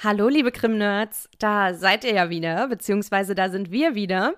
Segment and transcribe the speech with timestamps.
[0.00, 1.28] Hallo, liebe Krim-Nerds.
[1.40, 4.34] Da seid ihr ja wieder, beziehungsweise da sind wir wieder.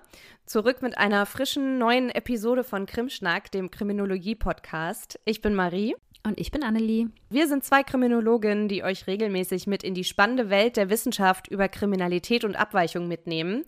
[0.47, 5.19] Zurück mit einer frischen neuen Episode von Krimschnack, dem Kriminologie-Podcast.
[5.23, 5.95] Ich bin Marie.
[6.25, 7.09] Und ich bin Annelie.
[7.29, 11.69] Wir sind zwei Kriminologinnen, die euch regelmäßig mit in die spannende Welt der Wissenschaft über
[11.69, 13.63] Kriminalität und Abweichung mitnehmen.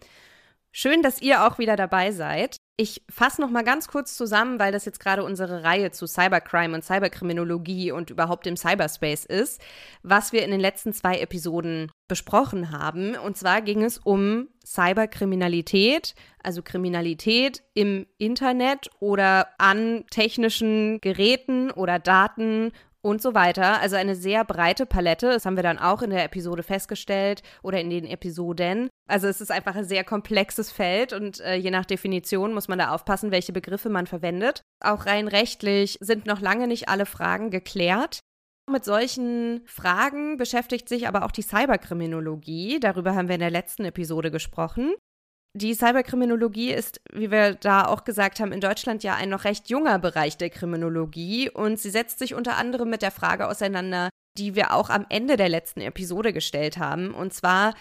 [0.72, 2.58] Schön, dass ihr auch wieder dabei seid.
[2.76, 6.74] Ich fasse noch mal ganz kurz zusammen, weil das jetzt gerade unsere Reihe zu Cybercrime
[6.74, 9.62] und Cyberkriminologie und überhaupt im Cyberspace ist,
[10.02, 13.16] was wir in den letzten zwei Episoden besprochen haben.
[13.16, 22.00] Und zwar ging es um Cyberkriminalität, also Kriminalität im Internet oder an technischen Geräten oder
[22.00, 22.72] Daten
[23.04, 23.80] und so weiter.
[23.82, 25.28] Also eine sehr breite Palette.
[25.28, 28.90] Das haben wir dann auch in der Episode festgestellt oder in den Episoden.
[29.08, 32.80] Also es ist einfach ein sehr komplexes Feld und äh, je nach Definition muss man
[32.80, 34.62] da aufpassen, welche Begriffe man verwendet.
[34.84, 38.20] Auch rein rechtlich sind noch lange nicht alle Fragen geklärt.
[38.72, 42.80] Mit solchen Fragen beschäftigt sich aber auch die Cyberkriminologie.
[42.80, 44.94] Darüber haben wir in der letzten Episode gesprochen.
[45.56, 49.70] Die Cyberkriminologie ist, wie wir da auch gesagt haben, in Deutschland ja ein noch recht
[49.70, 54.56] junger Bereich der Kriminologie und sie setzt sich unter anderem mit der Frage auseinander, die
[54.56, 57.14] wir auch am Ende der letzten Episode gestellt haben.
[57.14, 57.76] Und zwar,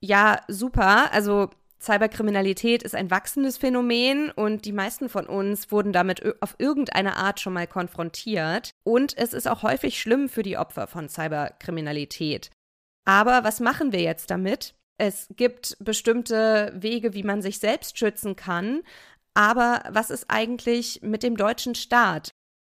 [0.00, 6.22] ja, super, also Cyberkriminalität ist ein wachsendes Phänomen und die meisten von uns wurden damit
[6.42, 8.70] auf irgendeine Art schon mal konfrontiert.
[8.84, 12.50] Und es ist auch häufig schlimm für die Opfer von Cyberkriminalität.
[13.04, 14.74] Aber was machen wir jetzt damit?
[14.98, 18.82] Es gibt bestimmte Wege, wie man sich selbst schützen kann.
[19.32, 22.30] Aber was ist eigentlich mit dem deutschen Staat?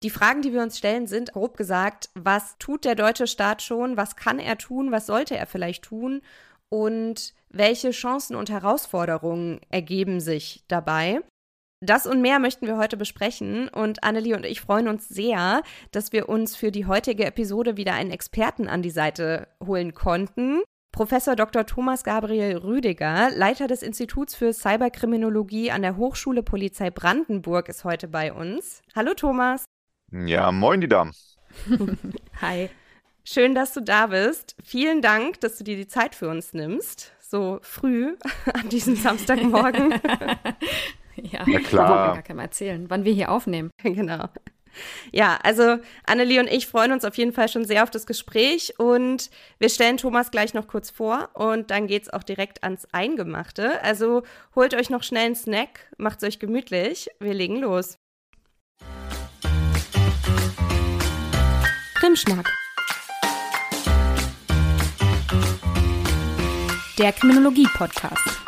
[0.03, 3.97] Die Fragen, die wir uns stellen, sind grob gesagt, was tut der deutsche Staat schon?
[3.97, 4.93] Was kann er tun?
[4.93, 6.23] Was sollte er vielleicht tun?
[6.69, 11.21] Und welche Chancen und Herausforderungen ergeben sich dabei?
[11.83, 15.63] Das und mehr möchten wir heute besprechen und Annelie und ich freuen uns sehr,
[15.93, 20.61] dass wir uns für die heutige Episode wieder einen Experten an die Seite holen konnten.
[20.93, 21.67] Professor Dr.
[21.67, 28.09] Thomas Gabriel Rüdiger, Leiter des Instituts für Cyberkriminologie an der Hochschule Polizei Brandenburg, ist heute
[28.09, 28.83] bei uns.
[28.95, 29.65] Hallo Thomas.
[30.11, 31.13] Ja, moin die Damen.
[32.41, 32.69] Hi.
[33.23, 34.57] Schön, dass du da bist.
[34.65, 37.13] Vielen Dank, dass du dir die Zeit für uns nimmst.
[37.21, 38.17] So früh
[38.53, 39.93] an diesem Samstagmorgen.
[41.15, 42.09] ja, ja klar.
[42.09, 43.71] Ich gar keinem erzählen, wann wir hier aufnehmen.
[43.83, 44.29] Genau.
[45.13, 48.75] Ja, also Annelie und ich freuen uns auf jeden Fall schon sehr auf das Gespräch
[48.79, 52.87] und wir stellen Thomas gleich noch kurz vor und dann geht es auch direkt ans
[52.93, 53.83] Eingemachte.
[53.83, 54.23] Also
[54.55, 57.09] holt euch noch schnell einen Snack, macht es euch gemütlich.
[57.19, 57.99] Wir legen los.
[61.95, 62.51] Krimschnack.
[66.99, 68.40] Der Kriminologie-Podcast.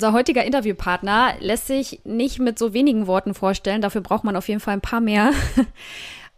[0.00, 3.82] Unser heutiger Interviewpartner lässt sich nicht mit so wenigen Worten vorstellen.
[3.82, 5.32] Dafür braucht man auf jeden Fall ein paar mehr.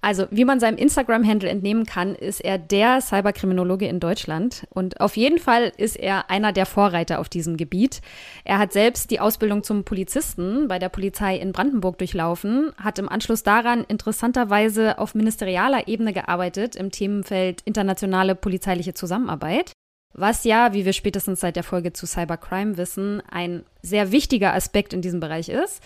[0.04, 4.66] Also, wie man seinem Instagram-Handle entnehmen kann, ist er der Cyberkriminologe in Deutschland.
[4.70, 8.00] Und auf jeden Fall ist er einer der Vorreiter auf diesem Gebiet.
[8.42, 13.08] Er hat selbst die Ausbildung zum Polizisten bei der Polizei in Brandenburg durchlaufen, hat im
[13.08, 19.70] Anschluss daran interessanterweise auf ministerialer Ebene gearbeitet im Themenfeld internationale polizeiliche Zusammenarbeit
[20.14, 24.92] was ja, wie wir spätestens seit der Folge zu Cybercrime wissen, ein sehr wichtiger Aspekt
[24.92, 25.82] in diesem Bereich ist.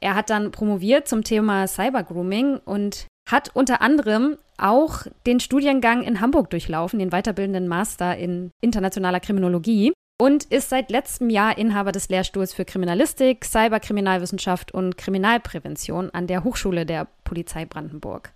[0.00, 6.20] Er hat dann promoviert zum Thema Cybergrooming und hat unter anderem auch den Studiengang in
[6.20, 12.08] Hamburg durchlaufen, den weiterbildenden Master in internationaler Kriminologie und ist seit letztem Jahr Inhaber des
[12.08, 18.32] Lehrstuhls für Kriminalistik, Cyberkriminalwissenschaft und Kriminalprävention an der Hochschule der Polizei Brandenburg.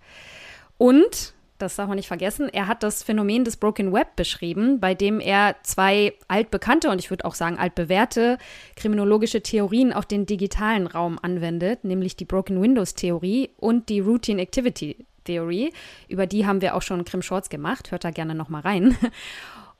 [0.77, 4.93] Und das darf man nicht vergessen, er hat das Phänomen des Broken Web beschrieben, bei
[4.93, 8.37] dem er zwei altbekannte und ich würde auch sagen altbewährte
[8.75, 14.41] kriminologische Theorien auf den digitalen Raum anwendet, nämlich die Broken Windows Theorie und die Routine
[14.41, 15.73] Activity Theory.
[16.07, 18.97] Über die haben wir auch schon Krim Shorts gemacht, hört da gerne nochmal rein.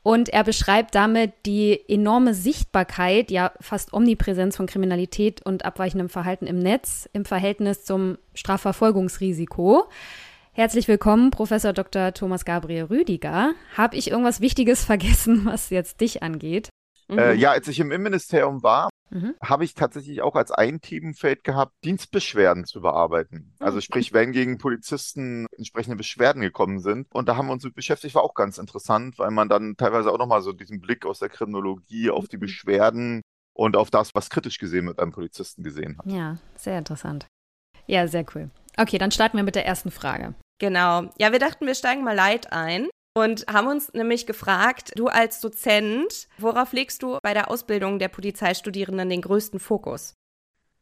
[0.04, 6.48] Und er beschreibt damit die enorme Sichtbarkeit, ja fast Omnipräsenz von Kriminalität und abweichendem Verhalten
[6.48, 9.90] im Netz im Verhältnis zum Strafverfolgungsrisiko.
[10.58, 12.16] Herzlich willkommen, Professor Dr.
[12.16, 13.54] Thomas Gabriel Rüdiger.
[13.76, 16.70] Habe ich irgendwas Wichtiges vergessen, was jetzt dich angeht?
[17.08, 17.20] Mhm.
[17.20, 19.36] Äh, ja, als ich im Innenministerium war, mhm.
[19.40, 23.54] habe ich tatsächlich auch als ein Themenfeld gehabt, Dienstbeschwerden zu bearbeiten.
[23.60, 23.82] Also mhm.
[23.82, 27.06] sprich, wenn gegen Polizisten entsprechende Beschwerden gekommen sind.
[27.14, 30.12] Und da haben wir uns mit beschäftigt, war auch ganz interessant, weil man dann teilweise
[30.12, 32.42] auch nochmal so diesen Blick aus der Kriminologie auf die mhm.
[32.42, 33.22] Beschwerden
[33.54, 36.08] und auf das, was kritisch gesehen wird, einem Polizisten gesehen hat.
[36.08, 37.28] Ja, sehr interessant.
[37.86, 38.50] Ja, sehr cool.
[38.76, 40.34] Okay, dann starten wir mit der ersten Frage.
[40.60, 41.10] Genau.
[41.20, 42.90] Ja, wir dachten, wir steigen mal light ein.
[43.18, 48.10] und haben uns nämlich gefragt, du als Dozent, worauf legst du bei der Ausbildung der
[48.10, 50.14] Polizeistudierenden den größten Fokus?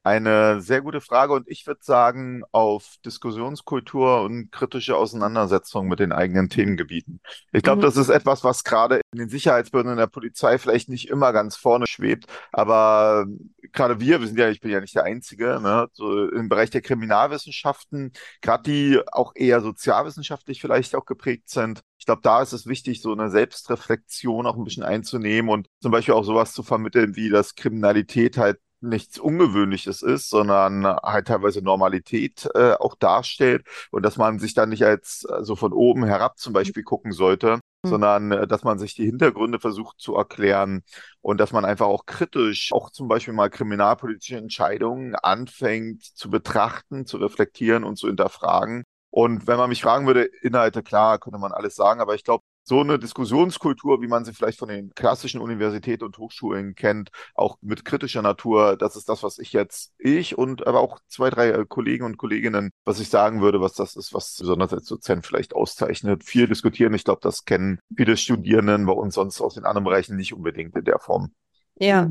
[0.05, 6.11] Eine sehr gute Frage und ich würde sagen auf Diskussionskultur und kritische Auseinandersetzung mit den
[6.11, 7.21] eigenen Themengebieten.
[7.51, 7.85] Ich glaube, mhm.
[7.85, 11.55] das ist etwas, was gerade in den Sicherheitsbehörden in der Polizei vielleicht nicht immer ganz
[11.55, 13.25] vorne schwebt, aber
[13.73, 16.69] gerade wir, wir sind ja, ich bin ja nicht der Einzige, ne, so im Bereich
[16.69, 18.11] der Kriminalwissenschaften,
[18.41, 23.01] gerade die auch eher sozialwissenschaftlich vielleicht auch geprägt sind, ich glaube, da ist es wichtig,
[23.01, 27.31] so eine Selbstreflexion auch ein bisschen einzunehmen und zum Beispiel auch sowas zu vermitteln, wie
[27.31, 34.17] das Kriminalität halt nichts Ungewöhnliches ist, sondern halt teilweise Normalität äh, auch darstellt und dass
[34.17, 37.89] man sich dann nicht als so also von oben herab zum Beispiel gucken sollte, mhm.
[37.89, 40.83] sondern äh, dass man sich die Hintergründe versucht zu erklären
[41.21, 47.05] und dass man einfach auch kritisch auch zum Beispiel mal kriminalpolitische Entscheidungen anfängt zu betrachten,
[47.05, 48.83] zu reflektieren und zu hinterfragen.
[49.09, 52.43] Und wenn man mich fragen würde, Inhalte, klar, könnte man alles sagen, aber ich glaube,
[52.67, 57.57] so eine Diskussionskultur, wie man sie vielleicht von den klassischen Universitäten und Hochschulen kennt, auch
[57.61, 61.49] mit kritischer Natur, das ist das, was ich jetzt, ich und aber auch zwei, drei
[61.49, 65.25] äh, Kollegen und Kolleginnen, was ich sagen würde, was das ist, was besonders als Dozent
[65.25, 66.23] vielleicht auszeichnet.
[66.23, 70.15] Viel diskutieren, ich glaube, das kennen viele Studierenden bei uns sonst aus den anderen Bereichen
[70.15, 71.33] nicht unbedingt in der Form.
[71.77, 72.09] Ja.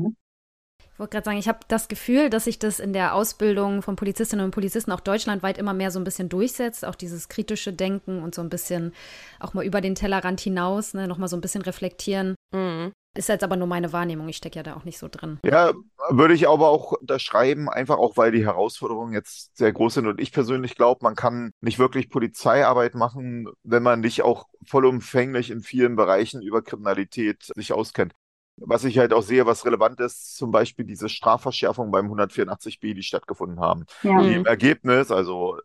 [0.95, 3.97] Ich wollte gerade sagen, ich habe das Gefühl, dass sich das in der Ausbildung von
[3.97, 8.23] Polizistinnen und Polizisten auch deutschlandweit immer mehr so ein bisschen durchsetzt, auch dieses kritische Denken
[8.23, 8.93] und so ein bisschen
[9.41, 12.35] auch mal über den Tellerrand hinaus, ne, nochmal so ein bisschen reflektieren.
[12.53, 12.93] Mhm.
[13.13, 15.37] Ist jetzt aber nur meine Wahrnehmung, ich stecke ja da auch nicht so drin.
[15.43, 15.73] Ja,
[16.11, 20.07] würde ich aber auch unterschreiben, einfach auch, weil die Herausforderungen jetzt sehr groß sind.
[20.07, 25.51] Und ich persönlich glaube, man kann nicht wirklich Polizeiarbeit machen, wenn man nicht auch vollumfänglich
[25.51, 28.13] in vielen Bereichen über Kriminalität sich auskennt.
[28.57, 33.03] Was ich halt auch sehe, was relevant ist, zum Beispiel diese Strafverschärfungen beim 184b, die
[33.03, 33.85] stattgefunden haben.
[34.03, 34.21] Ja.
[34.21, 35.57] Die im Ergebnis, also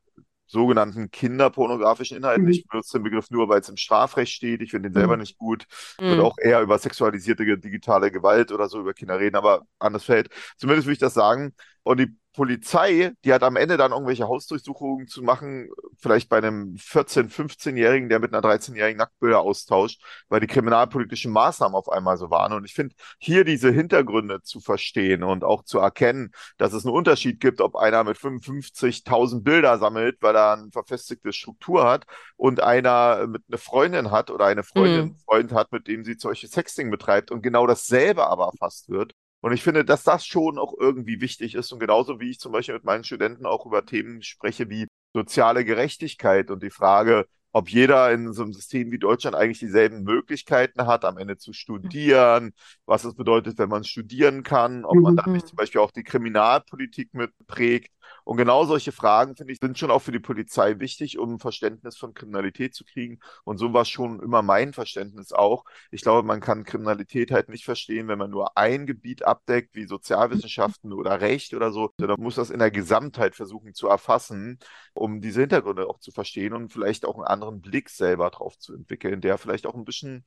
[0.51, 2.45] sogenannten kinderpornografischen Inhalten.
[2.45, 2.51] Mhm.
[2.51, 4.61] Ich benutze den Begriff nur, weil es im Strafrecht steht.
[4.63, 5.21] Ich finde den selber mhm.
[5.21, 5.67] nicht gut.
[6.01, 6.07] Mhm.
[6.07, 10.29] Würde auch eher über sexualisierte digitale Gewalt oder so über Kinder reden, aber anders fällt.
[10.57, 11.55] Zumindest würde ich das sagen.
[11.85, 15.69] Und die Polizei, die hat am Ende dann irgendwelche Hausdurchsuchungen zu machen,
[15.99, 21.75] vielleicht bei einem 14-, 15-Jährigen, der mit einer 13-jährigen Nacktbilder austauscht, weil die kriminalpolitischen Maßnahmen
[21.75, 22.53] auf einmal so waren.
[22.53, 26.95] Und ich finde, hier diese Hintergründe zu verstehen und auch zu erkennen, dass es einen
[26.95, 32.07] Unterschied gibt, ob einer mit 55.000 Bilder sammelt, weil er eine verfestigte Struktur hat
[32.37, 35.17] und einer mit einer Freundin hat oder eine Freundin, mhm.
[35.25, 39.15] Freund hat, mit dem sie solche Sexting betreibt und genau dasselbe aber erfasst wird.
[39.41, 41.73] Und ich finde, dass das schon auch irgendwie wichtig ist.
[41.73, 45.65] Und genauso wie ich zum Beispiel mit meinen Studenten auch über Themen spreche wie soziale
[45.65, 50.87] Gerechtigkeit und die Frage, ob jeder in so einem System wie Deutschland eigentlich dieselben Möglichkeiten
[50.87, 52.53] hat, am Ende zu studieren,
[52.87, 55.49] was es bedeutet, wenn man studieren kann, ob man dann nicht mhm.
[55.49, 57.93] zum Beispiel auch die Kriminalpolitik mitprägt.
[58.31, 61.39] Und genau solche Fragen, finde ich, sind schon auch für die Polizei wichtig, um ein
[61.41, 63.19] Verständnis von Kriminalität zu kriegen.
[63.43, 65.65] Und so war schon immer mein Verständnis auch.
[65.91, 69.85] Ich glaube, man kann Kriminalität halt nicht verstehen, wenn man nur ein Gebiet abdeckt, wie
[69.85, 71.91] Sozialwissenschaften oder Recht oder so.
[71.99, 74.61] sondern muss das in der Gesamtheit versuchen zu erfassen,
[74.95, 78.75] um diese Hintergründe auch zu verstehen und vielleicht auch einen anderen Blick selber drauf zu
[78.75, 80.25] entwickeln, der vielleicht auch ein bisschen,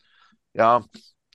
[0.51, 0.83] ja,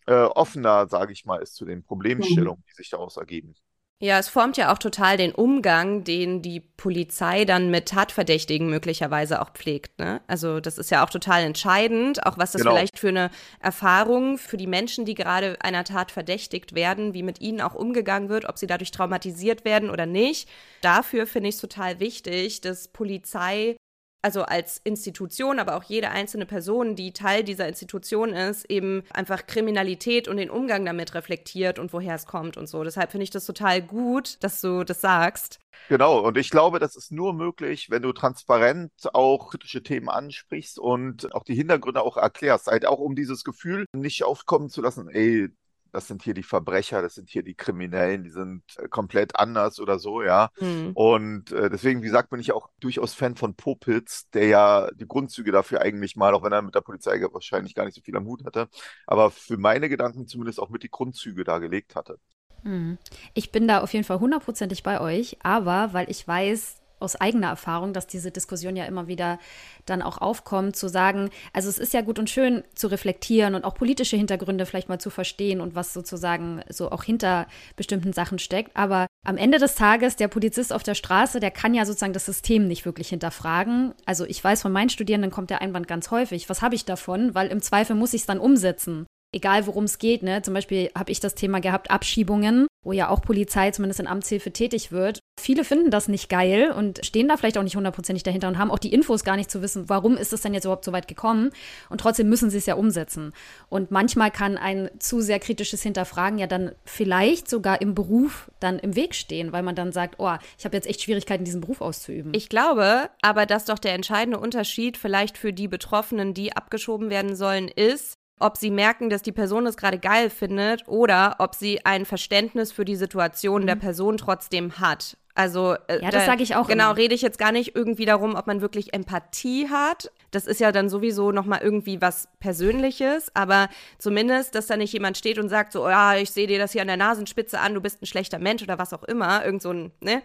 [0.05, 3.55] äh, offener, sage ich mal, ist zu den Problemstellungen, die sich daraus ergeben.
[4.01, 9.43] Ja, es formt ja auch total den Umgang, den die Polizei dann mit Tatverdächtigen möglicherweise
[9.43, 9.99] auch pflegt.
[9.99, 10.21] Ne?
[10.29, 12.77] Also das ist ja auch total entscheidend, auch was das genau.
[12.77, 17.41] vielleicht für eine Erfahrung für die Menschen, die gerade einer Tat verdächtigt werden, wie mit
[17.41, 20.49] ihnen auch umgegangen wird, ob sie dadurch traumatisiert werden oder nicht.
[20.81, 23.78] Dafür finde ich es total wichtig, dass Polizei
[24.23, 29.47] also als Institution, aber auch jede einzelne Person, die Teil dieser Institution ist, eben einfach
[29.47, 32.83] Kriminalität und den Umgang damit reflektiert und woher es kommt und so.
[32.83, 35.61] Deshalb finde ich das total gut, dass du das sagst.
[35.89, 40.79] Genau, und ich glaube, das ist nur möglich, wenn du transparent auch kritische Themen ansprichst
[40.79, 42.67] und auch die Hintergründe auch erklärst.
[42.67, 45.49] Halt auch um dieses Gefühl nicht aufkommen zu lassen, ey,
[45.93, 49.81] das sind hier die Verbrecher, das sind hier die Kriminellen, die sind äh, komplett anders
[49.81, 50.51] oder so, ja.
[50.61, 50.93] Mhm.
[50.95, 55.07] Und äh, deswegen, wie gesagt, bin ich auch durchaus Fan von Popitz, der ja die
[55.07, 58.17] Grundzüge dafür eigentlich mal, auch wenn er mit der Polizei wahrscheinlich gar nicht so viel
[58.17, 58.69] am Hut hatte,
[59.07, 62.19] aber für meine Gedanken zumindest auch mit die Grundzüge dargelegt hatte.
[62.63, 62.99] Mhm.
[63.35, 67.49] Ich bin da auf jeden Fall hundertprozentig bei euch, aber weil ich weiß, aus eigener
[67.49, 69.39] Erfahrung, dass diese Diskussion ja immer wieder
[69.87, 73.65] dann auch aufkommt, zu sagen, also es ist ja gut und schön zu reflektieren und
[73.65, 78.39] auch politische Hintergründe vielleicht mal zu verstehen und was sozusagen so auch hinter bestimmten Sachen
[78.39, 78.77] steckt.
[78.77, 82.27] Aber am Ende des Tages, der Polizist auf der Straße, der kann ja sozusagen das
[82.27, 83.95] System nicht wirklich hinterfragen.
[84.07, 86.49] Also ich weiß, von meinen Studierenden kommt der Einwand ganz häufig.
[86.49, 87.35] Was habe ich davon?
[87.35, 90.23] Weil im Zweifel muss ich es dann umsetzen egal worum es geht.
[90.23, 90.43] Ne?
[90.43, 94.53] Zum Beispiel habe ich das Thema gehabt, Abschiebungen, wo ja auch Polizei zumindest in Amtshilfe
[94.53, 98.49] tätig wird, Viele finden das nicht geil und stehen da vielleicht auch nicht hundertprozentig dahinter
[98.49, 100.85] und haben auch die Infos gar nicht zu wissen, warum ist es denn jetzt überhaupt
[100.85, 101.51] so weit gekommen.
[101.89, 103.33] Und trotzdem müssen sie es ja umsetzen.
[103.69, 108.79] Und manchmal kann ein zu sehr kritisches Hinterfragen ja dann vielleicht sogar im Beruf dann
[108.79, 111.81] im Weg stehen, weil man dann sagt, oh, ich habe jetzt echt Schwierigkeiten, diesen Beruf
[111.81, 112.33] auszuüben.
[112.35, 117.37] Ich glaube aber, dass doch der entscheidende Unterschied vielleicht für die Betroffenen, die abgeschoben werden
[117.37, 121.85] sollen, ist, ob sie merken, dass die Person es gerade geil findet oder ob sie
[121.85, 123.67] ein Verständnis für die Situation mhm.
[123.67, 125.17] der Person trotzdem hat.
[125.39, 126.67] Also äh, ja, das sage ich auch.
[126.67, 126.97] Genau, immer.
[126.97, 130.11] rede ich jetzt gar nicht irgendwie darum, ob man wirklich Empathie hat.
[130.33, 133.69] Das ist ja dann sowieso noch mal irgendwie was Persönliches, aber
[133.99, 136.73] zumindest, dass da nicht jemand steht und sagt so, oh ja, ich sehe dir das
[136.73, 139.63] hier an der Nasenspitze an, du bist ein schlechter Mensch oder was auch immer, irgend
[139.63, 140.23] so ein, ne?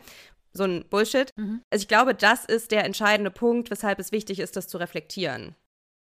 [0.52, 1.30] So ein Bullshit.
[1.36, 1.62] Mhm.
[1.70, 5.56] Also ich glaube, das ist der entscheidende Punkt, weshalb es wichtig ist, das zu reflektieren.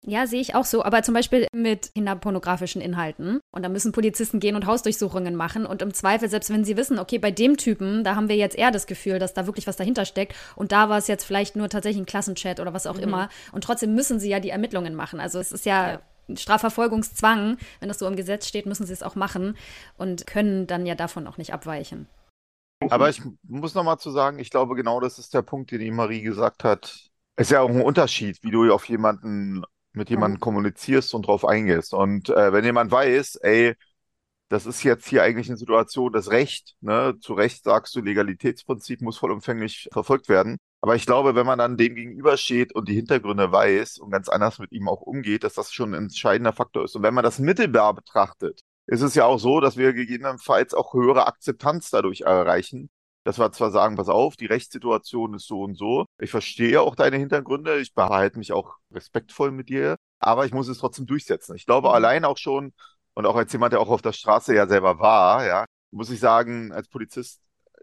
[0.05, 0.83] Ja, sehe ich auch so.
[0.83, 3.39] Aber zum Beispiel mit kinderpornografischen Inhalten.
[3.51, 5.65] Und da müssen Polizisten gehen und Hausdurchsuchungen machen.
[5.65, 8.57] Und im Zweifel, selbst wenn sie wissen, okay, bei dem Typen, da haben wir jetzt
[8.57, 10.35] eher das Gefühl, dass da wirklich was dahinter steckt.
[10.55, 13.03] Und da war es jetzt vielleicht nur tatsächlich ein Klassenchat oder was auch mhm.
[13.03, 13.29] immer.
[13.53, 15.21] Und trotzdem müssen sie ja die Ermittlungen machen.
[15.21, 16.35] Also es ist ja, ja.
[16.35, 17.57] Strafverfolgungszwang.
[17.79, 19.55] Wenn das so im Gesetz steht, müssen sie es auch machen
[19.97, 22.07] und können dann ja davon auch nicht abweichen.
[22.89, 25.79] Aber ich muss noch mal zu sagen, ich glaube, genau das ist der Punkt, den
[25.79, 27.09] die Marie gesagt hat.
[27.37, 31.45] Es ist ja auch ein Unterschied, wie du auf jemanden mit jemandem kommunizierst und drauf
[31.45, 31.93] eingehst.
[31.93, 33.75] Und äh, wenn jemand weiß, ey,
[34.49, 39.01] das ist jetzt hier eigentlich eine Situation, das Recht, ne, zu Recht sagst du, Legalitätsprinzip
[39.01, 40.57] muss vollumfänglich verfolgt werden.
[40.81, 44.59] Aber ich glaube, wenn man dann dem gegenübersteht und die Hintergründe weiß und ganz anders
[44.59, 46.95] mit ihm auch umgeht, dass das schon ein entscheidender Faktor ist.
[46.95, 50.93] Und wenn man das mittelbar betrachtet, ist es ja auch so, dass wir gegebenenfalls auch
[50.93, 52.89] höhere Akzeptanz dadurch erreichen,
[53.23, 56.05] dass wir zwar sagen, pass auf, die Rechtssituation ist so und so.
[56.19, 57.79] Ich verstehe auch deine Hintergründe.
[57.79, 59.95] Ich behalte mich auch respektvoll mit dir.
[60.19, 61.55] Aber ich muss es trotzdem durchsetzen.
[61.55, 61.93] Ich glaube, mhm.
[61.93, 62.73] allein auch schon,
[63.13, 66.19] und auch als jemand, der auch auf der Straße ja selber war, ja, muss ich
[66.19, 67.39] sagen, als Polizist,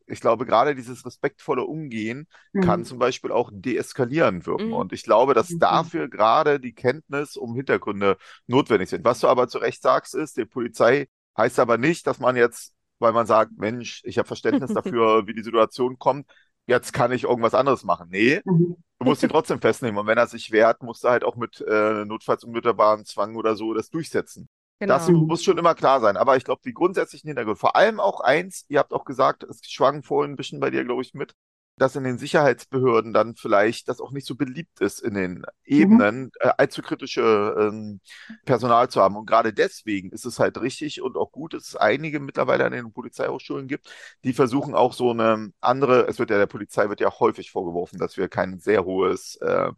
[0.07, 2.63] ich glaube, gerade dieses respektvolle Umgehen mhm.
[2.63, 4.69] kann zum Beispiel auch deeskalierend wirken.
[4.69, 4.75] Mhm.
[4.75, 5.61] Und ich glaube, dass mhm.
[5.61, 9.05] dafür gerade die Kenntnis um Hintergründe notwendig sind.
[9.05, 11.07] Was du aber zu Recht sagst, ist, die Polizei
[11.39, 15.35] heißt aber nicht, dass man jetzt weil man sagt, Mensch, ich habe Verständnis dafür, wie
[15.35, 16.31] die Situation kommt,
[16.67, 18.09] jetzt kann ich irgendwas anderes machen.
[18.11, 18.77] Nee, mhm.
[18.99, 19.99] du musst ihn trotzdem festnehmen.
[19.99, 23.57] Und wenn er sich wehrt, musst du halt auch mit äh, notfalls unmittelbaren Zwang oder
[23.57, 24.49] so das durchsetzen.
[24.79, 24.95] Genau.
[24.95, 26.17] Das muss schon immer klar sein.
[26.17, 29.61] Aber ich glaube, die grundsätzlichen Hintergründe, vor allem auch eins, ihr habt auch gesagt, es
[29.65, 31.35] schwang vorhin ein bisschen bei dir, glaube ich, mit,
[31.77, 36.25] dass in den Sicherheitsbehörden dann vielleicht das auch nicht so beliebt ist, in den Ebenen
[36.25, 36.31] mhm.
[36.41, 38.01] äh, allzu kritische ähm,
[38.45, 39.17] Personal zu haben.
[39.17, 42.73] Und gerade deswegen ist es halt richtig und auch gut, dass es einige mittlerweile an
[42.73, 43.91] den Polizeihochschulen gibt,
[44.25, 47.99] die versuchen auch so eine andere, es wird ja der Polizei wird ja häufig vorgeworfen,
[47.99, 49.73] dass wir kein sehr hohes äh,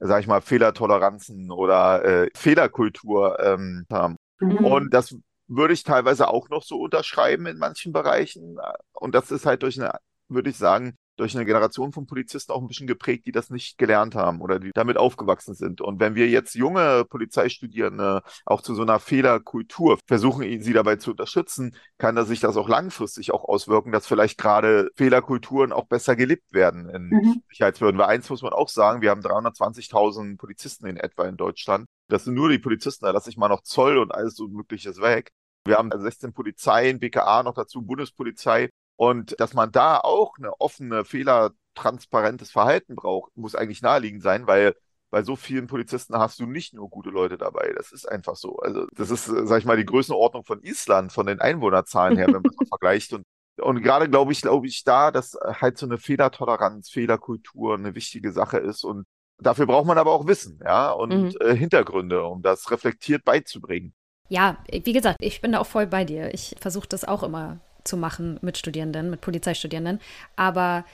[0.00, 4.16] sag ich mal, Fehlertoleranzen oder äh, Fehlerkultur ähm, haben.
[4.40, 4.64] Mhm.
[4.64, 5.16] Und das
[5.48, 8.58] würde ich teilweise auch noch so unterschreiben in manchen Bereichen.
[8.92, 9.92] Und das ist halt durch eine,
[10.28, 13.76] würde ich sagen, durch eine Generation von Polizisten auch ein bisschen geprägt, die das nicht
[13.76, 15.80] gelernt haben oder die damit aufgewachsen sind.
[15.80, 21.10] Und wenn wir jetzt junge Polizeistudierende auch zu so einer Fehlerkultur versuchen, sie dabei zu
[21.10, 26.14] unterstützen, kann da sich das auch langfristig auch auswirken, dass vielleicht gerade Fehlerkulturen auch besser
[26.14, 27.42] gelebt werden in mhm.
[27.50, 27.98] Sicherheitsbehörden.
[27.98, 31.86] Weil eins muss man auch sagen, wir haben 320.000 Polizisten in etwa in Deutschland.
[32.08, 35.00] Das sind nur die Polizisten, da lasse ich mal noch Zoll und alles so Mögliches
[35.00, 35.30] weg.
[35.64, 38.70] Wir haben 16 Polizeien, BKA noch dazu, Bundespolizei.
[38.98, 44.74] Und dass man da auch eine offene, fehlertransparentes Verhalten braucht, muss eigentlich naheliegend sein, weil
[45.10, 47.72] bei so vielen Polizisten hast du nicht nur gute Leute dabei.
[47.76, 48.56] Das ist einfach so.
[48.56, 52.42] Also das ist, sag ich mal, die Größenordnung von Island, von den Einwohnerzahlen her, wenn
[52.42, 53.12] man das vergleicht.
[53.12, 53.22] Und,
[53.60, 58.32] und gerade glaube ich, glaube ich da, dass halt so eine Fehlertoleranz, Fehlerkultur eine wichtige
[58.32, 58.82] Sache ist.
[58.82, 59.04] Und
[59.40, 61.34] dafür braucht man aber auch Wissen, ja, und mhm.
[61.38, 63.94] äh, Hintergründe, um das reflektiert beizubringen.
[64.28, 66.34] Ja, wie gesagt, ich bin da auch voll bei dir.
[66.34, 70.00] Ich versuche das auch immer zu machen mit Studierenden, mit Polizeistudierenden.
[70.36, 70.84] Aber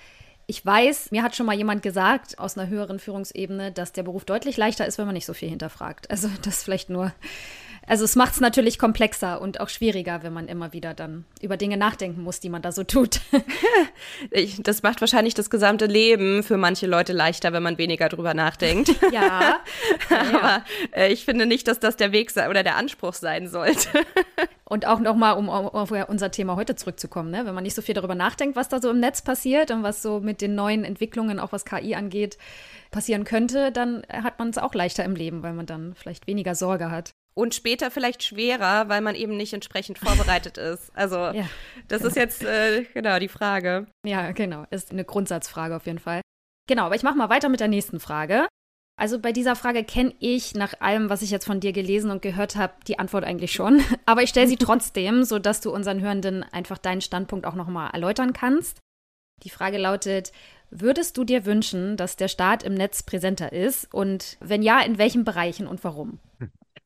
[0.47, 4.25] ich weiß, mir hat schon mal jemand gesagt aus einer höheren Führungsebene, dass der Beruf
[4.25, 6.11] deutlich leichter ist, wenn man nicht so viel hinterfragt.
[6.11, 7.13] Also das vielleicht nur
[7.87, 11.57] also es macht es natürlich komplexer und auch schwieriger, wenn man immer wieder dann über
[11.57, 13.21] Dinge nachdenken muss, die man da so tut.
[14.31, 18.35] ich, das macht wahrscheinlich das gesamte Leben für manche Leute leichter, wenn man weniger drüber
[18.35, 18.95] nachdenkt.
[19.13, 19.61] Ja.
[20.09, 23.89] Aber äh, ich finde nicht, dass das der Weg oder der Anspruch sein sollte.
[24.75, 27.47] Und auch nochmal, um auf unser Thema heute zurückzukommen, ne?
[27.47, 30.03] wenn man nicht so viel darüber nachdenkt, was da so im Netz passiert und was
[30.03, 32.39] so mit den neuen Entwicklungen, auch was KI angeht,
[32.91, 36.57] passieren könnte, dann hat man es auch leichter im Leben, weil man dann vielleicht weniger
[36.57, 40.91] Sorge hat und später vielleicht schwerer, weil man eben nicht entsprechend vorbereitet ist.
[40.93, 41.49] Also ja,
[41.87, 42.09] das genau.
[42.09, 43.87] ist jetzt äh, genau die Frage.
[44.05, 46.21] Ja, genau, ist eine Grundsatzfrage auf jeden Fall.
[46.67, 48.49] Genau, aber ich mache mal weiter mit der nächsten Frage.
[48.97, 52.23] Also bei dieser Frage kenne ich nach allem, was ich jetzt von dir gelesen und
[52.23, 53.83] gehört habe, die Antwort eigentlich schon.
[54.07, 58.33] Aber ich stelle sie trotzdem, sodass du unseren Hörenden einfach deinen Standpunkt auch nochmal erläutern
[58.33, 58.79] kannst.
[59.43, 60.33] Die Frage lautet,
[60.71, 63.93] würdest du dir wünschen, dass der Staat im Netz präsenter ist?
[63.93, 66.21] Und wenn ja, in welchen Bereichen und warum?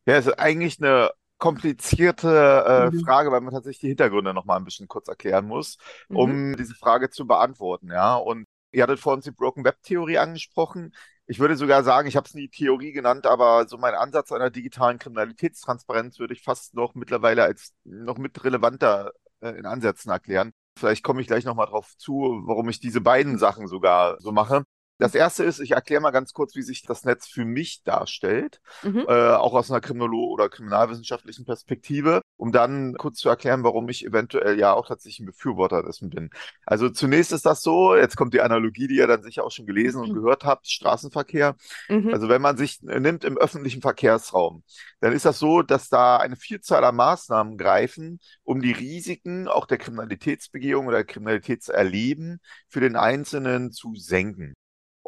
[0.06, 3.04] Ja, es ist eigentlich eine komplizierte äh, mhm.
[3.04, 5.76] Frage, weil man tatsächlich die Hintergründe noch mal ein bisschen kurz erklären muss,
[6.08, 6.56] um mhm.
[6.56, 7.90] diese Frage zu beantworten.
[7.90, 10.94] Ja, und ihr hattet vorhin die Broken Web Theorie angesprochen.
[11.30, 14.48] Ich würde sogar sagen, ich habe es nie Theorie genannt, aber so mein Ansatz einer
[14.50, 20.52] digitalen Kriminalitätstransparenz würde ich fast noch mittlerweile als noch mit relevanter äh, in Ansätzen erklären.
[20.78, 22.14] Vielleicht komme ich gleich nochmal drauf zu,
[22.46, 24.64] warum ich diese beiden Sachen sogar so mache.
[24.98, 28.60] Das erste ist, ich erkläre mal ganz kurz, wie sich das Netz für mich darstellt,
[28.82, 29.04] mhm.
[29.08, 34.04] äh, auch aus einer Kriminolog- oder kriminalwissenschaftlichen Perspektive, um dann kurz zu erklären, warum ich
[34.04, 36.30] eventuell ja auch tatsächlich ein Befürworter dessen bin.
[36.66, 39.66] Also zunächst ist das so, jetzt kommt die Analogie, die ihr dann sicher auch schon
[39.66, 40.14] gelesen und mhm.
[40.14, 41.54] gehört habt, Straßenverkehr.
[41.88, 42.12] Mhm.
[42.12, 44.64] Also wenn man sich nimmt im öffentlichen Verkehrsraum,
[45.00, 49.66] dann ist das so, dass da eine Vielzahl an Maßnahmen greifen, um die Risiken auch
[49.66, 54.54] der Kriminalitätsbegehung oder Kriminalitätserleben für den Einzelnen zu senken.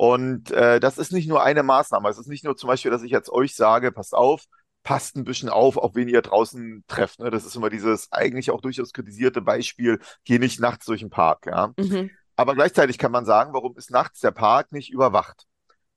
[0.01, 2.09] Und äh, das ist nicht nur eine Maßnahme.
[2.09, 4.47] Es ist nicht nur zum Beispiel, dass ich jetzt euch sage, passt auf,
[4.83, 7.21] passt ein bisschen auf, auf wen ihr draußen trefft.
[7.21, 7.29] Ne?
[7.29, 11.45] Das ist immer dieses eigentlich auch durchaus kritisierte Beispiel, geh nicht nachts durch den Park.
[11.45, 11.75] Ja?
[11.79, 12.09] Mhm.
[12.35, 15.45] Aber gleichzeitig kann man sagen, warum ist nachts der Park nicht überwacht?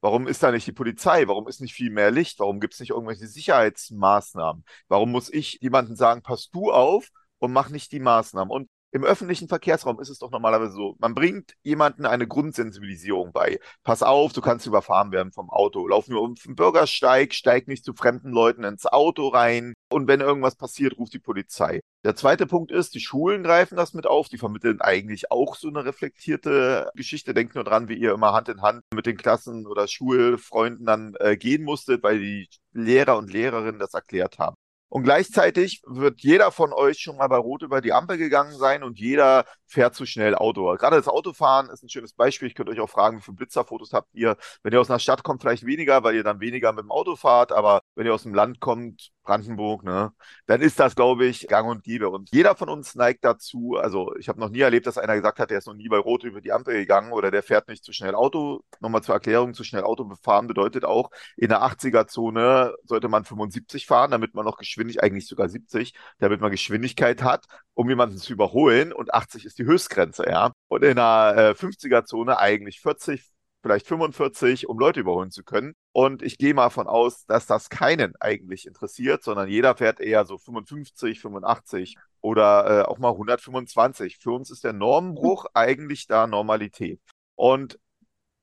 [0.02, 1.26] Warum ist da nicht die Polizei?
[1.30, 2.42] Warum ist nicht viel mehr Licht?
[2.42, 4.66] Warum gibt es nicht irgendwelche Sicherheitsmaßnahmen?
[4.90, 7.08] Warum muss ich jemandem sagen, pass du auf
[7.40, 8.52] und mach nicht die Maßnahmen?
[8.52, 13.60] Und im öffentlichen Verkehrsraum ist es doch normalerweise so, man bringt jemandem eine Grundsensibilisierung bei.
[13.84, 15.88] Pass auf, du kannst überfahren werden vom Auto.
[15.88, 19.74] Lauf nur um den Bürgersteig, steig nicht zu fremden Leuten ins Auto rein.
[19.90, 21.80] Und wenn irgendwas passiert, ruft die Polizei.
[22.04, 24.30] Der zweite Punkt ist, die Schulen greifen das mit auf.
[24.30, 27.34] Die vermitteln eigentlich auch so eine reflektierte Geschichte.
[27.34, 31.16] Denkt nur dran, wie ihr immer Hand in Hand mit den Klassen oder Schulfreunden dann
[31.20, 34.56] äh, gehen musstet, weil die Lehrer und Lehrerinnen das erklärt haben.
[34.94, 38.84] Und gleichzeitig wird jeder von euch schon mal bei Rot über die Ampel gegangen sein
[38.84, 40.72] und jeder fährt zu schnell Auto.
[40.76, 42.48] Gerade das Autofahren ist ein schönes Beispiel.
[42.48, 44.38] Ich könnte euch auch fragen, wie viele Blitzerfotos habt ihr?
[44.62, 47.16] Wenn ihr aus einer Stadt kommt, vielleicht weniger, weil ihr dann weniger mit dem Auto
[47.16, 47.52] fahrt.
[47.52, 50.12] Aber wenn ihr aus dem Land kommt, Brandenburg, ne,
[50.48, 52.10] dann ist das, glaube ich, gang und gäbe.
[52.10, 55.40] Und jeder von uns neigt dazu, also ich habe noch nie erlebt, dass einer gesagt
[55.40, 57.84] hat, der ist noch nie bei Rot über die Ampel gegangen oder der fährt nicht
[57.84, 58.64] zu schnell Auto.
[58.82, 63.86] Nochmal zur Erklärung, zu schnell Auto befahren bedeutet auch, in der 80er-Zone sollte man 75
[63.86, 68.34] fahren, damit man noch Geschwindigkeit, eigentlich sogar 70, damit man Geschwindigkeit hat, um jemanden zu
[68.34, 70.52] überholen und 80 ist die Höchstgrenze, ja.
[70.68, 73.24] Und in der äh, 50er-Zone eigentlich 40,
[73.64, 75.74] vielleicht 45, um Leute überholen zu können.
[75.94, 80.26] Und ich gehe mal von aus, dass das keinen eigentlich interessiert, sondern jeder fährt eher
[80.26, 84.18] so 55, 85 oder äh, auch mal 125.
[84.18, 87.00] Für uns ist der Normenbruch eigentlich da Normalität.
[87.36, 87.80] Und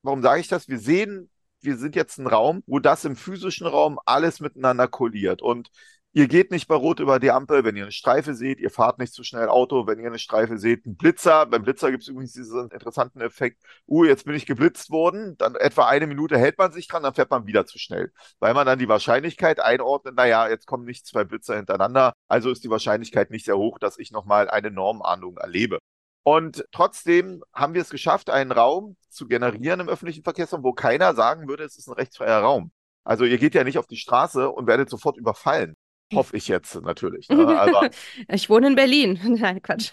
[0.02, 0.68] warum sage ich das?
[0.68, 1.30] Wir sehen,
[1.60, 5.42] wir sind jetzt ein Raum, wo das im physischen Raum alles miteinander kolliert.
[5.42, 5.68] Und
[6.12, 8.58] Ihr geht nicht bei Rot über die Ampel, wenn ihr eine Streife seht.
[8.58, 10.84] Ihr fahrt nicht zu schnell Auto, wenn ihr eine Streife seht.
[10.84, 13.62] Ein Blitzer, beim Blitzer gibt es übrigens diesen interessanten Effekt.
[13.86, 15.36] Uh, jetzt bin ich geblitzt worden.
[15.38, 18.12] Dann etwa eine Minute hält man sich dran, dann fährt man wieder zu schnell.
[18.40, 22.12] Weil man dann die Wahrscheinlichkeit einordnet, naja, jetzt kommen nicht zwei Blitzer hintereinander.
[22.26, 25.78] Also ist die Wahrscheinlichkeit nicht sehr hoch, dass ich nochmal eine Normahndung erlebe.
[26.24, 31.14] Und trotzdem haben wir es geschafft, einen Raum zu generieren im öffentlichen Verkehrsraum, wo keiner
[31.14, 32.72] sagen würde, es ist ein rechtsfreier Raum.
[33.04, 35.76] Also ihr geht ja nicht auf die Straße und werdet sofort überfallen.
[36.12, 37.28] Hoffe ich jetzt natürlich.
[37.28, 37.46] Ne?
[37.58, 37.90] Aber,
[38.28, 39.20] ich wohne in Berlin.
[39.40, 39.92] Nein, Quatsch.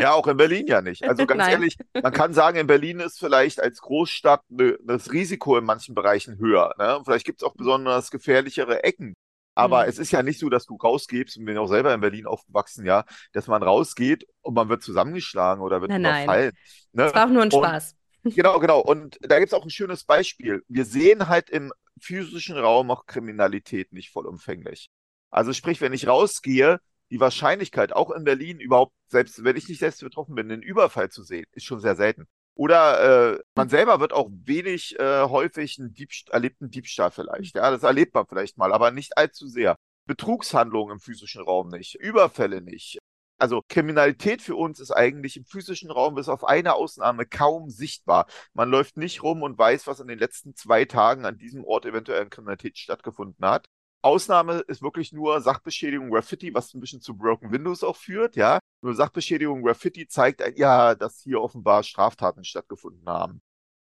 [0.00, 1.04] ja, auch in Berlin ja nicht.
[1.04, 1.52] Also ganz Nein.
[1.52, 5.94] ehrlich, man kann sagen, in Berlin ist vielleicht als Großstadt ne, das Risiko in manchen
[5.94, 6.74] Bereichen höher.
[6.78, 7.00] Ne?
[7.04, 9.14] Vielleicht gibt es auch besonders gefährlichere Ecken.
[9.54, 9.88] Aber mhm.
[9.88, 12.86] es ist ja nicht so, dass du rausgehst, und bin auch selber in Berlin aufgewachsen,
[12.86, 16.52] ja, dass man rausgeht und man wird zusammengeschlagen oder wird nein, überfallen.
[16.92, 16.92] Nein.
[16.92, 17.02] Ne?
[17.04, 17.96] Das war auch nur ein Spaß.
[18.22, 18.78] genau, genau.
[18.78, 20.62] Und da gibt es auch ein schönes Beispiel.
[20.68, 24.90] Wir sehen halt im physischen Raum auch Kriminalität nicht vollumfänglich.
[25.30, 29.78] Also sprich, wenn ich rausgehe, die Wahrscheinlichkeit, auch in Berlin überhaupt, selbst wenn ich nicht
[29.78, 32.26] selbst betroffen bin, einen Überfall zu sehen, ist schon sehr selten.
[32.54, 37.54] Oder äh, man selber wird auch wenig äh, häufig einen Diebst erlebten Diebstahl vielleicht.
[37.54, 39.76] Ja, das erlebt man vielleicht mal, aber nicht allzu sehr.
[40.06, 42.98] Betrugshandlungen im physischen Raum nicht, Überfälle nicht.
[43.38, 48.26] Also Kriminalität für uns ist eigentlich im physischen Raum bis auf eine Ausnahme kaum sichtbar.
[48.52, 51.86] Man läuft nicht rum und weiß, was in den letzten zwei Tagen an diesem Ort
[51.86, 53.68] eventuell in Kriminalität stattgefunden hat.
[54.02, 58.58] Ausnahme ist wirklich nur Sachbeschädigung Graffiti, was ein bisschen zu Broken Windows auch führt, ja.
[58.82, 63.40] Nur Sachbeschädigung Graffiti zeigt ja, dass hier offenbar Straftaten stattgefunden haben.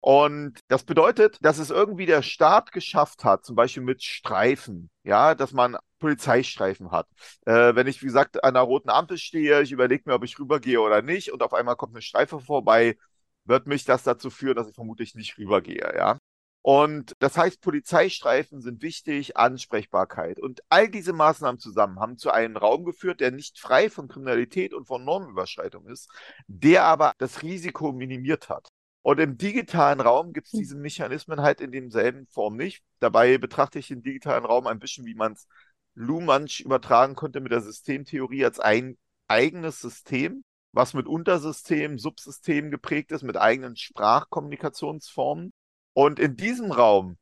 [0.02, 5.34] Und das bedeutet, dass es irgendwie der Staat geschafft hat, zum Beispiel mit Streifen, ja,
[5.34, 7.08] dass man Polizeistreifen hat.
[7.48, 10.38] Äh, wenn ich, wie gesagt, an einer roten Ampel stehe, ich überlege mir, ob ich
[10.38, 12.98] rübergehe oder nicht, und auf einmal kommt eine Streife vorbei,
[13.46, 16.20] wird mich das dazu führen, dass ich vermutlich nicht rübergehe, ja.
[16.68, 20.40] Und das heißt, Polizeistreifen sind wichtig, Ansprechbarkeit.
[20.40, 24.74] Und all diese Maßnahmen zusammen haben zu einem Raum geführt, der nicht frei von Kriminalität
[24.74, 26.10] und von Normenüberschreitung ist,
[26.48, 28.70] der aber das Risiko minimiert hat.
[29.04, 30.60] Und im digitalen Raum gibt es hm.
[30.60, 32.84] diese Mechanismen halt in demselben Form nicht.
[33.00, 35.48] Dabei betrachte ich den digitalen Raum ein bisschen, wie man es
[35.94, 38.98] Luhmann übertragen konnte mit der Systemtheorie als ein
[39.28, 45.54] eigenes System, was mit Untersystemen, Subsystemen geprägt ist, mit eigenen Sprachkommunikationsformen.
[45.96, 47.18] Und in diesem Raum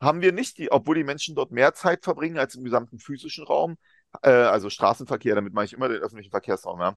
[0.00, 3.44] haben wir nicht die, obwohl die Menschen dort mehr Zeit verbringen als im gesamten physischen
[3.44, 3.76] Raum,
[4.22, 6.94] äh, also Straßenverkehr, damit mache ich immer den öffentlichen Verkehrsraum, ja.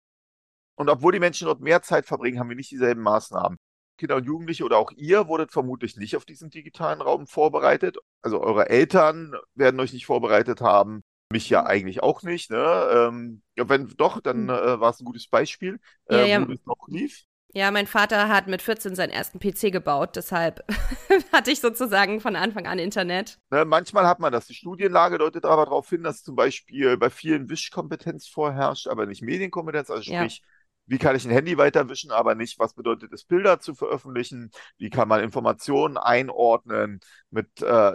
[0.75, 3.57] Und obwohl die Menschen dort mehr Zeit verbringen, haben wir nicht dieselben Maßnahmen.
[3.97, 7.97] Kinder und Jugendliche oder auch ihr wurdet vermutlich nicht auf diesen digitalen Raum vorbereitet.
[8.21, 11.03] Also eure Eltern werden euch nicht vorbereitet haben.
[11.31, 12.49] Mich ja eigentlich auch nicht.
[12.49, 12.89] Ne?
[12.93, 14.49] Ähm, wenn doch, dann hm.
[14.49, 16.47] äh, war es ein gutes Beispiel, äh, ja, ja.
[16.47, 17.25] wo es noch lief.
[17.53, 20.63] Ja, mein Vater hat mit 14 seinen ersten PC gebaut, deshalb
[21.33, 23.39] hatte ich sozusagen von Anfang an Internet.
[23.49, 24.47] Ne, manchmal hat man das.
[24.47, 29.21] Die Studienlage deutet aber darauf hin, dass zum Beispiel bei vielen Wischkompetenz vorherrscht, aber nicht
[29.21, 29.89] Medienkompetenz.
[29.89, 30.45] Also sprich, ja.
[30.85, 34.51] wie kann ich ein Handy weiterwischen, aber nicht, was bedeutet es, Bilder zu veröffentlichen?
[34.77, 37.01] Wie kann man Informationen einordnen?
[37.31, 37.93] Mit äh,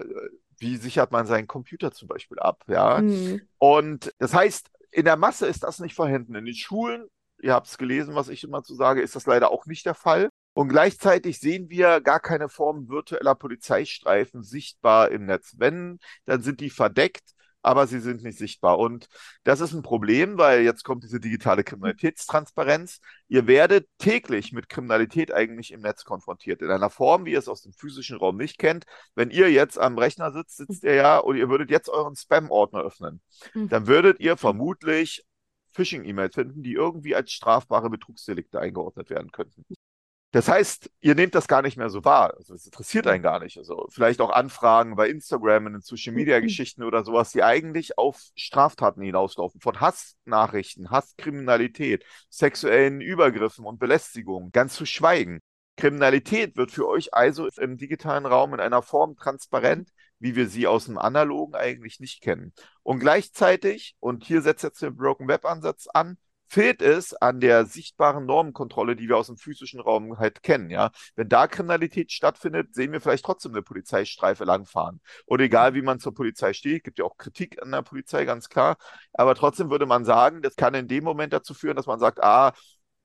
[0.59, 2.63] wie sichert man seinen Computer zum Beispiel ab?
[2.69, 3.01] Ja.
[3.01, 3.41] Mhm.
[3.59, 6.35] Und das heißt, in der Masse ist das nicht vorhanden.
[6.35, 7.09] In den Schulen
[7.41, 9.95] ihr habt es gelesen, was ich immer zu sage, ist das leider auch nicht der
[9.95, 10.29] Fall.
[10.55, 15.55] Und gleichzeitig sehen wir gar keine Form virtueller Polizeistreifen sichtbar im Netz.
[15.59, 17.35] Wenn, dann sind die verdeckt,
[17.67, 18.79] aber sie sind nicht sichtbar.
[18.79, 19.09] Und
[19.43, 23.01] das ist ein Problem, weil jetzt kommt diese digitale Kriminalitätstransparenz.
[23.27, 27.49] Ihr werdet täglich mit Kriminalität eigentlich im Netz konfrontiert, in einer Form, wie ihr es
[27.49, 28.85] aus dem physischen Raum nicht kennt.
[29.17, 32.83] Wenn ihr jetzt am Rechner sitzt, sitzt ihr ja und ihr würdet jetzt euren Spam-Ordner
[32.83, 33.21] öffnen,
[33.53, 33.69] mhm.
[33.69, 35.25] dann würdet ihr vermutlich
[35.77, 39.65] Phishing-E-Mails finden, die irgendwie als strafbare Betrugsdelikte eingeordnet werden könnten.
[40.33, 42.35] Das heißt, ihr nehmt das gar nicht mehr so wahr.
[42.37, 43.57] Also es interessiert einen gar nicht.
[43.57, 47.97] Also vielleicht auch Anfragen bei Instagram in den Social Media Geschichten oder sowas, die eigentlich
[47.97, 49.61] auf Straftaten hinauslaufen.
[49.61, 55.41] Von Hassnachrichten, Hasskriminalität, sexuellen Übergriffen und Belästigungen, ganz zu schweigen.
[55.77, 60.67] Kriminalität wird für euch also im digitalen Raum in einer Form transparent, wie wir sie
[60.67, 62.53] aus dem Analogen eigentlich nicht kennen.
[62.83, 67.67] Und gleichzeitig, und hier setzt jetzt der Broken Web Ansatz an, fehlt es an der
[67.67, 70.91] sichtbaren Normenkontrolle, die wir aus dem physischen Raum halt kennen, ja.
[71.17, 75.01] Wenn da Kriminalität stattfindet, sehen wir vielleicht trotzdem eine Polizeistreife langfahren.
[75.27, 78.49] Und egal, wie man zur Polizei steht, gibt ja auch Kritik an der Polizei, ganz
[78.49, 78.77] klar.
[79.13, 82.23] Aber trotzdem würde man sagen, das kann in dem Moment dazu führen, dass man sagt,
[82.23, 82.53] ah,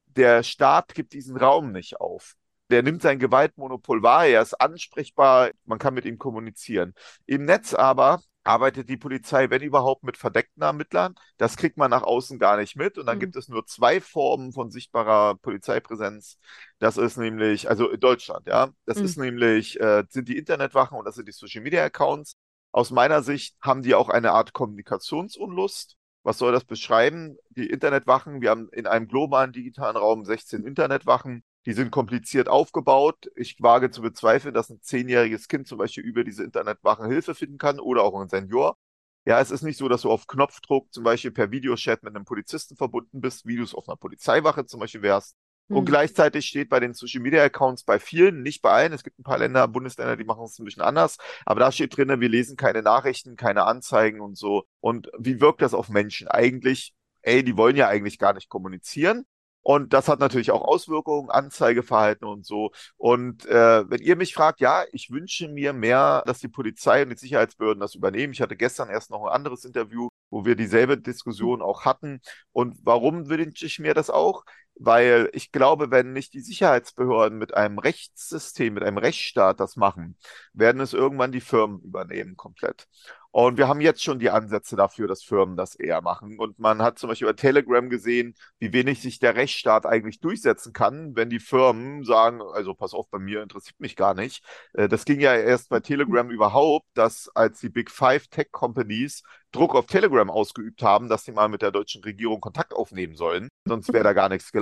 [0.06, 2.36] der Staat gibt diesen Raum nicht auf
[2.72, 6.94] der nimmt sein Gewaltmonopol wahr, er ist ansprechbar, man kann mit ihm kommunizieren.
[7.26, 11.16] Im Netz aber arbeitet die Polizei, wenn überhaupt, mit verdeckten Ermittlern.
[11.38, 12.98] Das kriegt man nach außen gar nicht mit.
[12.98, 13.22] Und dann mhm.
[13.22, 16.38] gibt es nur zwei Formen von sichtbarer Polizeipräsenz.
[16.80, 19.06] Das ist nämlich, also in Deutschland, ja, das mhm.
[19.06, 22.36] ist nämlich, äh, sind die Internetwachen und das sind die Social Media Accounts.
[22.72, 25.98] Aus meiner Sicht haben die auch eine Art Kommunikationsunlust.
[26.24, 27.38] Was soll das beschreiben?
[27.50, 31.44] Die Internetwachen, wir haben in einem globalen digitalen Raum 16 Internetwachen.
[31.66, 33.30] Die sind kompliziert aufgebaut.
[33.36, 37.58] Ich wage zu bezweifeln, dass ein zehnjähriges Kind zum Beispiel über diese Internetwachen Hilfe finden
[37.58, 38.78] kann oder auch ein Senior.
[39.26, 42.26] Ja, es ist nicht so, dass du auf Knopfdruck zum Beispiel per Videochat mit einem
[42.26, 45.36] Polizisten verbunden bist, wie du es auf einer Polizeiwache zum Beispiel wärst.
[45.68, 45.78] Mhm.
[45.78, 49.20] Und gleichzeitig steht bei den Social Media Accounts bei vielen, nicht bei allen, es gibt
[49.20, 52.30] ein paar Länder, Bundesländer, die machen es ein bisschen anders, aber da steht drin, wir
[52.30, 54.64] lesen keine Nachrichten, keine Anzeigen und so.
[54.80, 56.28] Und wie wirkt das auf Menschen?
[56.28, 59.26] Eigentlich, ey, die wollen ja eigentlich gar nicht kommunizieren.
[59.64, 62.72] Und das hat natürlich auch Auswirkungen, Anzeigeverhalten und so.
[62.98, 67.10] Und äh, wenn ihr mich fragt, ja, ich wünsche mir mehr, dass die Polizei und
[67.10, 68.34] die Sicherheitsbehörden das übernehmen.
[68.34, 72.22] Ich hatte gestern erst noch ein anderes Interview, wo wir dieselbe Diskussion auch hatten.
[72.52, 74.44] Und warum wünsche ich mir das auch?
[74.76, 80.18] Weil ich glaube, wenn nicht die Sicherheitsbehörden mit einem Rechtssystem, mit einem Rechtsstaat das machen,
[80.54, 82.88] werden es irgendwann die Firmen übernehmen komplett.
[83.34, 86.38] Und wir haben jetzt schon die Ansätze dafür, dass Firmen das eher machen.
[86.38, 90.74] Und man hat zum Beispiel bei Telegram gesehen, wie wenig sich der Rechtsstaat eigentlich durchsetzen
[90.74, 94.44] kann, wenn die Firmen sagen, also pass auf, bei mir interessiert mich gar nicht.
[94.74, 99.24] Äh, das ging ja erst bei Telegram überhaupt, dass als die Big Five Tech Companies
[99.54, 103.50] Druck auf Telegram ausgeübt haben, dass sie mal mit der deutschen Regierung Kontakt aufnehmen sollen.
[103.66, 104.61] Sonst wäre da gar nichts gelaufen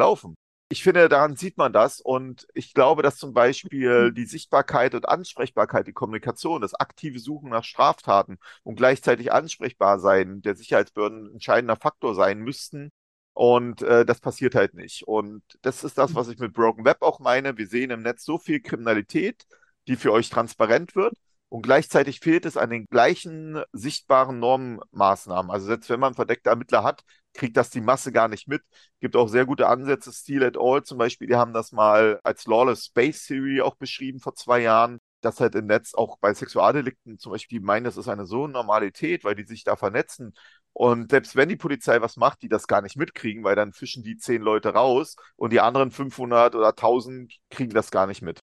[0.72, 2.00] ich finde, daran sieht man das.
[2.00, 4.16] Und ich glaube, dass zum Beispiel mhm.
[4.16, 10.42] die Sichtbarkeit und Ansprechbarkeit, die Kommunikation, das aktive Suchen nach Straftaten und gleichzeitig ansprechbar sein
[10.42, 12.92] der Sicherheitsbehörden ein entscheidender Faktor sein müssten.
[13.34, 15.04] Und äh, das passiert halt nicht.
[15.08, 17.58] Und das ist das, was ich mit Broken Web auch meine.
[17.58, 19.46] Wir sehen im Netz so viel Kriminalität,
[19.88, 21.14] die für euch transparent wird.
[21.48, 25.50] Und gleichzeitig fehlt es an den gleichen sichtbaren Normmaßnahmen.
[25.50, 28.62] Also selbst wenn man verdeckte Ermittler hat, kriegt das die Masse gar nicht mit.
[29.00, 30.12] Gibt auch sehr gute Ansätze.
[30.12, 30.84] Steel et al.
[30.84, 35.00] zum Beispiel, die haben das mal als Lawless Space Theory auch beschrieben vor zwei Jahren.
[35.22, 38.48] dass halt im Netz auch bei Sexualdelikten zum Beispiel, die meinen, das ist eine so
[38.48, 40.34] Normalität, weil die sich da vernetzen.
[40.74, 44.04] Und selbst wenn die Polizei was macht, die das gar nicht mitkriegen, weil dann fischen
[44.04, 48.40] die zehn Leute raus und die anderen 500 oder 1000 kriegen das gar nicht mit.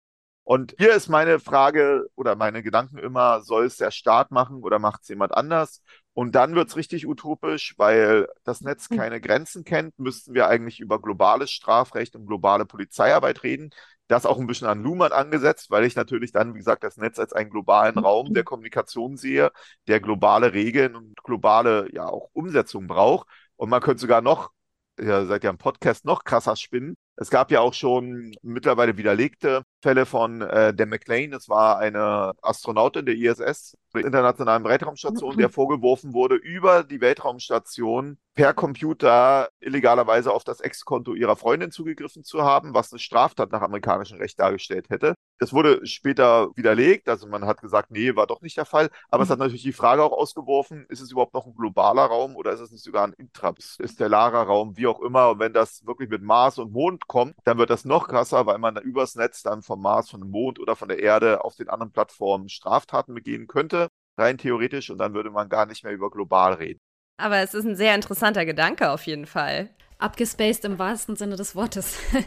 [0.44, 4.80] Und hier ist meine Frage oder meine Gedanken immer, soll es der Staat machen oder
[4.80, 5.82] macht es jemand anders?
[6.14, 8.98] Und dann wird es richtig utopisch, weil das Netz hm.
[8.98, 13.70] keine Grenzen kennt, müssten wir eigentlich über globales Strafrecht und globale Polizeiarbeit reden.
[14.08, 17.18] Das auch ein bisschen an Luhmann angesetzt, weil ich natürlich dann, wie gesagt, das Netz
[17.18, 18.04] als einen globalen hm.
[18.04, 19.52] Raum der Kommunikation sehe,
[19.88, 23.28] der globale Regeln und globale, ja, auch Umsetzung braucht.
[23.56, 24.52] Und man könnte sogar noch,
[25.00, 26.98] ihr seid ja im Podcast, noch krasser spinnen.
[27.22, 31.30] Es gab ja auch schon mittlerweile widerlegte Fälle von äh, Dan McLean.
[31.30, 38.18] Das war eine Astronautin der ISS, der Internationalen Weltraumstation, der vorgeworfen wurde, über die Weltraumstation
[38.34, 43.62] per Computer illegalerweise auf das Ex-Konto ihrer Freundin zugegriffen zu haben, was eine Straftat nach
[43.62, 45.14] amerikanischem Recht dargestellt hätte.
[45.38, 48.90] Das wurde später widerlegt, also man hat gesagt, nee, war doch nicht der Fall.
[49.10, 49.24] Aber mhm.
[49.24, 52.52] es hat natürlich die Frage auch ausgeworfen, ist es überhaupt noch ein globaler Raum oder
[52.52, 55.32] ist es nicht sogar ein intrastellarer Raum, wie auch immer.
[55.32, 58.58] Und wenn das wirklich mit Mars und Mond kommt, dann wird das noch krasser, weil
[58.58, 61.58] man dann übers Netz dann vom Mars, von dem Mond oder von der Erde auf
[61.58, 65.92] den anderen Plattformen Straftaten begehen könnte, rein theoretisch, und dann würde man gar nicht mehr
[65.92, 66.80] über global reden.
[67.18, 69.70] Aber es ist ein sehr interessanter Gedanke auf jeden Fall.
[69.98, 72.00] Abgespaced im wahrsten Sinne des Wortes.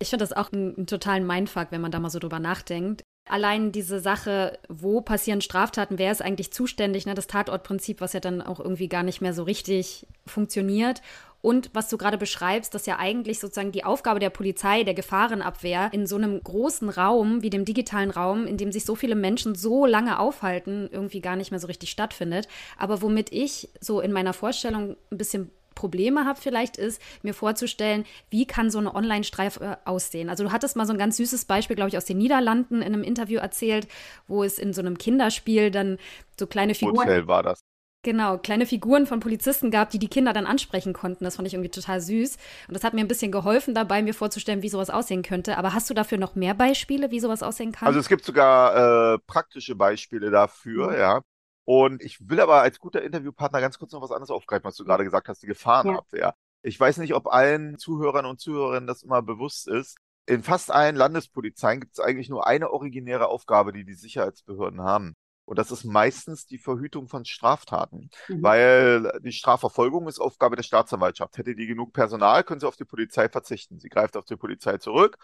[0.00, 3.02] Ich finde das auch einen, einen totalen Mindfuck, wenn man da mal so drüber nachdenkt.
[3.28, 7.14] Allein diese Sache, wo passieren Straftaten, wer ist eigentlich zuständig, ne?
[7.14, 11.02] das Tatortprinzip, was ja dann auch irgendwie gar nicht mehr so richtig funktioniert.
[11.40, 15.90] Und was du gerade beschreibst, dass ja eigentlich sozusagen die Aufgabe der Polizei, der Gefahrenabwehr
[15.92, 19.54] in so einem großen Raum wie dem digitalen Raum, in dem sich so viele Menschen
[19.54, 22.48] so lange aufhalten, irgendwie gar nicht mehr so richtig stattfindet.
[22.76, 28.04] Aber womit ich so in meiner Vorstellung ein bisschen Probleme habe vielleicht ist, mir vorzustellen,
[28.30, 30.28] wie kann so eine Online-Streife aussehen.
[30.28, 32.92] Also du hattest mal so ein ganz süßes Beispiel, glaube ich, aus den Niederlanden in
[32.92, 33.86] einem Interview erzählt,
[34.26, 35.98] wo es in so einem Kinderspiel dann
[36.36, 37.06] so kleine Figuren...
[37.06, 37.60] Hotel war das.
[38.02, 41.24] Genau, kleine Figuren von Polizisten gab, die die Kinder dann ansprechen konnten.
[41.24, 42.36] Das fand ich irgendwie total süß.
[42.68, 45.58] Und das hat mir ein bisschen geholfen dabei, mir vorzustellen, wie sowas aussehen könnte.
[45.58, 47.88] Aber hast du dafür noch mehr Beispiele, wie sowas aussehen kann?
[47.88, 50.98] Also es gibt sogar äh, praktische Beispiele dafür, mhm.
[50.98, 51.20] ja.
[51.64, 54.84] Und ich will aber als guter Interviewpartner ganz kurz noch was anderes aufgreifen, was du
[54.84, 56.20] gerade gesagt hast, die Gefahrenabwehr.
[56.20, 56.34] Ja.
[56.62, 59.98] Ich weiß nicht, ob allen Zuhörern und Zuhörerinnen das immer bewusst ist.
[60.24, 65.14] In fast allen Landespolizeien gibt es eigentlich nur eine originäre Aufgabe, die die Sicherheitsbehörden haben.
[65.48, 68.42] Und das ist meistens die Verhütung von Straftaten, mhm.
[68.42, 71.38] weil die Strafverfolgung ist Aufgabe der Staatsanwaltschaft.
[71.38, 73.80] Hätte die genug Personal, können sie auf die Polizei verzichten.
[73.80, 75.16] Sie greift auf die Polizei zurück,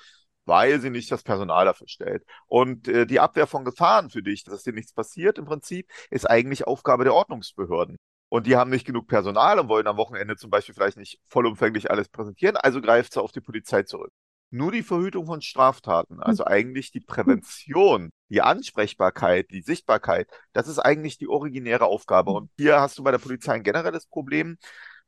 [0.46, 2.24] weil sie nicht das Personal dafür stellt.
[2.46, 6.28] Und äh, die Abwehr von Gefahren für dich, dass dir nichts passiert im Prinzip, ist
[6.28, 7.98] eigentlich Aufgabe der Ordnungsbehörden.
[8.30, 11.90] Und die haben nicht genug Personal und wollen am Wochenende zum Beispiel vielleicht nicht vollumfänglich
[11.90, 14.10] alles präsentieren, also greift sie auf die Polizei zurück
[14.54, 16.52] nur die Verhütung von Straftaten, also hm.
[16.52, 22.30] eigentlich die Prävention, die Ansprechbarkeit, die Sichtbarkeit, das ist eigentlich die originäre Aufgabe.
[22.30, 22.36] Hm.
[22.36, 24.56] Und hier hast du bei der Polizei ein generelles Problem.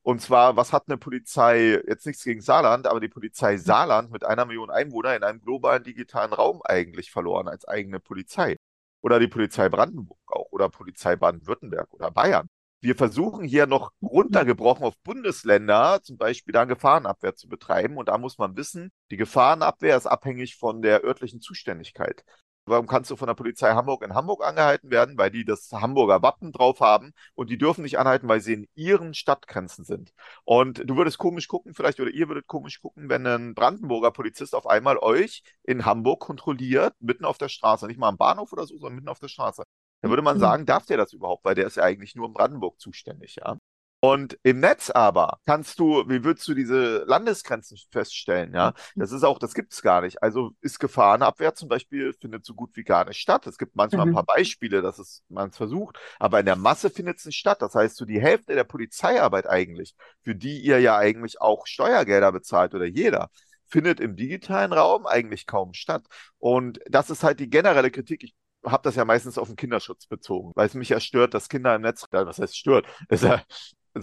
[0.02, 3.56] Und zwar, was hat eine Polizei, jetzt nichts gegen Saarland, aber die Polizei.
[3.56, 8.56] Saarland mit einer Million Einwohner in einem globalen digitalen Raum eigentlich verloren als eigene Polizei?
[9.00, 12.48] Oder die Polizei Brandenburg auch, oder Polizei Baden-Württemberg oder Bayern
[12.81, 17.97] wir versuchen hier noch runtergebrochen auf Bundesländer zum Beispiel da Gefahrenabwehr zu betreiben.
[17.97, 22.25] Und da muss man wissen, die Gefahrenabwehr ist abhängig von der örtlichen Zuständigkeit.
[22.69, 25.17] Warum kannst du von der Polizei Hamburg in Hamburg angehalten werden?
[25.17, 28.69] Weil die das Hamburger Wappen drauf haben und die dürfen nicht anhalten, weil sie in
[28.75, 30.12] ihren Stadtgrenzen sind.
[30.45, 34.53] Und du würdest komisch gucken, vielleicht, oder ihr würdet komisch gucken, wenn ein Brandenburger Polizist
[34.55, 37.87] auf einmal euch in Hamburg kontrolliert, mitten auf der Straße.
[37.87, 39.62] Nicht mal am Bahnhof oder so, sondern mitten auf der Straße.
[40.02, 40.40] Da würde man mhm.
[40.40, 43.56] sagen, darf der das überhaupt, weil der ist ja eigentlich nur in Brandenburg zuständig, ja.
[44.00, 48.52] Und im Netz aber kannst du, wie würdest du diese Landesgrenzen feststellen?
[48.54, 49.00] Ja, mhm.
[49.00, 50.22] das ist auch, das gibt es gar nicht.
[50.22, 53.46] Also ist Gefahrenabwehr zum Beispiel findet so gut wie gar nicht statt.
[53.46, 54.12] Es gibt manchmal mhm.
[54.12, 57.38] ein paar Beispiele, dass es man es versucht, aber in der Masse findet es nicht
[57.38, 57.62] statt.
[57.62, 62.32] Das heißt, so die Hälfte der Polizeiarbeit eigentlich, für die ihr ja eigentlich auch Steuergelder
[62.32, 63.30] bezahlt oder jeder,
[63.64, 66.04] findet im digitalen Raum eigentlich kaum statt.
[66.38, 68.22] Und das ist halt die generelle Kritik.
[68.22, 68.35] Ich
[68.66, 71.74] habe das ja meistens auf den Kinderschutz bezogen, weil es mich ja stört, dass Kinder
[71.74, 73.42] im Netz, was heißt stört, ist ja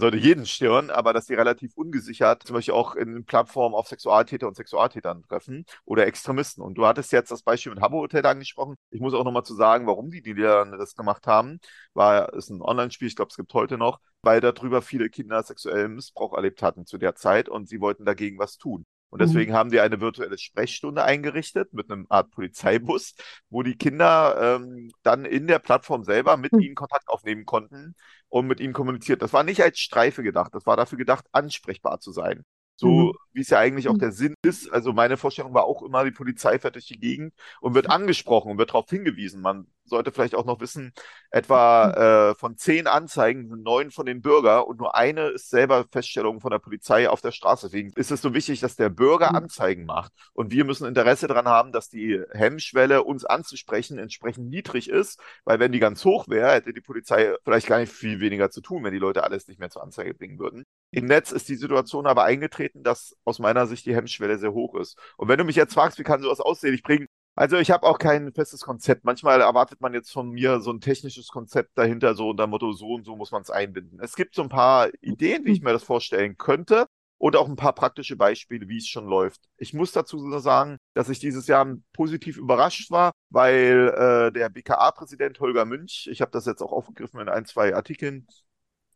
[0.00, 4.48] sollte jeden stören, aber dass die relativ ungesichert zum Beispiel auch in Plattformen auf Sexualtäter
[4.48, 6.62] und Sexualtätern treffen oder Extremisten.
[6.62, 8.76] Und du hattest jetzt das Beispiel mit Habbo Hotel angesprochen.
[8.90, 11.60] Ich muss auch nochmal zu sagen, warum die, die das gemacht haben,
[11.92, 15.94] war, ist ein Online-Spiel, ich glaube, es gibt heute noch, weil darüber viele Kinder sexuellen
[15.94, 18.86] Missbrauch erlebt hatten zu der Zeit und sie wollten dagegen was tun.
[19.14, 19.26] Und mhm.
[19.26, 19.56] deswegen mhm.
[19.56, 23.14] haben die eine virtuelle Sprechstunde eingerichtet mit einem Art Polizeibus,
[23.48, 26.58] wo die Kinder ähm, dann in der Plattform selber mit mhm.
[26.58, 27.94] ihnen Kontakt aufnehmen konnten
[28.28, 29.22] und mit ihnen kommuniziert.
[29.22, 32.42] Das war nicht als Streife gedacht, das war dafür gedacht, ansprechbar zu sein.
[32.74, 33.12] So mhm.
[33.32, 34.00] wie es ja eigentlich auch mhm.
[34.00, 34.68] der Sinn ist.
[34.72, 38.50] Also meine Vorstellung war auch immer, die Polizei fährt durch die Gegend und wird angesprochen
[38.50, 39.40] und wird darauf hingewiesen.
[39.40, 40.92] Man sollte vielleicht auch noch wissen,
[41.30, 42.02] etwa mhm.
[42.02, 46.40] äh, von zehn Anzeigen sind neun von den Bürger und nur eine ist selber Feststellung
[46.40, 47.66] von der Polizei auf der Straße.
[47.66, 49.36] Deswegen ist es so wichtig, dass der Bürger mhm.
[49.36, 50.12] Anzeigen macht.
[50.32, 55.58] Und wir müssen Interesse daran haben, dass die Hemmschwelle, uns anzusprechen, entsprechend niedrig ist, weil
[55.58, 58.84] wenn die ganz hoch wäre, hätte die Polizei vielleicht gar nicht viel weniger zu tun,
[58.84, 60.64] wenn die Leute alles nicht mehr zur Anzeige bringen würden.
[60.90, 64.74] Im Netz ist die Situation aber eingetreten, dass aus meiner Sicht die Hemmschwelle sehr hoch
[64.76, 64.98] ist.
[65.16, 66.74] Und wenn du mich jetzt fragst, wie kann sowas aussehen?
[66.74, 69.04] Ich bringe also ich habe auch kein festes Konzept.
[69.04, 72.94] Manchmal erwartet man jetzt von mir so ein technisches Konzept dahinter, so unter Motto, so
[72.94, 73.98] und so muss man es einbinden.
[74.00, 76.86] Es gibt so ein paar Ideen, wie ich mir das vorstellen könnte
[77.18, 79.40] und auch ein paar praktische Beispiele, wie es schon läuft.
[79.56, 85.40] Ich muss dazu sagen, dass ich dieses Jahr positiv überrascht war, weil äh, der BKA-Präsident
[85.40, 88.26] Holger Münch, ich habe das jetzt auch aufgegriffen in ein, zwei Artikeln,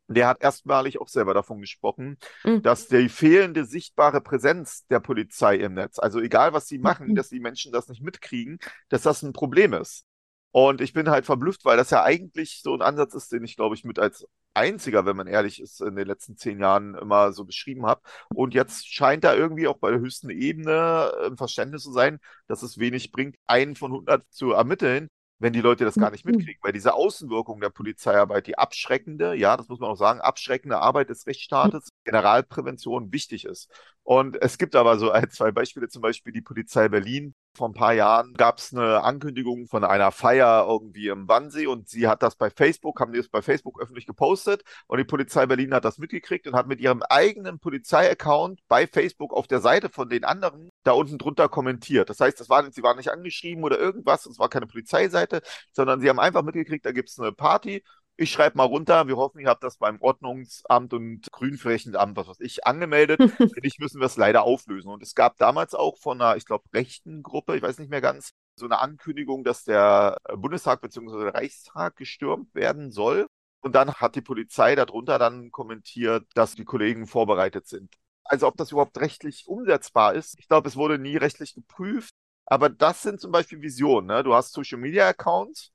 [0.08, 2.62] der hat erstmalig auch selber davon gesprochen, mhm.
[2.62, 7.14] dass die fehlende sichtbare Präsenz der Polizei im Netz, also egal was sie machen, mhm.
[7.14, 10.04] dass die Menschen das nicht mitkriegen, dass das ein Problem ist.
[10.50, 13.56] Und ich bin halt verblüfft, weil das ja eigentlich so ein Ansatz ist, den ich,
[13.56, 17.32] glaube ich, mit als einziger, wenn man ehrlich ist, in den letzten zehn Jahren immer
[17.32, 18.00] so beschrieben habe.
[18.34, 22.18] Und jetzt scheint da irgendwie auch bei der höchsten Ebene ein Verständnis zu sein,
[22.48, 26.24] dass es wenig bringt, einen von 100 zu ermitteln, wenn die Leute das gar nicht
[26.24, 26.32] mhm.
[26.32, 26.60] mitkriegen.
[26.62, 31.10] Weil diese Außenwirkung der Polizeiarbeit, die abschreckende, ja, das muss man auch sagen, abschreckende Arbeit
[31.10, 33.70] des Rechtsstaates, Generalprävention wichtig ist.
[34.02, 37.74] Und es gibt aber so ein, zwei Beispiele, zum Beispiel die Polizei Berlin, vor ein
[37.74, 42.22] paar Jahren gab es eine Ankündigung von einer Feier irgendwie im Wannsee und sie hat
[42.22, 45.84] das bei Facebook, haben die es bei Facebook öffentlich gepostet und die Polizei Berlin hat
[45.84, 50.24] das mitgekriegt und hat mit ihrem eigenen Polizeiaccount bei Facebook auf der Seite von den
[50.24, 52.08] anderen da unten drunter kommentiert.
[52.08, 55.42] Das heißt, das war, sie waren nicht angeschrieben oder irgendwas, es war keine Polizeiseite,
[55.72, 57.82] sondern sie haben einfach mitgekriegt, da gibt es eine Party
[58.20, 62.40] ich schreibe mal runter, wir hoffen, ihr habt das beim Ordnungsamt und Grünflächenamt, was weiß
[62.40, 63.20] ich, angemeldet.
[63.38, 64.90] Wenn nicht, müssen wir es leider auflösen.
[64.90, 68.00] Und es gab damals auch von einer, ich glaube, rechten Gruppe, ich weiß nicht mehr
[68.00, 71.24] ganz, so eine Ankündigung, dass der Bundestag bzw.
[71.24, 73.28] der Reichstag gestürmt werden soll.
[73.60, 77.94] Und dann hat die Polizei darunter dann kommentiert, dass die Kollegen vorbereitet sind.
[78.24, 82.14] Also ob das überhaupt rechtlich umsetzbar ist, ich glaube, es wurde nie rechtlich geprüft.
[82.46, 84.08] Aber das sind zum Beispiel Visionen.
[84.08, 84.24] Ne?
[84.24, 85.70] Du hast Social Media Accounts,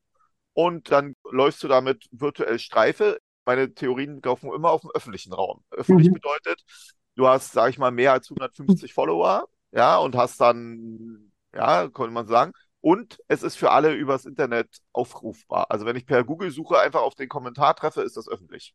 [0.53, 3.19] und dann läufst du damit virtuell Streife.
[3.45, 5.63] Meine Theorien laufen immer auf dem öffentlichen Raum.
[5.71, 6.13] Öffentlich mhm.
[6.13, 6.63] bedeutet,
[7.15, 12.11] du hast, sage ich mal, mehr als 150 Follower, ja, und hast dann, ja, könnte
[12.11, 15.67] man sagen, und es ist für alle übers Internet aufrufbar.
[15.69, 18.73] Also wenn ich per Google-Suche einfach auf den Kommentar treffe, ist das öffentlich.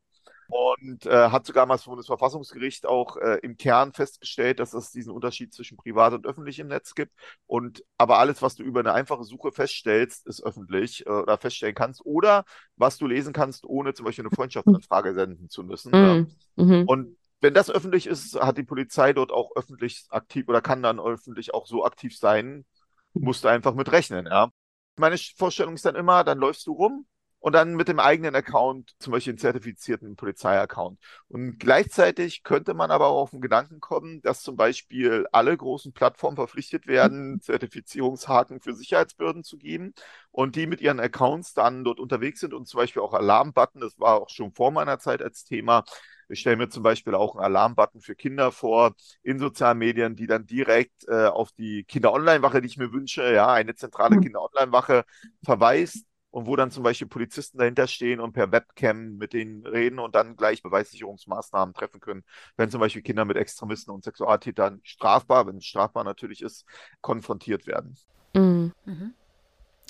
[0.51, 5.13] Und äh, hat sogar mal das Bundesverfassungsgericht auch äh, im Kern festgestellt, dass es diesen
[5.13, 7.13] Unterschied zwischen privat und öffentlich im Netz gibt.
[7.47, 11.75] Und aber alles, was du über eine einfache Suche feststellst, ist öffentlich äh, oder feststellen
[11.75, 12.05] kannst.
[12.05, 12.45] Oder
[12.77, 15.93] was du lesen kannst, ohne zum Beispiel eine Freundschaftsanfrage senden zu müssen.
[15.93, 16.29] Mhm.
[16.57, 16.89] Mhm.
[16.89, 20.99] Und wenn das öffentlich ist, hat die Polizei dort auch öffentlich aktiv oder kann dann
[20.99, 22.65] öffentlich auch so aktiv sein,
[23.13, 24.51] musst du einfach mit rechnen, ja.
[24.97, 27.07] Meine Vorstellung ist dann immer, dann läufst du rum
[27.41, 30.99] und dann mit dem eigenen Account, zum Beispiel einen zertifizierten Polizeiaccount.
[31.29, 35.93] Und gleichzeitig könnte man aber auch auf den Gedanken kommen, dass zum Beispiel alle großen
[35.93, 39.95] Plattformen verpflichtet werden, Zertifizierungshaken für Sicherheitsbehörden zu geben
[40.31, 43.99] und die mit ihren Accounts dann dort unterwegs sind und zum Beispiel auch Alarmbutton, das
[43.99, 45.85] war auch schon vor meiner Zeit als Thema,
[46.31, 50.27] ich stelle mir zum Beispiel auch einen Alarmbutton für Kinder vor in sozialen Medien, die
[50.27, 54.23] dann direkt äh, auf die Kinder-Online-Wache, die ich mir wünsche, ja, eine zentrale mhm.
[54.23, 55.05] Kinder-Online-Wache
[55.43, 56.08] verweist
[56.39, 60.15] und wo dann zum Beispiel Polizisten dahinter stehen und per Webcam mit denen reden und
[60.15, 62.25] dann gleich Beweissicherungsmaßnahmen treffen können,
[62.57, 66.65] wenn zum Beispiel Kinder mit Extremisten und Sexualtätern strafbar, wenn es strafbar natürlich ist,
[67.01, 67.97] konfrontiert werden.
[68.35, 68.73] Mhm.
[68.85, 69.15] Mhm.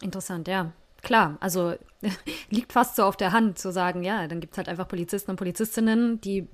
[0.02, 1.74] Interessant, ja klar, also
[2.50, 5.30] liegt fast so auf der Hand zu sagen, ja, dann gibt es halt einfach Polizisten
[5.30, 6.46] und Polizistinnen, die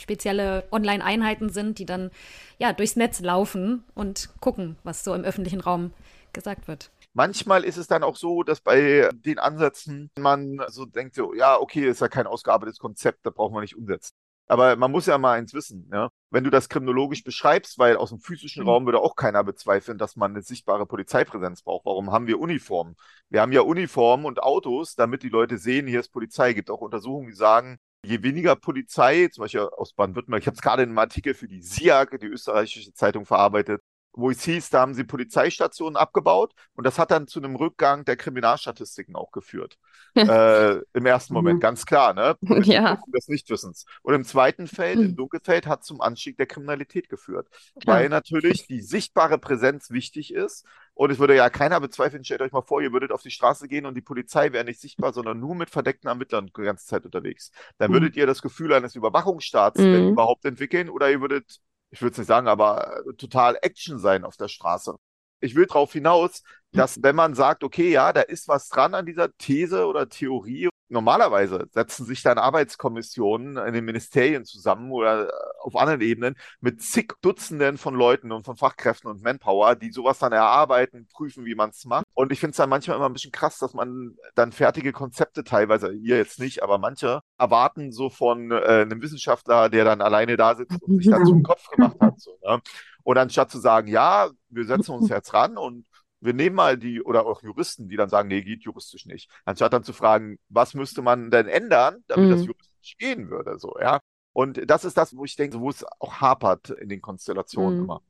[0.00, 2.10] spezielle Online-Einheiten sind, die dann
[2.58, 5.92] ja durchs Netz laufen und gucken, was so im öffentlichen Raum
[6.32, 6.90] gesagt wird.
[7.12, 11.58] Manchmal ist es dann auch so, dass bei den Ansätzen man so denkt, so, ja,
[11.58, 14.14] okay, ist ja kein ausgearbeitetes Konzept, da braucht man nicht umsetzen.
[14.46, 16.10] Aber man muss ja mal eins wissen, ja.
[16.30, 18.68] Wenn du das kriminologisch beschreibst, weil aus dem physischen mhm.
[18.68, 21.86] Raum würde auch keiner bezweifeln, dass man eine sichtbare Polizeipräsenz braucht.
[21.86, 22.96] Warum haben wir Uniformen?
[23.28, 26.50] Wir haben ja Uniformen und Autos, damit die Leute sehen, hier ist Polizei.
[26.50, 30.56] Es gibt auch Untersuchungen, die sagen, je weniger Polizei, zum Beispiel aus Baden-Württemberg, ich habe
[30.56, 34.70] es gerade in einem Artikel für die SIAG, die österreichische Zeitung, verarbeitet, wo es hieß,
[34.70, 39.30] da haben sie Polizeistationen abgebaut und das hat dann zu einem Rückgang der Kriminalstatistiken auch
[39.30, 39.78] geführt.
[40.14, 41.60] äh, Im ersten Moment, mhm.
[41.60, 42.36] ganz klar, ne?
[42.70, 43.00] Ja.
[43.06, 43.86] Des Nichtwissens.
[44.02, 45.16] Und im zweiten Feld, im mhm.
[45.16, 47.48] Dunkelfeld, hat zum Anstieg der Kriminalität geführt.
[47.84, 50.66] Weil natürlich die sichtbare Präsenz wichtig ist.
[50.94, 53.68] Und es würde ja keiner bezweifeln, stellt euch mal vor, ihr würdet auf die Straße
[53.68, 57.04] gehen und die Polizei wäre nicht sichtbar, sondern nur mit verdeckten Ermittlern die ganze Zeit
[57.04, 57.52] unterwegs.
[57.78, 57.94] Dann mhm.
[57.94, 59.92] würdet ihr das Gefühl eines Überwachungsstaats, mhm.
[59.92, 61.60] wenn überhaupt, entwickeln oder ihr würdet
[61.90, 64.94] ich würde es nicht sagen, aber total Action sein auf der Straße.
[65.40, 69.06] Ich will darauf hinaus, dass wenn man sagt, okay, ja, da ist was dran an
[69.06, 75.30] dieser These oder Theorie, normalerweise setzen sich dann Arbeitskommissionen in den Ministerien zusammen oder
[75.60, 80.18] auf anderen Ebenen mit zig Dutzenden von Leuten und von Fachkräften und Manpower, die sowas
[80.18, 82.04] dann erarbeiten, prüfen, wie man es macht.
[82.14, 85.44] Und ich finde es dann manchmal immer ein bisschen krass, dass man dann fertige Konzepte
[85.44, 90.36] teilweise, ihr jetzt nicht, aber manche erwarten so von äh, einem Wissenschaftler, der dann alleine
[90.36, 92.18] da sitzt und sich dazu einen Kopf gemacht hat.
[92.20, 92.60] So, ne?
[93.02, 95.86] Und anstatt zu sagen, ja, wir setzen uns jetzt ran und
[96.20, 99.30] wir nehmen mal die, oder auch Juristen, die dann sagen, nee, geht juristisch nicht.
[99.44, 102.30] Anstatt dann zu fragen, was müsste man denn ändern, damit mhm.
[102.32, 104.00] das juristisch gehen würde, so, ja.
[104.32, 107.84] Und das ist das, wo ich denke, wo es auch hapert in den Konstellationen mhm.
[107.84, 108.02] immer.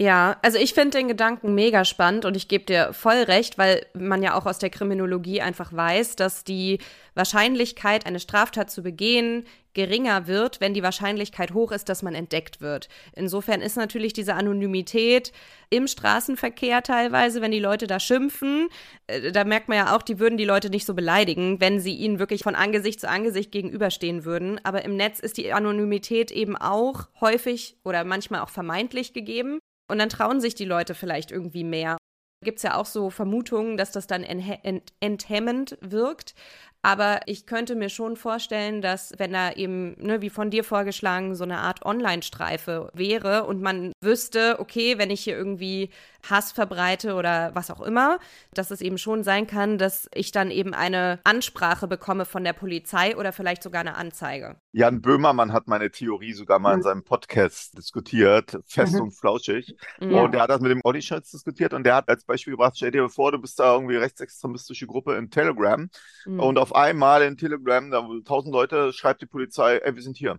[0.00, 3.84] Ja, also ich finde den Gedanken mega spannend und ich gebe dir voll recht, weil
[3.92, 6.78] man ja auch aus der Kriminologie einfach weiß, dass die
[7.14, 9.44] Wahrscheinlichkeit, eine Straftat zu begehen,
[9.74, 12.88] geringer wird, wenn die Wahrscheinlichkeit hoch ist, dass man entdeckt wird.
[13.14, 15.32] Insofern ist natürlich diese Anonymität
[15.68, 18.70] im Straßenverkehr teilweise, wenn die Leute da schimpfen,
[19.06, 21.94] äh, da merkt man ja auch, die würden die Leute nicht so beleidigen, wenn sie
[21.94, 24.60] ihnen wirklich von Angesicht zu Angesicht gegenüberstehen würden.
[24.64, 29.60] Aber im Netz ist die Anonymität eben auch häufig oder manchmal auch vermeintlich gegeben.
[29.90, 31.96] Und dann trauen sich die Leute vielleicht irgendwie mehr.
[32.42, 36.34] Gibt es ja auch so Vermutungen, dass das dann enthemmend wirkt.
[36.82, 41.34] Aber ich könnte mir schon vorstellen, dass wenn da eben, ne, wie von dir vorgeschlagen,
[41.34, 45.90] so eine Art Online-Streife wäre und man wüsste, okay, wenn ich hier irgendwie
[46.28, 48.18] Hass verbreite oder was auch immer,
[48.52, 52.52] dass es eben schon sein kann, dass ich dann eben eine Ansprache bekomme von der
[52.52, 54.56] Polizei oder vielleicht sogar eine Anzeige.
[54.72, 56.78] Jan Böhmermann hat meine Theorie sogar mal mhm.
[56.78, 59.02] in seinem Podcast diskutiert, fest mhm.
[59.02, 59.76] und flauschig.
[60.00, 60.22] Ja.
[60.22, 62.90] Und der hat das mit dem Scholz diskutiert und der hat als Beispiel gebracht, stell
[62.90, 65.88] dir vor, du bist da irgendwie rechtsextremistische Gruppe in Telegram
[66.26, 66.40] mhm.
[66.40, 70.38] und auf einmal in Telegram, da tausend Leute, schreibt die Polizei, ey, wir sind hier.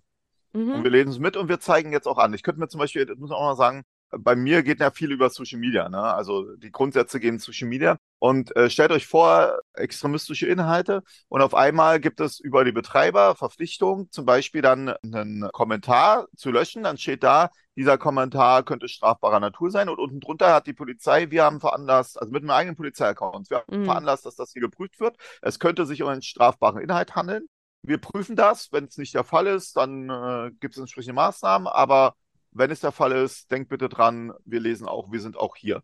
[0.54, 0.74] Mhm.
[0.74, 2.34] Und wir lesen es mit und wir zeigen jetzt auch an.
[2.34, 4.92] Ich könnte mir zum Beispiel, das muss man auch mal sagen, bei mir geht ja
[4.92, 5.88] viel über Social Media.
[5.90, 6.02] Ne?
[6.02, 7.98] Also die Grundsätze gehen Social Media.
[8.22, 13.34] Und äh, stellt euch vor, extremistische Inhalte und auf einmal gibt es über die Betreiber
[13.34, 16.84] Verpflichtung, zum Beispiel dann einen Kommentar zu löschen.
[16.84, 19.90] Dann steht da, dieser Kommentar könnte strafbarer Natur sein.
[19.90, 23.58] Und unten drunter hat die Polizei, wir haben veranlasst, also mit einem eigenen Polizeiaccount, wir
[23.58, 23.86] haben mhm.
[23.86, 25.18] veranlasst, dass das hier geprüft wird.
[25.42, 27.48] Es könnte sich um einen strafbaren Inhalt handeln.
[27.82, 28.72] Wir prüfen das.
[28.72, 31.68] Wenn es nicht der Fall ist, dann äh, gibt es entsprechende Maßnahmen.
[31.68, 32.14] Aber
[32.52, 35.82] wenn es der Fall ist, denkt bitte dran, wir lesen auch, wir sind auch hier.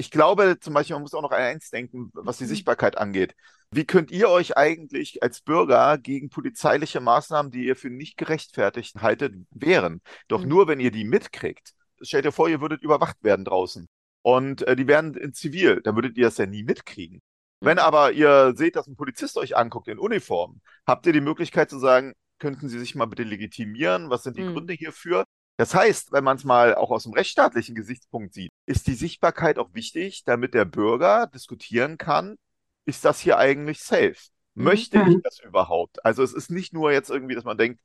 [0.00, 2.48] Ich glaube zum Beispiel, man muss auch noch an eins denken, was die mhm.
[2.48, 3.34] Sichtbarkeit angeht.
[3.70, 9.02] Wie könnt ihr euch eigentlich als Bürger gegen polizeiliche Maßnahmen, die ihr für nicht gerechtfertigt
[9.02, 10.00] haltet, wehren?
[10.26, 10.48] Doch mhm.
[10.48, 11.74] nur, wenn ihr die mitkriegt.
[12.00, 13.90] Stellt ihr vor, ihr würdet überwacht werden draußen.
[14.22, 17.20] Und äh, die werden in Zivil, dann würdet ihr das ja nie mitkriegen.
[17.60, 17.80] Wenn mhm.
[17.80, 21.78] aber ihr seht, dass ein Polizist euch anguckt in Uniform, habt ihr die Möglichkeit zu
[21.78, 24.08] sagen, könnten Sie sich mal bitte legitimieren?
[24.08, 24.54] Was sind die mhm.
[24.54, 25.26] Gründe hierfür?
[25.58, 29.58] Das heißt, wenn man es mal auch aus dem rechtsstaatlichen Gesichtspunkt sieht, ist die Sichtbarkeit
[29.58, 32.36] auch wichtig, damit der Bürger diskutieren kann,
[32.84, 34.14] ist das hier eigentlich safe?
[34.54, 35.22] Möchte ich mhm.
[35.24, 36.04] das überhaupt?
[36.04, 37.80] Also es ist nicht nur jetzt irgendwie, dass man denkt,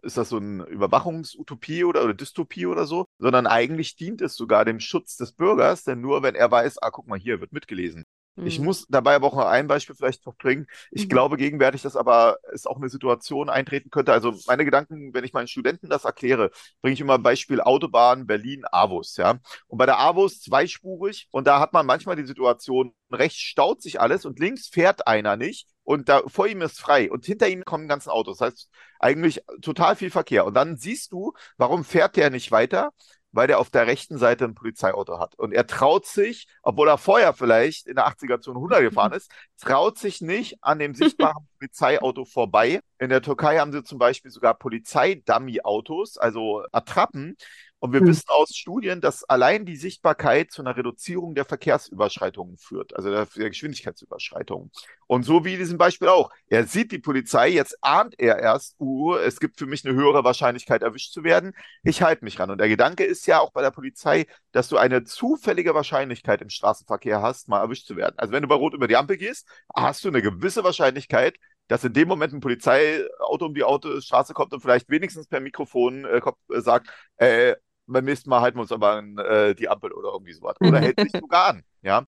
[0.00, 4.64] ist das so eine Überwachungsutopie oder, oder Dystopie oder so, sondern eigentlich dient es sogar
[4.64, 8.04] dem Schutz des Bürgers, denn nur wenn er weiß, ah, guck mal, hier wird mitgelesen,
[8.44, 8.66] ich mhm.
[8.66, 10.66] muss dabei aber auch noch ein Beispiel vielleicht noch bringen.
[10.90, 11.08] Ich mhm.
[11.08, 14.12] glaube gegenwärtig, dass aber es auch eine Situation eintreten könnte.
[14.12, 19.16] Also meine Gedanken, wenn ich meinen Studenten das erkläre, bringe ich immer Beispiel Autobahn Berlin-Avus,
[19.16, 19.38] ja.
[19.66, 24.00] Und bei der Avus zweispurig und da hat man manchmal die Situation, rechts staut sich
[24.00, 27.64] alles und links fährt einer nicht und da vor ihm ist frei und hinter ihm
[27.64, 28.38] kommen ganzen Autos.
[28.38, 30.44] Das heißt, eigentlich total viel Verkehr.
[30.44, 32.90] Und dann siehst du, warum fährt der nicht weiter?
[33.32, 35.34] Weil der auf der rechten Seite ein Polizeiauto hat.
[35.34, 39.30] Und er traut sich, obwohl er vorher vielleicht in der 80er Zone 100 gefahren ist,
[39.60, 42.80] traut sich nicht an dem sichtbaren Polizeiauto vorbei.
[42.98, 47.36] In der Türkei haben sie zum Beispiel sogar Polizeidummy-Autos, also Attrappen,
[47.80, 48.08] und wir mhm.
[48.08, 53.26] wissen aus Studien, dass allein die Sichtbarkeit zu einer Reduzierung der Verkehrsüberschreitungen führt, also der,
[53.26, 54.70] der Geschwindigkeitsüberschreitungen.
[55.06, 56.30] Und so wie in diesem Beispiel auch.
[56.48, 60.24] Er sieht die Polizei, jetzt ahnt er erst, uh, es gibt für mich eine höhere
[60.24, 61.52] Wahrscheinlichkeit, erwischt zu werden.
[61.82, 62.50] Ich halte mich ran.
[62.50, 66.50] Und der Gedanke ist ja auch bei der Polizei, dass du eine zufällige Wahrscheinlichkeit im
[66.50, 68.14] Straßenverkehr hast, mal erwischt zu werden.
[68.18, 71.36] Also wenn du bei Rot über die Ampel gehst, hast du eine gewisse Wahrscheinlichkeit,
[71.68, 76.04] dass in dem Moment ein Polizeiauto um die Autostraße kommt und vielleicht wenigstens per Mikrofon
[76.04, 76.20] äh,
[76.50, 77.54] äh sagt, äh,
[77.88, 80.56] beim nächsten Mal halten wir uns aber an äh, die Ampel oder irgendwie sowas.
[80.60, 81.62] Oder hält sich sogar an.
[81.82, 82.04] Ja?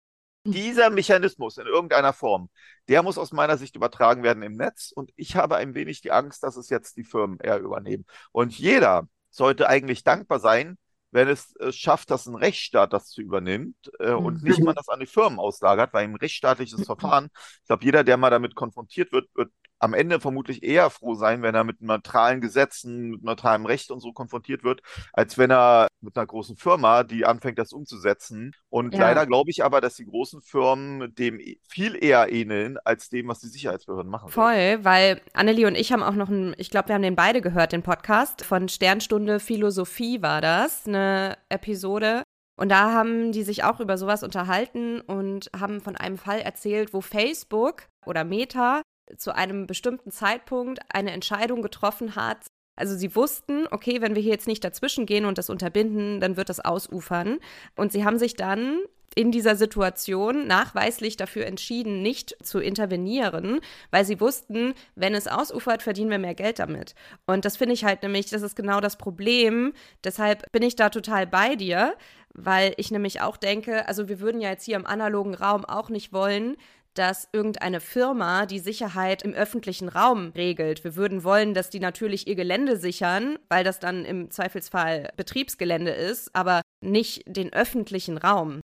[0.45, 2.51] Dieser Mechanismus in irgendeiner Form,
[2.89, 4.93] der muss aus meiner Sicht übertragen werden im Netz.
[4.95, 8.07] Und ich habe ein wenig die Angst, dass es jetzt die Firmen eher übernehmen.
[8.33, 10.79] Und jeder sollte eigentlich dankbar sein,
[11.11, 14.27] wenn es äh, schafft, dass ein Rechtsstaat das zu übernimmt äh, mhm.
[14.27, 18.05] und nicht man das an die Firmen auslagert, weil ein rechtsstaatliches Verfahren, ich glaube, jeder,
[18.05, 21.81] der mal damit konfrontiert wird, wird am Ende vermutlich eher froh sein, wenn er mit
[21.81, 26.57] neutralen Gesetzen, mit neutralem Recht und so konfrontiert wird, als wenn er mit einer großen
[26.57, 28.53] Firma, die anfängt, das umzusetzen.
[28.69, 29.01] Und ja.
[29.01, 33.41] leider glaube ich aber, dass die großen Firmen dem viel eher ähneln, als dem, was
[33.41, 34.31] die Sicherheitsbehörden machen.
[34.31, 34.85] Voll, werden.
[34.85, 37.73] weil Annelie und ich haben auch noch einen, ich glaube, wir haben den beide gehört,
[37.73, 42.23] den Podcast von Sternstunde Philosophie war das, eine Episode.
[42.57, 46.93] Und da haben die sich auch über sowas unterhalten und haben von einem Fall erzählt,
[46.93, 48.83] wo Facebook oder Meta
[49.17, 52.47] zu einem bestimmten Zeitpunkt eine Entscheidung getroffen hat.
[52.77, 56.37] Also sie wussten, okay, wenn wir hier jetzt nicht dazwischen gehen und das unterbinden, dann
[56.37, 57.39] wird das ausufern.
[57.75, 58.81] Und sie haben sich dann
[59.15, 65.83] in dieser Situation nachweislich dafür entschieden, nicht zu intervenieren, weil sie wussten, wenn es ausufert,
[65.83, 66.95] verdienen wir mehr Geld damit.
[67.27, 69.73] Und das finde ich halt nämlich, das ist genau das Problem.
[70.05, 71.97] Deshalb bin ich da total bei dir,
[72.33, 75.89] weil ich nämlich auch denke, also wir würden ja jetzt hier im analogen Raum auch
[75.89, 76.57] nicht wollen,
[76.99, 80.83] dass irgendeine Firma die Sicherheit im öffentlichen Raum regelt.
[80.83, 85.93] Wir würden wollen, dass die natürlich ihr Gelände sichern, weil das dann im Zweifelsfall Betriebsgelände
[85.93, 88.61] ist, aber nicht den öffentlichen Raum.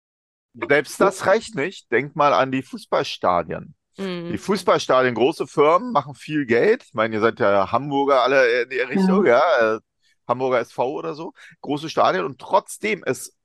[0.55, 1.91] Selbst das reicht nicht.
[1.93, 3.75] Denk mal an die Fußballstadien.
[3.99, 4.33] Mhm.
[4.33, 6.85] Die Fußballstadien, große Firmen machen viel Geld.
[6.85, 9.81] Ich meine, ihr seid ja Hamburger alle in der Richtung, ja, ja äh,
[10.27, 11.33] Hamburger SV oder so.
[11.61, 13.37] Große Stadien und trotzdem es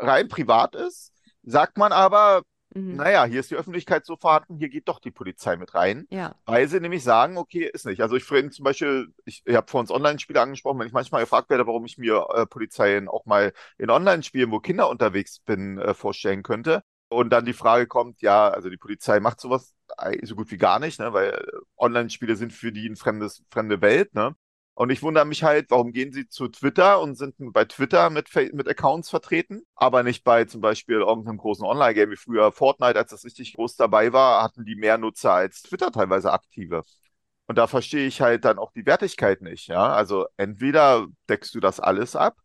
[0.00, 1.12] rein privat ist,
[1.42, 2.42] sagt man aber,
[2.74, 2.96] Mhm.
[2.96, 6.06] Naja, hier ist die Öffentlichkeit so vorhanden, hier geht doch die Polizei mit rein.
[6.10, 6.34] Ja.
[6.46, 8.02] Weil sie nämlich sagen, okay, ist nicht.
[8.02, 11.22] Also ich finde zum Beispiel, ich, ich habe vor uns Online-Spiele angesprochen, wenn ich manchmal
[11.22, 15.78] gefragt werde, warum ich mir äh, Polizeien auch mal in Online-Spielen, wo Kinder unterwegs bin,
[15.78, 16.82] äh, vorstellen könnte.
[17.08, 19.74] Und dann die Frage kommt, ja, also die Polizei macht sowas
[20.22, 23.80] so gut wie gar nicht, ne, weil äh, Online-Spiele sind für die ein fremdes, fremde
[23.80, 24.34] Welt, ne?
[24.78, 28.32] Und ich wundere mich halt, warum gehen sie zu Twitter und sind bei Twitter mit,
[28.54, 33.10] mit Accounts vertreten, aber nicht bei zum Beispiel irgendeinem großen Online-Game wie früher Fortnite, als
[33.10, 36.82] das richtig groß dabei war, hatten die mehr Nutzer als Twitter teilweise aktive.
[37.48, 39.84] Und da verstehe ich halt dann auch die Wertigkeit nicht, ja.
[39.88, 42.36] Also entweder deckst du das alles ab,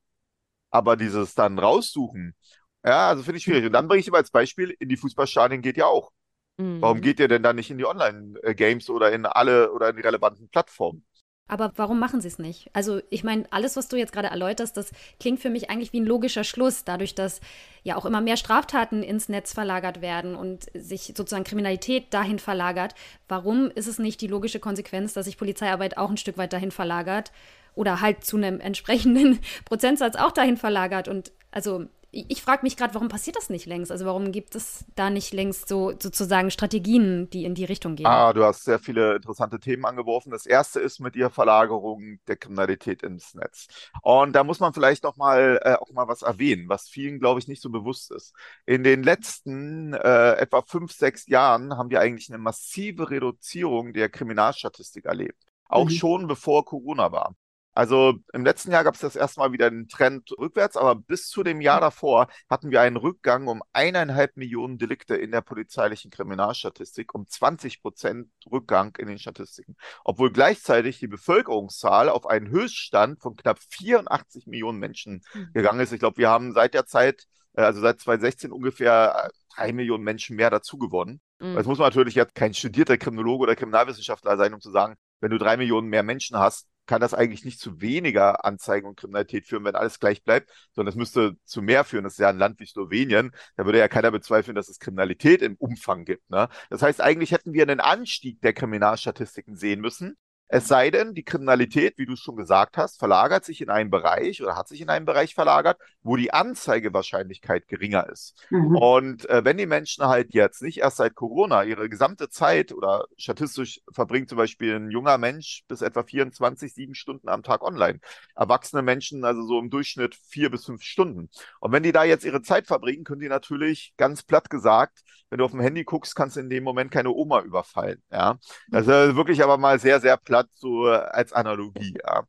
[0.72, 2.36] aber dieses dann raussuchen,
[2.84, 3.68] ja, also finde ich schwierig.
[3.68, 6.12] Und dann bringe ich immer als Beispiel, in die Fußballstadien geht ja auch.
[6.58, 6.82] Mhm.
[6.82, 10.02] Warum geht ihr denn dann nicht in die Online-Games oder in alle oder in die
[10.02, 11.06] relevanten Plattformen?
[11.48, 12.70] Aber warum machen sie es nicht?
[12.74, 16.00] Also ich meine, alles, was du jetzt gerade erläuterst, das klingt für mich eigentlich wie
[16.00, 17.42] ein logischer Schluss, dadurch, dass
[17.84, 22.96] ja auch immer mehr Straftaten ins Netz verlagert werden und sich sozusagen Kriminalität dahin verlagert.
[23.28, 26.72] Warum ist es nicht die logische Konsequenz, dass sich Polizeiarbeit auch ein Stück weit dahin
[26.72, 27.32] verlagert
[27.76, 31.10] oder halt zu einem entsprechenden Prozentsatz auch dahin verlagert?
[31.10, 33.92] Und also ich frage mich gerade, warum passiert das nicht längst?
[33.92, 38.06] Also warum gibt es da nicht längst so sozusagen Strategien, die in die Richtung gehen?
[38.06, 40.30] Ah, du hast sehr viele interessante Themen angeworfen.
[40.30, 43.68] Das erste ist mit der Verlagerung der Kriminalität ins Netz.
[44.04, 47.40] Und da muss man vielleicht noch mal äh, auch mal was erwähnen, was vielen, glaube
[47.40, 48.34] ich, nicht so bewusst ist.
[48.68, 54.10] In den letzten äh, etwa fünf, sechs Jahren haben wir eigentlich eine massive Reduzierung der
[54.10, 55.44] Kriminalstatistik erlebt.
[55.66, 55.90] Auch mhm.
[55.90, 57.36] schon bevor Corona war.
[57.74, 61.28] Also im letzten Jahr gab es das erste Mal wieder einen Trend rückwärts, aber bis
[61.28, 66.12] zu dem Jahr davor hatten wir einen Rückgang um eineinhalb Millionen Delikte in der polizeilichen
[66.12, 73.22] Kriminalstatistik, um 20 Prozent Rückgang in den Statistiken, obwohl gleichzeitig die Bevölkerungszahl auf einen Höchststand
[73.22, 75.50] von knapp 84 Millionen Menschen mhm.
[75.54, 75.92] gegangen ist.
[75.92, 80.04] Ich glaube, wir haben seit der Zeit, äh, also seit 2016 ungefähr äh, drei Millionen
[80.04, 81.22] Menschen mehr dazu gewonnen.
[81.40, 81.58] Mhm.
[81.58, 85.32] Jetzt muss man natürlich jetzt kein studierter Kriminologe oder Kriminalwissenschaftler sein, um zu sagen, wenn
[85.32, 89.46] du drei Millionen mehr Menschen hast, kann das eigentlich nicht zu weniger Anzeigen und Kriminalität
[89.46, 92.04] führen, wenn alles gleich bleibt, sondern es müsste zu mehr führen.
[92.04, 93.32] Das ist ja ein Land wie Slowenien.
[93.56, 96.30] Da würde ja keiner bezweifeln, dass es Kriminalität im Umfang gibt.
[96.30, 96.50] Ne?
[96.70, 100.18] Das heißt, eigentlich hätten wir einen Anstieg der Kriminalstatistiken sehen müssen.
[100.56, 104.40] Es sei denn, die Kriminalität, wie du schon gesagt hast, verlagert sich in einen Bereich
[104.44, 108.36] oder hat sich in einen Bereich verlagert, wo die Anzeigewahrscheinlichkeit geringer ist.
[108.52, 108.76] Mhm.
[108.76, 113.08] Und äh, wenn die Menschen halt jetzt nicht erst seit Corona ihre gesamte Zeit oder
[113.18, 118.00] statistisch verbringt zum Beispiel ein junger Mensch bis etwa 24, sieben Stunden am Tag online.
[118.36, 121.32] Erwachsene Menschen also so im Durchschnitt vier bis fünf Stunden.
[121.62, 125.00] Und wenn die da jetzt ihre Zeit verbringen, können die natürlich ganz platt gesagt,
[125.34, 128.04] wenn du auf dem Handy guckst, kannst du in dem Moment keine Oma überfallen.
[128.12, 128.38] Ja,
[128.68, 131.96] das ist wirklich aber mal sehr, sehr platt so als Analogie.
[132.04, 132.24] Ja.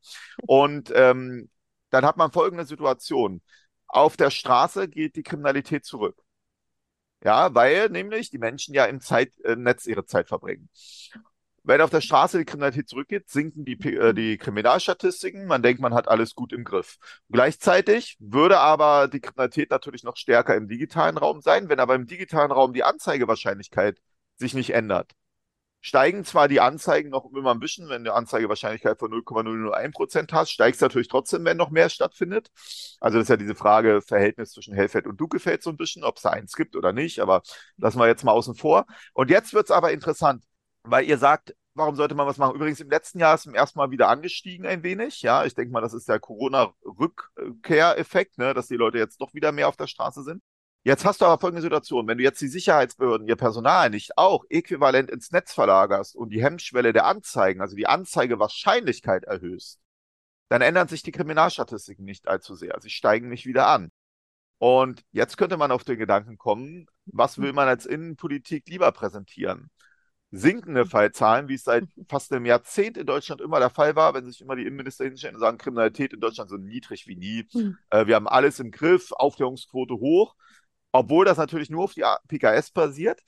[0.47, 1.49] Und ähm,
[1.89, 3.41] dann hat man folgende Situation.
[3.87, 6.21] Auf der Straße geht die Kriminalität zurück.
[7.23, 10.69] Ja, weil nämlich die Menschen ja im Zeitnetz ihre Zeit verbringen.
[11.63, 15.47] Wenn auf der Straße die Kriminalität zurückgeht, sinken die, äh, die Kriminalstatistiken.
[15.47, 16.97] Man denkt, man hat alles gut im Griff.
[17.29, 21.67] Gleichzeitig würde aber die Kriminalität natürlich noch stärker im digitalen Raum sein.
[21.67, 23.99] Wenn aber im digitalen Raum die Anzeigewahrscheinlichkeit
[24.35, 25.13] sich nicht ändert,
[25.85, 30.49] steigen zwar die Anzeigen noch immer ein bisschen, wenn du Anzeigewahrscheinlichkeit von 0,001 Prozent hast,
[30.49, 32.49] steigst natürlich trotzdem, wenn noch mehr stattfindet.
[32.99, 36.15] Also das ist ja diese Frage Verhältnis zwischen Hellfeld und Dunkelfeld so ein bisschen, ob
[36.15, 37.43] es da eins gibt oder nicht, aber
[37.77, 38.87] lassen wir jetzt mal außen vor.
[39.13, 40.43] Und jetzt wird es aber interessant,
[40.81, 42.55] weil ihr sagt, warum sollte man was machen?
[42.55, 45.21] Übrigens, im letzten Jahr ist es ersten Mal wieder angestiegen ein wenig.
[45.21, 49.51] Ja, ich denke mal, das ist der Corona-Rückkehreffekt, ne, dass die Leute jetzt doch wieder
[49.51, 50.41] mehr auf der Straße sind.
[50.85, 52.07] Jetzt hast du aber folgende Situation.
[52.07, 56.43] Wenn du jetzt die Sicherheitsbehörden, ihr Personal nicht auch äquivalent ins Netz verlagerst und die
[56.43, 59.79] Hemmschwelle der Anzeigen, also die Anzeigewahrscheinlichkeit erhöhst,
[60.47, 62.77] dann ändern sich die Kriminalstatistiken nicht allzu sehr.
[62.81, 63.89] Sie steigen nicht wieder an.
[64.59, 69.71] Und jetzt könnte man auf den Gedanken kommen, was will man als Innenpolitik lieber präsentieren?
[70.29, 74.25] Sinkende Fallzahlen, wie es seit fast einem Jahrzehnt in Deutschland immer der Fall war, wenn
[74.25, 77.47] sich immer die Innenminister hinstellen und sagen, Kriminalität in Deutschland so niedrig wie nie.
[77.53, 77.77] Mhm.
[77.89, 80.35] Äh, wir haben alles im Griff, Aufklärungsquote hoch
[80.95, 83.21] obwohl das natürlich nur auf die PKS basiert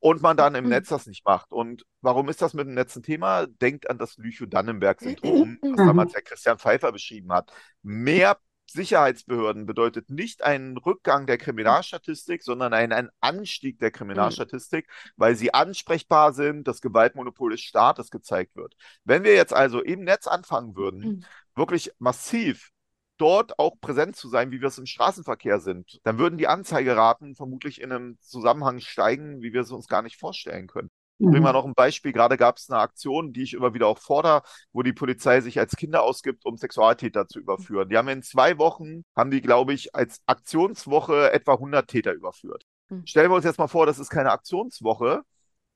[0.00, 0.70] und man dann im mhm.
[0.70, 1.52] Netz das nicht macht.
[1.52, 3.46] Und warum ist das mit dem Netz ein Thema?
[3.46, 7.52] Denkt an das Lüchow-Dannenberg-Syndrom, was damals der Christian Pfeiffer beschrieben hat.
[7.82, 8.38] Mehr
[8.70, 15.10] Sicherheitsbehörden bedeutet nicht einen Rückgang der Kriminalstatistik, sondern einen, Anstieg der Kriminalstatistik, mhm.
[15.16, 18.74] weil sie ansprechbar sind, das Gewaltmonopol des Staates gezeigt wird.
[19.04, 21.24] Wenn wir jetzt also im Netz anfangen würden, mhm.
[21.54, 22.70] wirklich massiv
[23.16, 27.34] dort auch präsent zu sein, wie wir es im Straßenverkehr sind, dann würden die Anzeigeraten
[27.34, 30.90] vermutlich in einem Zusammenhang steigen, wie wir es uns gar nicht vorstellen können.
[31.18, 31.30] Mhm.
[31.30, 32.12] Bringen wir noch ein Beispiel.
[32.12, 34.42] Gerade gab es eine Aktion, die ich immer wieder auch fordere,
[34.72, 37.88] wo die Polizei sich als Kinder ausgibt, um Sexualtäter zu überführen.
[37.88, 42.64] Die haben in zwei Wochen, haben die, glaube ich, als Aktionswoche etwa 100 Täter überführt.
[42.88, 43.06] Mhm.
[43.06, 45.22] Stellen wir uns jetzt mal vor, das ist keine Aktionswoche,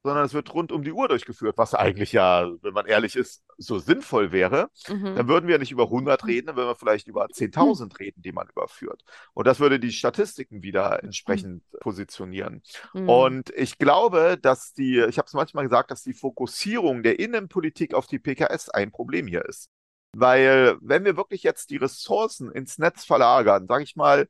[0.04, 3.44] sondern es wird rund um die Uhr durchgeführt, was eigentlich ja, wenn man ehrlich ist,
[3.56, 4.70] so sinnvoll wäre.
[4.88, 5.16] Mhm.
[5.16, 8.32] Dann würden wir nicht über 100 reden, dann würden wir vielleicht über 10.000 reden, die
[8.32, 9.02] man überführt.
[9.34, 11.78] Und das würde die Statistiken wieder entsprechend mhm.
[11.80, 12.62] positionieren.
[12.94, 13.08] Mhm.
[13.08, 17.94] Und ich glaube, dass die, ich habe es manchmal gesagt, dass die Fokussierung der Innenpolitik
[17.94, 19.68] auf die PKS ein Problem hier ist.
[20.12, 24.28] Weil wenn wir wirklich jetzt die Ressourcen ins Netz verlagern, sage ich mal,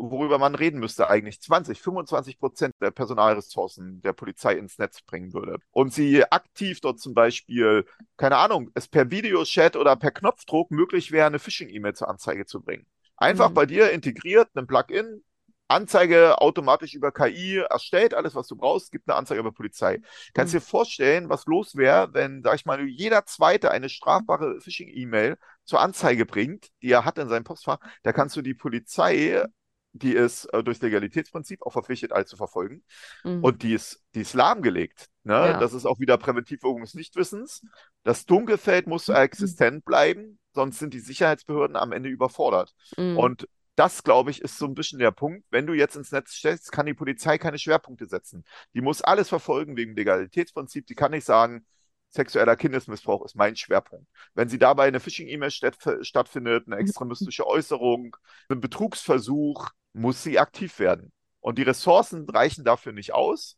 [0.00, 5.32] worüber man reden müsste eigentlich, 20, 25 Prozent der Personalressourcen der Polizei ins Netz bringen
[5.34, 5.58] würde.
[5.70, 7.84] Und sie aktiv dort zum Beispiel,
[8.16, 12.62] keine Ahnung, es per Videochat oder per Knopfdruck möglich wäre, eine Phishing-E-Mail zur Anzeige zu
[12.62, 12.86] bringen.
[13.16, 13.54] Einfach mhm.
[13.54, 15.22] bei dir integriert, ein Plugin,
[15.68, 20.00] Anzeige automatisch über KI erstellt, alles, was du brauchst, gibt eine Anzeige über Polizei.
[20.34, 20.58] Kannst mhm.
[20.58, 25.80] dir vorstellen, was los wäre, wenn, sag ich mal, jeder Zweite eine strafbare Phishing-E-Mail zur
[25.80, 29.44] Anzeige bringt, die er hat in seinem Postfach, da kannst du die Polizei
[29.92, 32.84] die ist äh, durchs Legalitätsprinzip auch verpflichtet, all zu verfolgen.
[33.24, 33.42] Mhm.
[33.42, 35.08] Und die ist, die ist lahmgelegt.
[35.24, 35.34] Ne?
[35.34, 35.58] Ja.
[35.58, 37.62] Das ist auch wieder Präventivwirkung des Nichtwissens.
[38.02, 39.16] Das Dunkelfeld muss mhm.
[39.16, 42.74] existent bleiben, sonst sind die Sicherheitsbehörden am Ende überfordert.
[42.96, 43.16] Mhm.
[43.18, 45.44] Und das, glaube ich, ist so ein bisschen der Punkt.
[45.50, 48.44] Wenn du jetzt ins Netz stellst, kann die Polizei keine Schwerpunkte setzen.
[48.74, 50.86] Die muss alles verfolgen wegen Legalitätsprinzip.
[50.86, 51.64] Die kann nicht sagen,
[52.10, 54.06] sexueller Kindesmissbrauch ist mein Schwerpunkt.
[54.34, 58.16] Wenn sie dabei eine Phishing-E-Mail stattfindet, eine extremistische Äußerung,
[58.48, 61.12] ein Betrugsversuch, muss sie aktiv werden.
[61.40, 63.56] Und die Ressourcen reichen dafür nicht aus.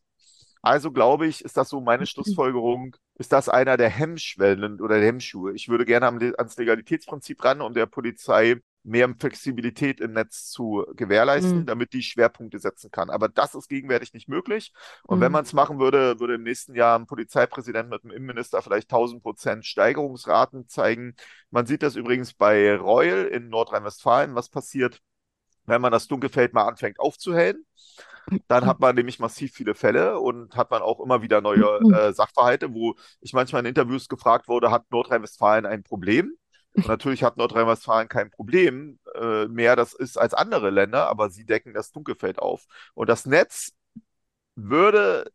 [0.61, 5.07] Also glaube ich, ist das so meine Schlussfolgerung, ist das einer der Hemmschwellen oder der
[5.07, 5.53] Hemmschuhe.
[5.53, 11.59] Ich würde gerne ans Legalitätsprinzip ran, um der Polizei mehr Flexibilität im Netz zu gewährleisten,
[11.59, 11.65] mhm.
[11.65, 13.09] damit die Schwerpunkte setzen kann.
[13.09, 14.73] Aber das ist gegenwärtig nicht möglich.
[15.03, 15.21] Und mhm.
[15.21, 18.91] wenn man es machen würde, würde im nächsten Jahr ein Polizeipräsident mit dem Innenminister vielleicht
[18.91, 21.15] 1000 Prozent Steigerungsraten zeigen.
[21.49, 25.01] Man sieht das übrigens bei Reul in Nordrhein-Westfalen, was passiert,
[25.65, 27.65] wenn man das Dunkelfeld mal anfängt aufzuhellen.
[28.47, 32.13] Dann hat man nämlich massiv viele Fälle und hat man auch immer wieder neue äh,
[32.13, 36.33] Sachverhalte, wo ich manchmal in Interviews gefragt wurde, hat Nordrhein-Westfalen ein Problem?
[36.75, 41.45] Und natürlich hat Nordrhein-Westfalen kein Problem äh, mehr, das ist als andere Länder, aber sie
[41.45, 42.65] decken das Dunkelfeld auf.
[42.95, 43.73] Und das Netz
[44.55, 45.31] würde,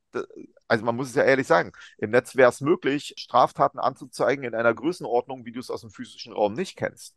[0.67, 4.55] also man muss es ja ehrlich sagen, im Netz wäre es möglich, Straftaten anzuzeigen in
[4.55, 7.17] einer Größenordnung, wie du es aus dem physischen Raum nicht kennst.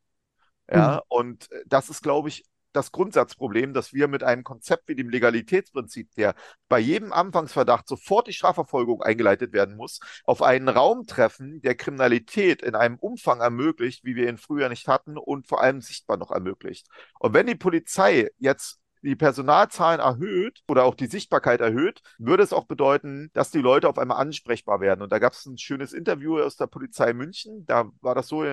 [0.70, 1.00] Ja, mhm.
[1.10, 6.14] und das ist, glaube ich, das Grundsatzproblem, dass wir mit einem Konzept wie dem Legalitätsprinzip,
[6.16, 6.36] der
[6.70, 12.62] bei jedem Anfangsverdacht sofort die Strafverfolgung eingeleitet werden muss, auf einen Raum treffen, der Kriminalität
[12.62, 16.32] in einem Umfang ermöglicht, wie wir ihn früher nicht hatten und vor allem sichtbar noch
[16.32, 16.88] ermöglicht.
[17.20, 22.54] Und wenn die Polizei jetzt die Personalzahlen erhöht oder auch die Sichtbarkeit erhöht, würde es
[22.54, 25.02] auch bedeuten, dass die Leute auf einmal ansprechbar werden.
[25.02, 27.66] Und da gab es ein schönes Interview aus der Polizei München.
[27.66, 28.44] Da war das so,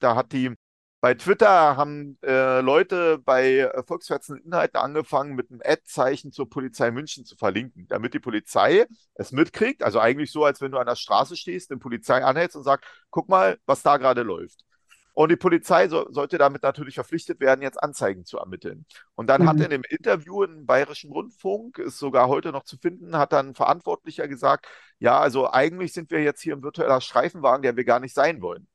[0.00, 0.54] da hat die
[1.00, 6.90] bei Twitter haben äh, Leute bei äh, volksverhetzenden Inhalten angefangen, mit einem Ad-Zeichen zur Polizei
[6.90, 9.82] München zu verlinken, damit die Polizei es mitkriegt.
[9.82, 12.88] Also eigentlich so, als wenn du an der Straße stehst, eine Polizei anhältst und sagst,
[13.10, 14.64] guck mal, was da gerade läuft.
[15.12, 18.84] Und die Polizei so, sollte damit natürlich verpflichtet werden, jetzt Anzeigen zu ermitteln.
[19.14, 19.48] Und dann mhm.
[19.48, 23.48] hat in dem Interview im Bayerischen Rundfunk, ist sogar heute noch zu finden, hat dann
[23.50, 24.66] ein Verantwortlicher gesagt,
[24.98, 28.42] ja, also eigentlich sind wir jetzt hier im virtueller Streifenwagen, der wir gar nicht sein
[28.42, 28.66] wollen.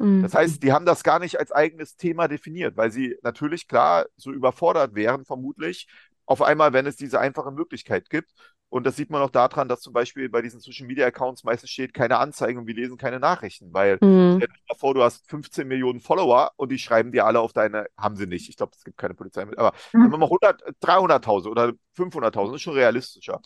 [0.00, 0.22] Mhm.
[0.22, 4.06] Das heißt, die haben das gar nicht als eigenes Thema definiert, weil sie natürlich klar
[4.16, 5.86] so überfordert wären, vermutlich,
[6.26, 8.30] auf einmal, wenn es diese einfache Möglichkeit gibt.
[8.70, 11.70] Und das sieht man auch daran, dass zum Beispiel bei diesen Social Media Accounts meistens
[11.70, 14.36] steht keine Anzeigen und wir lesen keine Nachrichten, weil mhm.
[14.36, 17.86] stell dir vor, du hast 15 Millionen Follower und die schreiben dir alle auf deine,
[17.98, 18.48] haben sie nicht.
[18.48, 20.04] Ich glaube, es gibt keine Polizei mit, aber mhm.
[20.04, 23.40] wenn man mal 100, 300.000 oder 500.000 ist schon realistischer,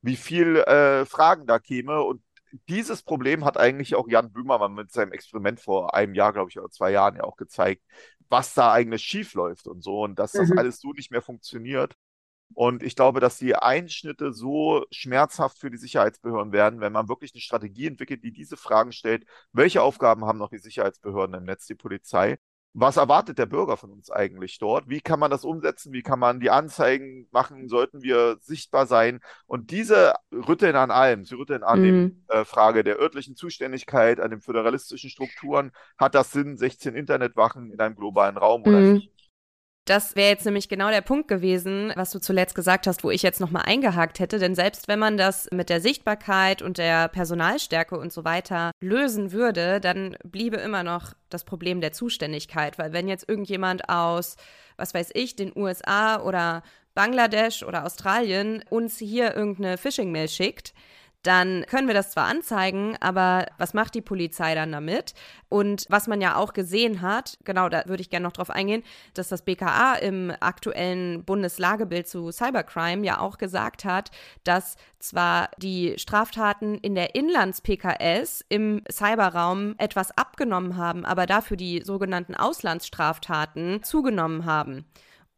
[0.00, 2.22] wie viel äh, Fragen da käme und
[2.68, 6.58] dieses Problem hat eigentlich auch Jan Böhmermann mit seinem Experiment vor einem Jahr, glaube ich,
[6.58, 7.82] oder zwei Jahren ja auch gezeigt,
[8.28, 10.58] was da eigentlich schief läuft und so und dass das mhm.
[10.58, 11.94] alles so nicht mehr funktioniert.
[12.54, 17.34] Und ich glaube, dass die Einschnitte so schmerzhaft für die Sicherheitsbehörden werden, wenn man wirklich
[17.34, 19.26] eine Strategie entwickelt, die diese Fragen stellt.
[19.52, 22.38] Welche Aufgaben haben noch die Sicherheitsbehörden im Netz, die Polizei?
[22.80, 24.88] Was erwartet der Bürger von uns eigentlich dort?
[24.88, 25.92] Wie kann man das umsetzen?
[25.92, 27.68] Wie kann man die Anzeigen machen?
[27.68, 29.20] Sollten wir sichtbar sein?
[29.46, 31.24] Und diese rütteln an allem.
[31.24, 32.24] Sie rütteln an mhm.
[32.28, 35.72] der äh, Frage der örtlichen Zuständigkeit, an den föderalistischen Strukturen.
[35.96, 38.92] Hat das Sinn, 16 Internetwachen in einem globalen Raum oder mhm.
[38.92, 39.17] nicht?
[39.88, 43.22] Das wäre jetzt nämlich genau der Punkt gewesen, was du zuletzt gesagt hast, wo ich
[43.22, 44.38] jetzt nochmal eingehakt hätte.
[44.38, 49.32] Denn selbst wenn man das mit der Sichtbarkeit und der Personalstärke und so weiter lösen
[49.32, 52.78] würde, dann bliebe immer noch das Problem der Zuständigkeit.
[52.78, 54.36] Weil wenn jetzt irgendjemand aus,
[54.76, 56.62] was weiß ich, den USA oder
[56.94, 60.74] Bangladesch oder Australien uns hier irgendeine Phishing-Mail schickt,
[61.22, 65.14] dann können wir das zwar anzeigen, aber was macht die Polizei dann damit?
[65.48, 68.84] Und was man ja auch gesehen hat, genau, da würde ich gerne noch drauf eingehen,
[69.14, 74.10] dass das BKA im aktuellen Bundeslagebild zu Cybercrime ja auch gesagt hat,
[74.44, 81.82] dass zwar die Straftaten in der Inlands-PKS im Cyberraum etwas abgenommen haben, aber dafür die
[81.84, 84.84] sogenannten Auslandsstraftaten zugenommen haben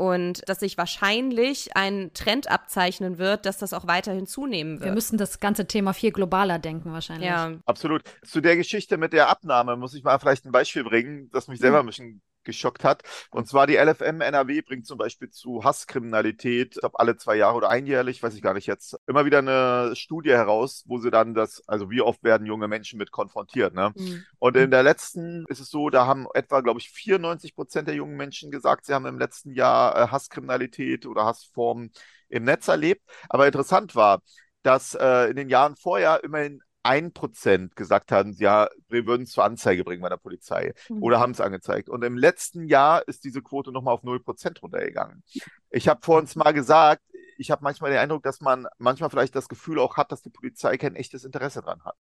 [0.01, 4.87] und dass sich wahrscheinlich ein Trend abzeichnen wird, dass das auch weiterhin zunehmen wird.
[4.87, 7.29] Wir müssen das ganze Thema viel globaler denken wahrscheinlich.
[7.29, 7.53] Ja.
[7.67, 8.03] Absolut.
[8.25, 11.61] Zu der Geschichte mit der Abnahme muss ich mal vielleicht ein Beispiel bringen, das mich
[11.61, 13.03] selber ein bisschen geschockt hat.
[13.31, 17.57] Und zwar die LFM NRW bringt zum Beispiel zu Hasskriminalität, ich glaube alle zwei Jahre
[17.57, 21.35] oder einjährlich, weiß ich gar nicht jetzt, immer wieder eine Studie heraus, wo sie dann
[21.35, 23.75] das, also wie oft werden junge Menschen mit konfrontiert.
[23.75, 23.93] Ne?
[23.95, 24.25] Mhm.
[24.39, 27.95] Und in der letzten ist es so, da haben etwa, glaube ich, 94 Prozent der
[27.95, 31.93] jungen Menschen gesagt, sie haben im letzten Jahr äh, Hasskriminalität oder Hassformen
[32.29, 33.03] im Netz erlebt.
[33.29, 34.23] Aber interessant war,
[34.63, 39.33] dass äh, in den Jahren vorher immerhin ein Prozent gesagt haben, ja, wir würden es
[39.33, 41.03] zur Anzeige bringen bei der Polizei mhm.
[41.03, 41.89] oder haben es angezeigt.
[41.89, 45.23] Und im letzten Jahr ist diese Quote nochmal auf 0 Prozent runtergegangen.
[45.71, 47.03] Ich habe vor uns mal gesagt,
[47.37, 50.31] ich habe manchmal den Eindruck, dass man manchmal vielleicht das Gefühl auch hat, dass die
[50.31, 51.97] Polizei kein echtes Interesse dran hat.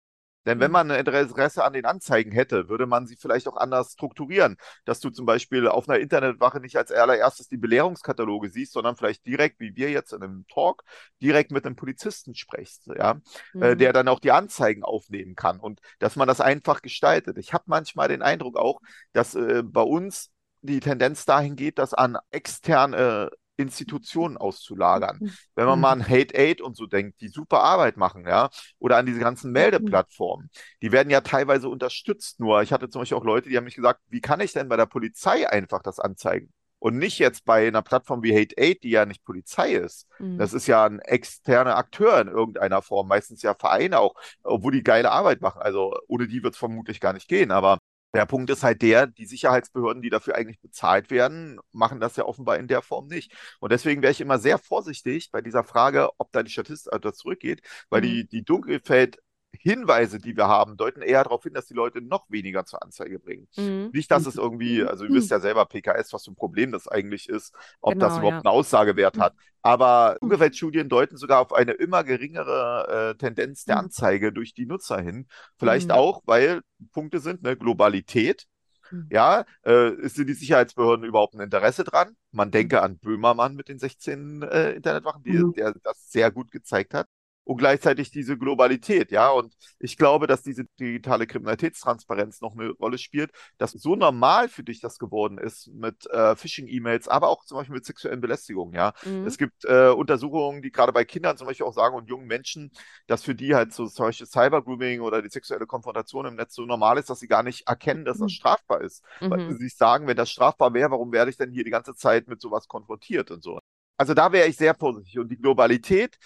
[0.46, 0.72] Denn wenn mhm.
[0.72, 5.00] man ein Interesse an den Anzeigen hätte, würde man sie vielleicht auch anders strukturieren, dass
[5.00, 9.60] du zum Beispiel auf einer Internetwache nicht als allererstes die Belehrungskataloge siehst, sondern vielleicht direkt,
[9.60, 10.84] wie wir jetzt in einem Talk,
[11.20, 13.16] direkt mit einem Polizisten sprichst, ja, äh,
[13.52, 13.62] mhm.
[13.62, 17.36] äh, der dann auch die Anzeigen aufnehmen kann und dass man das einfach gestaltet.
[17.38, 18.80] Ich habe manchmal den Eindruck auch,
[19.12, 20.30] dass äh, bei uns
[20.62, 23.30] die Tendenz dahin geht, dass an externe
[23.60, 25.18] Institutionen auszulagern.
[25.20, 25.32] Mhm.
[25.54, 28.96] Wenn man mal an Hate Aid und so denkt, die super Arbeit machen, ja, oder
[28.96, 30.50] an diese ganzen Meldeplattformen,
[30.82, 32.40] die werden ja teilweise unterstützt.
[32.40, 34.68] Nur ich hatte zum Beispiel auch Leute, die haben mich gesagt, wie kann ich denn
[34.68, 36.52] bei der Polizei einfach das anzeigen?
[36.82, 40.06] Und nicht jetzt bei einer Plattform wie Hate Aid, die ja nicht Polizei ist.
[40.18, 40.38] Mhm.
[40.38, 44.82] Das ist ja ein externer Akteur in irgendeiner Form, meistens ja Vereine auch, obwohl die
[44.82, 45.60] geile Arbeit machen.
[45.60, 47.50] Also ohne die wird es vermutlich gar nicht gehen.
[47.50, 47.79] Aber
[48.12, 52.24] der Punkt ist halt der, die Sicherheitsbehörden, die dafür eigentlich bezahlt werden, machen das ja
[52.24, 53.32] offenbar in der Form nicht.
[53.60, 57.10] Und deswegen wäre ich immer sehr vorsichtig bei dieser Frage, ob da die Statistik also
[57.12, 58.06] zurückgeht, weil mhm.
[58.06, 59.18] die, die Dunkelfeld
[59.58, 63.18] Hinweise, die wir haben, deuten eher darauf hin, dass die Leute noch weniger zur Anzeige
[63.18, 63.48] bringen.
[63.56, 63.90] Mhm.
[63.92, 66.88] Nicht, dass es irgendwie, also ihr wisst ja selber, PKS, was für ein Problem das
[66.88, 68.38] eigentlich ist, ob genau, das überhaupt ja.
[68.38, 69.34] einen Aussagewert hat.
[69.62, 70.30] Aber mhm.
[70.30, 73.84] Umweltstudien deuten sogar auf eine immer geringere äh, Tendenz der mhm.
[73.86, 75.26] Anzeige durch die Nutzer hin.
[75.58, 75.94] Vielleicht mhm.
[75.94, 78.46] auch, weil Punkte sind, ne, Globalität.
[78.90, 79.08] Mhm.
[79.10, 82.16] Ja, äh, sind die Sicherheitsbehörden überhaupt ein Interesse dran?
[82.32, 86.94] Man denke an Böhmermann mit den 16 äh, Internetwachen, die, der das sehr gut gezeigt
[86.94, 87.06] hat
[87.44, 89.30] und gleichzeitig diese Globalität, ja.
[89.30, 94.62] Und ich glaube, dass diese digitale Kriminalitätstransparenz noch eine Rolle spielt, dass so normal für
[94.62, 98.92] dich das geworden ist mit äh, Phishing-E-Mails, aber auch zum Beispiel mit sexuellen Belästigungen, ja.
[99.04, 99.26] Mhm.
[99.26, 102.70] Es gibt äh, Untersuchungen, die gerade bei Kindern zum Beispiel auch sagen und jungen Menschen,
[103.06, 106.98] dass für die halt so solche Cybergrooming oder die sexuelle Konfrontation im Netz so normal
[106.98, 108.36] ist, dass sie gar nicht erkennen, dass das mhm.
[108.36, 109.04] strafbar ist.
[109.20, 109.30] Mhm.
[109.30, 111.94] Weil sie sich sagen, wenn das strafbar wäre, warum werde ich denn hier die ganze
[111.94, 113.58] Zeit mit sowas konfrontiert und so.
[113.96, 115.18] Also da wäre ich sehr vorsichtig.
[115.18, 116.16] Und die Globalität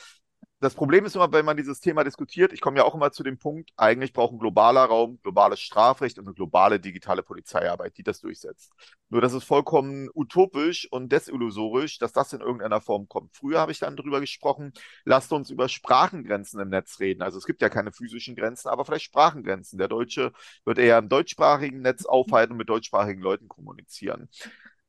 [0.61, 3.23] das Problem ist immer, wenn man dieses Thema diskutiert, ich komme ja auch immer zu
[3.23, 8.03] dem Punkt, eigentlich braucht ein globaler Raum, globales Strafrecht und eine globale digitale Polizeiarbeit, die
[8.03, 8.73] das durchsetzt.
[9.11, 13.37] Nur das ist vollkommen utopisch und desillusorisch, dass das in irgendeiner Form kommt.
[13.37, 14.73] Früher habe ich dann darüber gesprochen,
[15.05, 17.23] lasst uns über Sprachengrenzen im Netz reden.
[17.23, 19.79] Also es gibt ja keine physischen Grenzen, aber vielleicht Sprachengrenzen.
[19.79, 20.33] Der Deutsche
[20.65, 24.29] wird eher im deutschsprachigen Netz aufhalten und mit deutschsprachigen Leuten kommunizieren.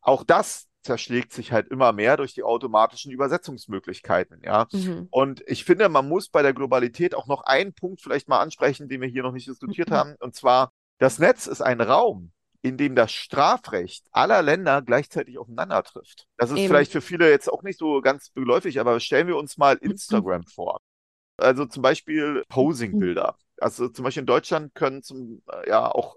[0.02, 4.68] Auch das zerschlägt sich halt immer mehr durch die automatischen Übersetzungsmöglichkeiten, ja.
[4.72, 5.08] Mhm.
[5.12, 8.88] Und ich finde, man muss bei der Globalität auch noch einen Punkt vielleicht mal ansprechen,
[8.88, 9.96] den wir hier noch nicht diskutiert mhm.
[9.96, 12.32] haben, und zwar, das Netz ist ein Raum,
[12.62, 16.28] in dem das Strafrecht aller Länder gleichzeitig aufeinander trifft.
[16.38, 16.68] Das ist Eben.
[16.68, 19.92] vielleicht für viele jetzt auch nicht so ganz beläufig, aber stellen wir uns mal mhm.
[19.92, 20.80] Instagram vor.
[21.38, 23.36] Also zum Beispiel Posing-Bilder.
[23.60, 26.16] Also zum Beispiel in Deutschland können zum, äh, ja auch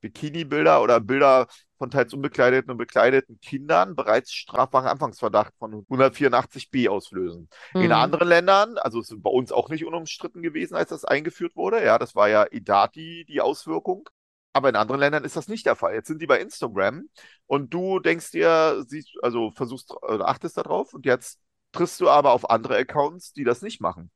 [0.00, 1.46] Bikini-Bilder oder Bilder
[1.78, 7.48] von teils unbekleideten und bekleideten Kindern bereits strafbaren Anfangsverdacht von 184b auslösen.
[7.72, 7.82] Mhm.
[7.82, 11.82] In anderen Ländern, also ist bei uns auch nicht unumstritten gewesen, als das eingeführt wurde,
[11.84, 14.08] ja, das war ja IDATI die Auswirkung.
[14.52, 15.94] Aber in anderen Ländern ist das nicht der Fall.
[15.94, 17.08] Jetzt sind die bei Instagram
[17.46, 21.38] und du denkst dir, siehst, also versuchst oder achtest darauf und jetzt
[21.70, 24.10] triffst du aber auf andere Accounts, die das nicht machen.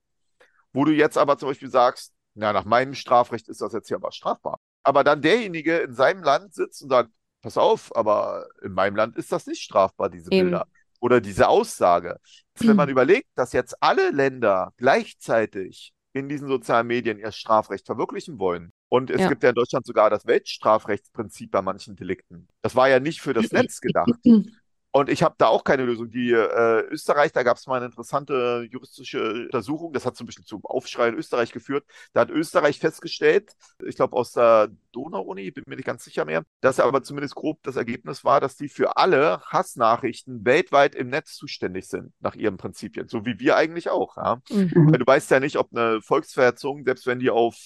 [0.72, 3.98] Wo du jetzt aber zum Beispiel sagst, na, nach meinem Strafrecht ist das jetzt hier
[3.98, 7.10] aber strafbar aber dann derjenige in seinem Land sitzt und sagt,
[7.42, 10.50] pass auf, aber in meinem Land ist das nicht strafbar, diese Eben.
[10.50, 10.66] Bilder
[11.00, 12.18] oder diese Aussage.
[12.54, 17.86] Jetzt, wenn man überlegt, dass jetzt alle Länder gleichzeitig in diesen sozialen Medien ihr Strafrecht
[17.86, 18.72] verwirklichen wollen.
[18.88, 19.28] Und es ja.
[19.28, 22.46] gibt ja in Deutschland sogar das Weltstrafrechtsprinzip bei manchen Delikten.
[22.60, 24.10] Das war ja nicht für das Netz gedacht.
[24.94, 26.10] Und ich habe da auch keine Lösung.
[26.10, 30.44] Die äh, Österreich, da gab es mal eine interessante juristische Untersuchung, das hat zum Beispiel
[30.44, 31.86] zum Aufschrei in Österreich geführt.
[32.12, 33.52] Da hat Österreich festgestellt,
[33.86, 37.62] ich glaube aus der Donau-Uni, bin mir nicht ganz sicher mehr, dass aber zumindest grob
[37.62, 42.58] das Ergebnis war, dass die für alle Hassnachrichten weltweit im Netz zuständig sind, nach ihren
[42.58, 43.08] Prinzipien.
[43.08, 44.18] So wie wir eigentlich auch.
[44.18, 44.42] Ja?
[44.50, 44.92] Mhm.
[44.92, 47.56] Weil du weißt ja nicht, ob eine Volksverhetzung, selbst wenn die auf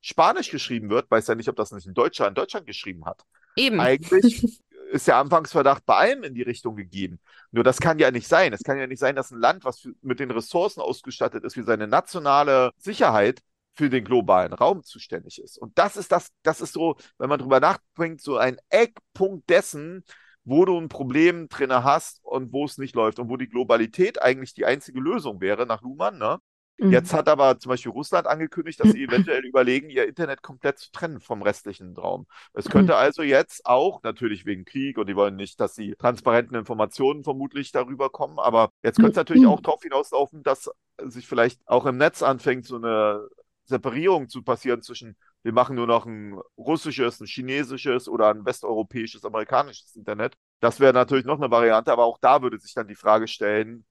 [0.00, 3.22] Spanisch geschrieben wird, weißt ja nicht, ob das nicht ein Deutscher in Deutschland geschrieben hat.
[3.56, 3.78] Eben.
[3.78, 4.60] Eigentlich
[4.92, 7.18] ist der Anfangsverdacht bei allem in die Richtung gegeben.
[7.50, 8.52] Nur das kann ja nicht sein.
[8.52, 11.64] Es kann ja nicht sein, dass ein Land, was mit den Ressourcen ausgestattet ist, für
[11.64, 13.40] seine nationale Sicherheit
[13.74, 15.58] für den globalen Raum zuständig ist.
[15.58, 20.04] Und das ist das, das ist so, wenn man drüber nachdenkt, so ein Eckpunkt dessen,
[20.44, 24.20] wo du ein Problem drin hast und wo es nicht läuft und wo die Globalität
[24.20, 26.38] eigentlich die einzige Lösung wäre, nach Luhmann, ne?
[26.82, 26.92] Mhm.
[26.92, 30.90] Jetzt hat aber zum Beispiel Russland angekündigt, dass sie eventuell überlegen, ihr Internet komplett zu
[30.90, 32.26] trennen vom restlichen Raum.
[32.54, 32.98] Es könnte mhm.
[32.98, 37.70] also jetzt auch, natürlich wegen Krieg und die wollen nicht, dass die transparenten Informationen vermutlich
[37.70, 40.70] darüber kommen, aber jetzt könnte es natürlich auch darauf hinauslaufen, dass
[41.04, 43.28] sich vielleicht auch im Netz anfängt, so eine
[43.64, 49.24] Separierung zu passieren zwischen, wir machen nur noch ein russisches, ein chinesisches oder ein westeuropäisches,
[49.24, 50.34] amerikanisches Internet.
[50.60, 53.84] Das wäre natürlich noch eine Variante, aber auch da würde sich dann die Frage stellen,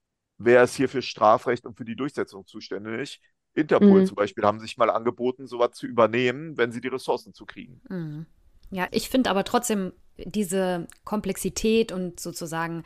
[0.43, 3.21] wer ist hier für Strafrecht und für die Durchsetzung zuständig?
[3.53, 4.05] Interpol mhm.
[4.05, 7.81] zum Beispiel haben sich mal angeboten, sowas zu übernehmen, wenn sie die Ressourcen zu kriegen.
[7.89, 8.25] Mhm.
[8.71, 12.83] Ja, ich finde aber trotzdem diese Komplexität und sozusagen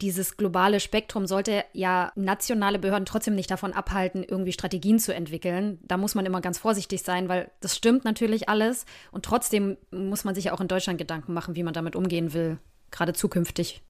[0.00, 5.78] dieses globale Spektrum sollte ja nationale Behörden trotzdem nicht davon abhalten, irgendwie Strategien zu entwickeln.
[5.82, 8.86] Da muss man immer ganz vorsichtig sein, weil das stimmt natürlich alles.
[9.10, 12.58] Und trotzdem muss man sich auch in Deutschland Gedanken machen, wie man damit umgehen will,
[12.90, 13.82] gerade zukünftig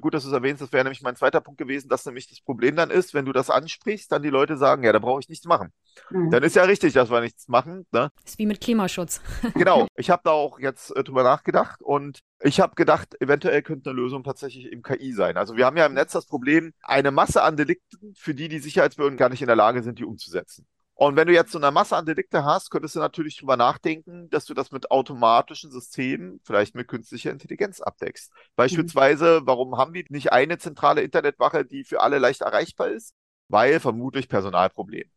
[0.00, 2.40] gut, dass du es erwähnst, das wäre nämlich mein zweiter Punkt gewesen, dass nämlich das
[2.40, 5.28] Problem dann ist, wenn du das ansprichst, dann die Leute sagen, ja, da brauche ich
[5.28, 5.72] nichts machen.
[6.10, 6.30] Mhm.
[6.30, 7.86] Dann ist ja richtig, dass wir nichts machen.
[7.92, 8.10] Ne?
[8.24, 9.20] Ist wie mit Klimaschutz.
[9.54, 9.86] genau.
[9.96, 13.98] Ich habe da auch jetzt äh, drüber nachgedacht und ich habe gedacht, eventuell könnte eine
[13.98, 15.36] Lösung tatsächlich im KI sein.
[15.36, 18.58] Also wir haben ja im Netz das Problem, eine Masse an Delikten, für die die
[18.58, 20.66] Sicherheitsbehörden gar nicht in der Lage sind, die umzusetzen.
[20.96, 24.30] Und wenn du jetzt so eine Masse an Delikte hast, könntest du natürlich drüber nachdenken,
[24.30, 28.32] dass du das mit automatischen Systemen, vielleicht mit künstlicher Intelligenz abdeckst.
[28.54, 29.46] Beispielsweise, mhm.
[29.46, 33.14] warum haben wir nicht eine zentrale Internetwache, die für alle leicht erreichbar ist?
[33.48, 35.10] Weil vermutlich Personalproblem.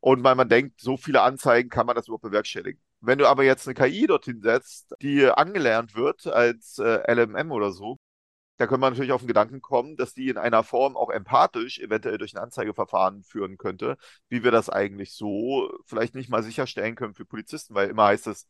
[0.00, 2.80] Und weil man denkt, so viele Anzeigen kann man das überhaupt bewerkstelligen.
[3.00, 7.72] Wenn du aber jetzt eine KI dorthin setzt, die angelernt wird als äh, LMM oder
[7.72, 7.96] so,
[8.56, 11.78] da können wir natürlich auf den Gedanken kommen, dass die in einer Form auch empathisch
[11.80, 13.96] eventuell durch ein Anzeigeverfahren führen könnte,
[14.28, 18.28] wie wir das eigentlich so vielleicht nicht mal sicherstellen können für Polizisten, weil immer heißt
[18.28, 18.46] es,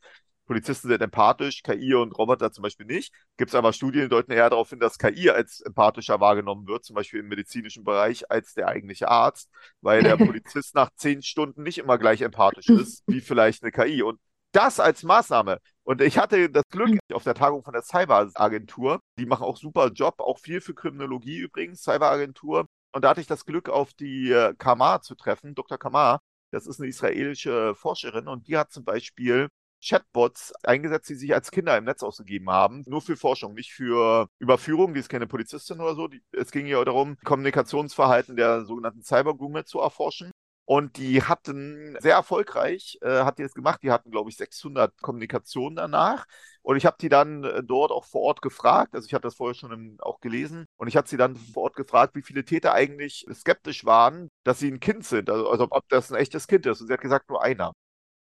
[0.46, 3.14] Polizisten sind empathisch, KI und Roboter zum Beispiel nicht.
[3.36, 6.84] Gibt es aber Studien, die deuten eher darauf hin, dass KI als empathischer wahrgenommen wird,
[6.84, 9.50] zum Beispiel im medizinischen Bereich, als der eigentliche Arzt,
[9.80, 14.02] weil der Polizist nach zehn Stunden nicht immer gleich empathisch ist, wie vielleicht eine KI.
[14.02, 14.20] Und
[14.55, 15.59] das als Maßnahme.
[15.82, 19.88] Und ich hatte das Glück auf der Tagung von der Cyberagentur, die machen auch super
[19.88, 22.66] Job, auch viel für Kriminologie übrigens, Cyberagentur.
[22.92, 25.78] Und da hatte ich das Glück, auf die äh, Kamar zu treffen, Dr.
[25.78, 26.20] Kamar.
[26.52, 29.48] Das ist eine israelische Forscherin und die hat zum Beispiel
[29.84, 32.84] Chatbots eingesetzt, die sich als Kinder im Netz ausgegeben haben.
[32.86, 34.94] Nur für Forschung, nicht für Überführung.
[34.94, 36.09] Die ist keine Polizistin oder so.
[36.32, 40.30] es ging ja darum, Kommunikationsverhalten der sogenannten Cybergroomer zu erforschen.
[40.67, 43.83] Und die hatten sehr erfolgreich, äh, hat die das gemacht.
[43.83, 46.25] Die hatten, glaube ich, 600 Kommunikationen danach.
[46.62, 48.95] Und ich habe die dann äh, dort auch vor Ort gefragt.
[48.95, 50.67] Also ich hatte das vorher schon im, auch gelesen.
[50.79, 54.59] Und ich habe sie dann vor Ort gefragt, wie viele Täter eigentlich skeptisch waren, dass
[54.59, 55.29] sie ein Kind sind.
[55.29, 56.81] Also, also ob das ein echtes Kind ist.
[56.81, 57.73] Und sie hat gesagt, nur einer.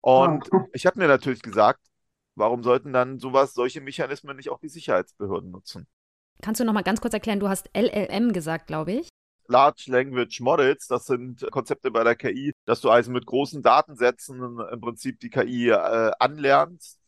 [0.03, 1.81] Und ich habe mir natürlich gesagt,
[2.35, 5.87] warum sollten dann sowas, solche Mechanismen nicht auch die Sicherheitsbehörden nutzen?
[6.43, 9.09] Kannst du noch mal ganz kurz erklären, du hast LLM gesagt, glaube ich.
[9.49, 14.59] Large Language Models, das sind Konzepte bei der KI, dass du also mit großen Datensätzen
[14.73, 17.01] im Prinzip die KI äh, anlernst.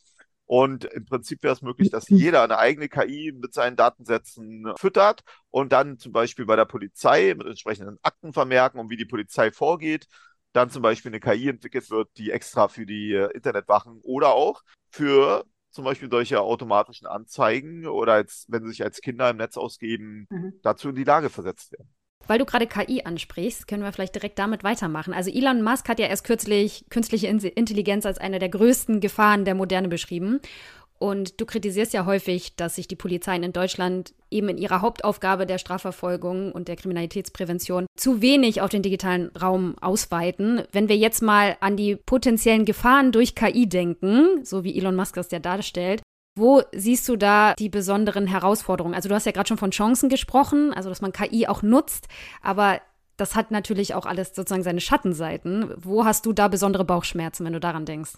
[0.45, 5.21] Und im Prinzip wäre es möglich, dass jeder eine eigene KI mit seinen Datensätzen füttert
[5.51, 9.51] und dann zum Beispiel bei der Polizei mit entsprechenden Akten vermerken, um wie die Polizei
[9.51, 10.07] vorgeht,
[10.53, 14.63] dann zum Beispiel eine KI entwickelt wird, die extra für die äh, Internetwachen oder auch
[14.89, 19.55] für zum Beispiel solche automatischen Anzeigen oder als, wenn sie sich als Kinder im Netz
[19.55, 20.53] ausgeben, mhm.
[20.63, 21.93] dazu in die Lage versetzt werden.
[22.27, 25.13] Weil du gerade KI ansprichst, können wir vielleicht direkt damit weitermachen.
[25.13, 29.55] Also Elon Musk hat ja erst kürzlich künstliche Intelligenz als eine der größten Gefahren der
[29.55, 30.39] Moderne beschrieben.
[30.99, 35.45] Und du kritisierst ja häufig, dass sich die Polizeien in Deutschland eben in ihrer Hauptaufgabe
[35.45, 40.63] der Strafverfolgung und der Kriminalitätsprävention zu wenig auf den digitalen Raum ausweiten.
[40.73, 45.15] Wenn wir jetzt mal an die potenziellen Gefahren durch KI denken, so wie Elon Musk
[45.15, 46.01] das ja darstellt,
[46.39, 48.95] wo siehst du da die besonderen Herausforderungen?
[48.95, 52.07] Also du hast ja gerade schon von Chancen gesprochen, also dass man KI auch nutzt,
[52.41, 52.81] aber
[53.17, 55.73] das hat natürlich auch alles sozusagen seine Schattenseiten.
[55.77, 58.13] Wo hast du da besondere Bauchschmerzen, wenn du daran denkst?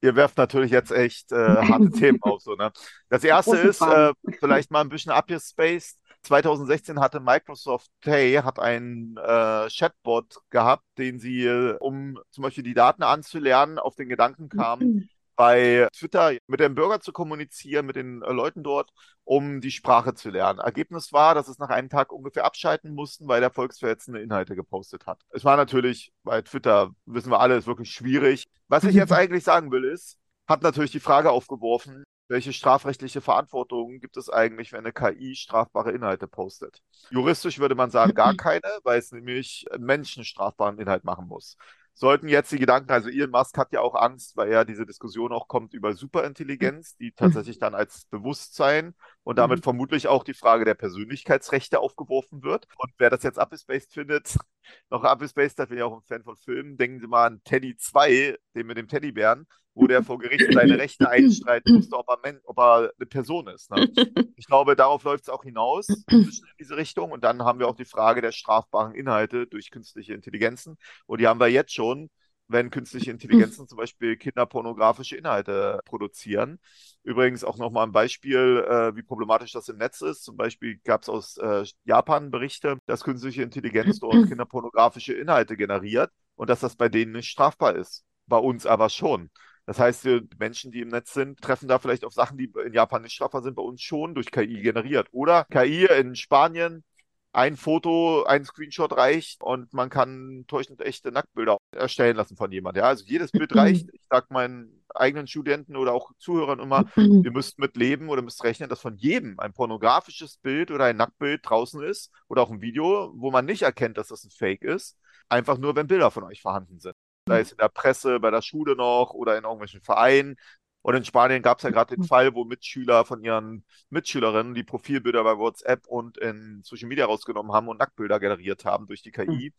[0.00, 2.42] Ihr werft natürlich jetzt echt äh, harte Themen auf.
[2.42, 2.70] So, ne?
[3.08, 5.98] Das erste ist, äh, vielleicht mal ein bisschen abgespaced.
[6.22, 12.64] 2016 hatte Microsoft Pay hat einen äh, Chatbot gehabt, den sie, äh, um zum Beispiel
[12.64, 17.96] die Daten anzulernen, auf den Gedanken kamen, bei Twitter mit dem Bürger zu kommunizieren, mit
[17.96, 18.90] den äh, Leuten dort,
[19.24, 20.58] um die Sprache zu lernen.
[20.58, 25.06] Ergebnis war, dass es nach einem Tag ungefähr abschalten mussten, weil der volksverhetzende Inhalte gepostet
[25.06, 25.22] hat.
[25.30, 28.44] Es war natürlich bei Twitter, wissen wir alle, ist wirklich schwierig.
[28.68, 34.00] Was ich jetzt eigentlich sagen will, ist, hat natürlich die Frage aufgeworfen, welche strafrechtliche Verantwortung
[34.00, 36.80] gibt es eigentlich, wenn eine KI strafbare Inhalte postet?
[37.10, 41.56] Juristisch würde man sagen, gar keine, weil es nämlich Menschen strafbaren Inhalt machen muss
[41.94, 45.32] sollten jetzt die Gedanken, also Elon Musk hat ja auch Angst, weil ja diese Diskussion
[45.32, 49.62] auch kommt über Superintelligenz, die tatsächlich dann als Bewusstsein und damit mhm.
[49.62, 52.66] vermutlich auch die Frage der Persönlichkeitsrechte aufgeworfen wird.
[52.76, 54.36] Und wer das jetzt abgespaced findet,
[54.90, 57.76] noch abgespaced hat, bin ich auch ein Fan von Filmen, denken Sie mal an Teddy
[57.76, 62.40] 2, den mit dem Teddybären, wo der vor Gericht seine Rechte einstreiten musste, ob er,
[62.44, 63.70] ob er eine Person ist.
[63.70, 63.88] Ne?
[64.36, 67.12] Ich glaube, darauf läuft es auch hinaus, in diese Richtung.
[67.12, 70.76] Und dann haben wir auch die Frage der strafbaren Inhalte durch künstliche Intelligenzen.
[71.06, 72.10] Und die haben wir jetzt schon,
[72.48, 76.58] wenn künstliche Intelligenzen zum Beispiel kinderpornografische Inhalte produzieren.
[77.02, 80.24] Übrigens auch nochmal ein Beispiel, äh, wie problematisch das im Netz ist.
[80.24, 86.10] Zum Beispiel gab es aus äh, Japan Berichte, dass künstliche Intelligenz dort kinderpornografische Inhalte generiert
[86.34, 88.04] und dass das bei denen nicht strafbar ist.
[88.26, 89.30] Bei uns aber schon.
[89.66, 92.74] Das heißt, die Menschen, die im Netz sind, treffen da vielleicht auf Sachen, die in
[92.74, 95.08] Japan nicht strafbar sind, bei uns schon durch KI generiert.
[95.12, 96.84] Oder KI in Spanien,
[97.32, 102.82] ein Foto, ein Screenshot reicht und man kann täuschend echte Nacktbilder erstellen lassen von jemandem.
[102.82, 103.88] Ja, also jedes Bild reicht.
[103.92, 108.44] Ich sage meinen eigenen Studenten oder auch Zuhörern immer, ihr müsst mit leben oder müsst
[108.44, 112.60] rechnen, dass von jedem ein pornografisches Bild oder ein Nacktbild draußen ist oder auch ein
[112.60, 114.96] Video, wo man nicht erkennt, dass das ein Fake ist.
[115.28, 116.94] Einfach nur, wenn Bilder von euch vorhanden sind
[117.26, 120.36] sei es in der Presse, bei der Schule noch oder in irgendwelchen Vereinen.
[120.82, 122.08] Und in Spanien gab es ja gerade den mhm.
[122.08, 127.52] Fall, wo Mitschüler von ihren Mitschülerinnen die Profilbilder bei WhatsApp und in Social Media rausgenommen
[127.52, 129.26] haben und Nacktbilder generiert haben durch die KI.
[129.26, 129.52] Mhm.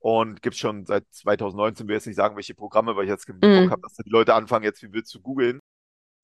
[0.00, 3.26] Und gibt es schon seit 2019, will jetzt nicht sagen, welche Programme, weil ich jetzt
[3.26, 3.70] gemerkt mhm.
[3.70, 5.60] habe, dass die Leute anfangen, jetzt wie wild zu googeln.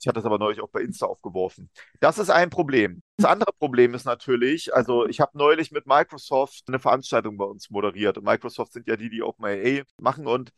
[0.01, 1.71] Ich hatte das aber neulich auch bei Insta aufgeworfen.
[2.01, 3.03] Das ist ein Problem.
[3.19, 7.71] Das andere Problem ist natürlich, also ich habe neulich mit Microsoft eine Veranstaltung bei uns
[7.71, 8.19] moderiert.
[8.19, 10.27] Und Microsoft sind ja die, die OpenAI machen.
[10.27, 10.51] Und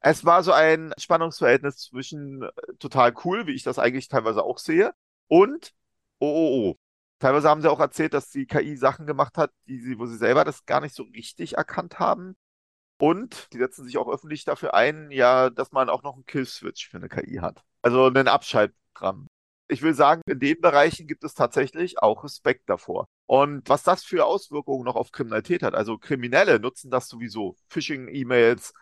[0.00, 4.58] es war so ein Spannungsverhältnis zwischen äh, total cool, wie ich das eigentlich teilweise auch
[4.58, 4.92] sehe,
[5.28, 5.72] und
[6.18, 6.76] oh, oh, oh.
[7.20, 10.16] Teilweise haben sie auch erzählt, dass die KI Sachen gemacht hat, die sie, wo sie
[10.16, 12.36] selber das gar nicht so richtig erkannt haben.
[12.98, 16.88] Und die setzen sich auch öffentlich dafür ein, ja, dass man auch noch einen Kill-Switch
[16.88, 17.62] für eine KI hat.
[17.82, 19.28] Also einen Abschaltprogramm.
[19.68, 23.06] Ich will sagen, in den Bereichen gibt es tatsächlich auch Respekt davor.
[23.26, 27.56] Und was das für Auswirkungen noch auf Kriminalität hat, also Kriminelle nutzen das sowieso.
[27.68, 28.72] Phishing-E-Mails,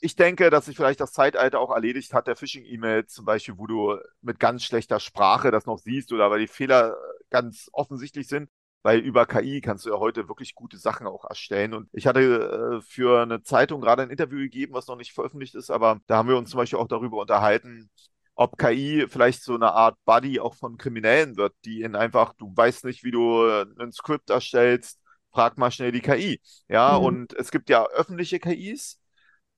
[0.00, 3.66] ich denke, dass sich vielleicht das Zeitalter auch erledigt hat, der Phishing-E-Mail zum Beispiel, wo
[3.66, 6.96] du mit ganz schlechter Sprache das noch siehst oder weil die Fehler
[7.28, 8.50] ganz offensichtlich sind.
[8.82, 11.74] Weil über KI kannst du ja heute wirklich gute Sachen auch erstellen.
[11.74, 15.54] Und ich hatte äh, für eine Zeitung gerade ein Interview gegeben, was noch nicht veröffentlicht
[15.54, 17.90] ist, aber da haben wir uns zum Beispiel auch darüber unterhalten,
[18.34, 22.50] ob KI vielleicht so eine Art Buddy auch von Kriminellen wird, die in einfach, du
[22.56, 23.44] weißt nicht, wie du
[23.78, 24.98] ein Skript erstellst,
[25.30, 26.40] frag mal schnell die KI.
[26.66, 27.04] Ja, mhm.
[27.04, 28.98] und es gibt ja öffentliche KIs,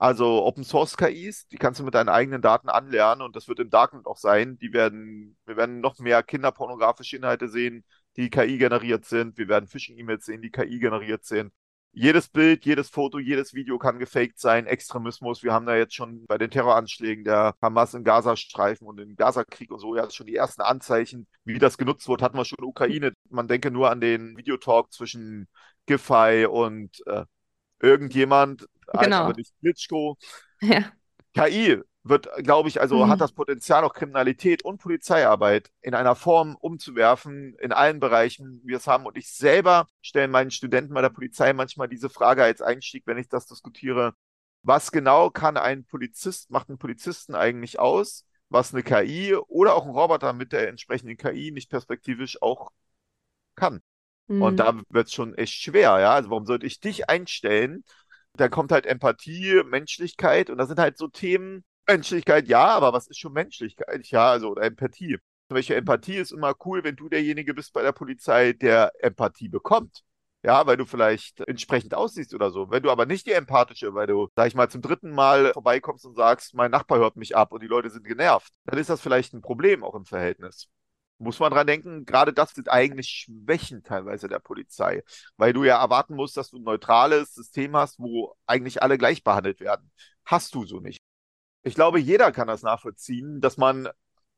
[0.03, 3.61] also Open Source KIs, die kannst du mit deinen eigenen Daten anlernen und das wird
[3.61, 4.59] im Darknet auch sein.
[4.59, 7.85] Die werden, wir werden noch mehr kinderpornografische Inhalte sehen,
[8.17, 9.39] die KI generiert sind.
[9.39, 11.53] Wir werden Phishing-E-Mails sehen, die KI generiert sind.
[11.93, 14.67] jedes Bild, jedes Foto, jedes Video kann gefaked sein.
[14.67, 15.45] Extremismus.
[15.45, 19.71] Wir haben da jetzt schon bei den Terroranschlägen der Hamas im Gazastreifen und im Gazakrieg
[19.71, 22.65] und so ja schon die ersten Anzeichen, wie das genutzt wird, hatten wir schon in
[22.65, 23.13] Ukraine.
[23.31, 25.49] Man denke nur an den Videotalk zwischen
[25.87, 27.25] Giffey und äh,
[27.81, 28.69] irgendjemand,
[29.01, 29.24] genau.
[29.24, 30.16] also nicht Klitschko.
[30.61, 30.93] Ja.
[31.34, 33.11] KI wird, glaube ich, also mhm.
[33.11, 38.68] hat das Potenzial, auch Kriminalität und Polizeiarbeit in einer Form umzuwerfen, in allen Bereichen, wie
[38.68, 39.07] wir es haben.
[39.07, 43.18] Und ich selber stelle meinen Studenten bei der Polizei manchmal diese Frage als Einstieg, wenn
[43.18, 44.14] ich das diskutiere.
[44.62, 49.84] Was genau kann ein Polizist, macht ein Polizisten eigentlich aus, was eine KI oder auch
[49.84, 52.70] ein Roboter mit der entsprechenden KI nicht perspektivisch auch
[53.55, 53.80] kann?
[54.26, 54.43] Mhm.
[54.43, 56.14] Und da wird es schon echt schwer, ja.
[56.14, 57.84] Also warum sollte ich dich einstellen?
[58.37, 63.09] Da kommt halt Empathie, Menschlichkeit und das sind halt so Themen, Menschlichkeit, ja, aber was
[63.09, 64.07] ist schon Menschlichkeit?
[64.09, 65.18] Ja, also oder Empathie.
[65.49, 70.03] Beispiel Empathie ist immer cool, wenn du derjenige bist bei der Polizei, der Empathie bekommt.
[70.45, 72.70] Ja, weil du vielleicht entsprechend aussiehst oder so.
[72.70, 76.05] Wenn du aber nicht die empathische, weil du, sag ich mal, zum dritten Mal vorbeikommst
[76.05, 79.01] und sagst, mein Nachbar hört mich ab und die Leute sind genervt, dann ist das
[79.01, 80.68] vielleicht ein Problem auch im Verhältnis.
[81.19, 85.03] Muss man dran denken, gerade das sind eigentlich Schwächen teilweise der Polizei,
[85.37, 89.23] weil du ja erwarten musst, dass du ein neutrales System hast, wo eigentlich alle gleich
[89.23, 89.93] behandelt werden.
[90.25, 91.01] Hast du so nicht
[91.63, 93.89] ich glaube, jeder kann das nachvollziehen, dass man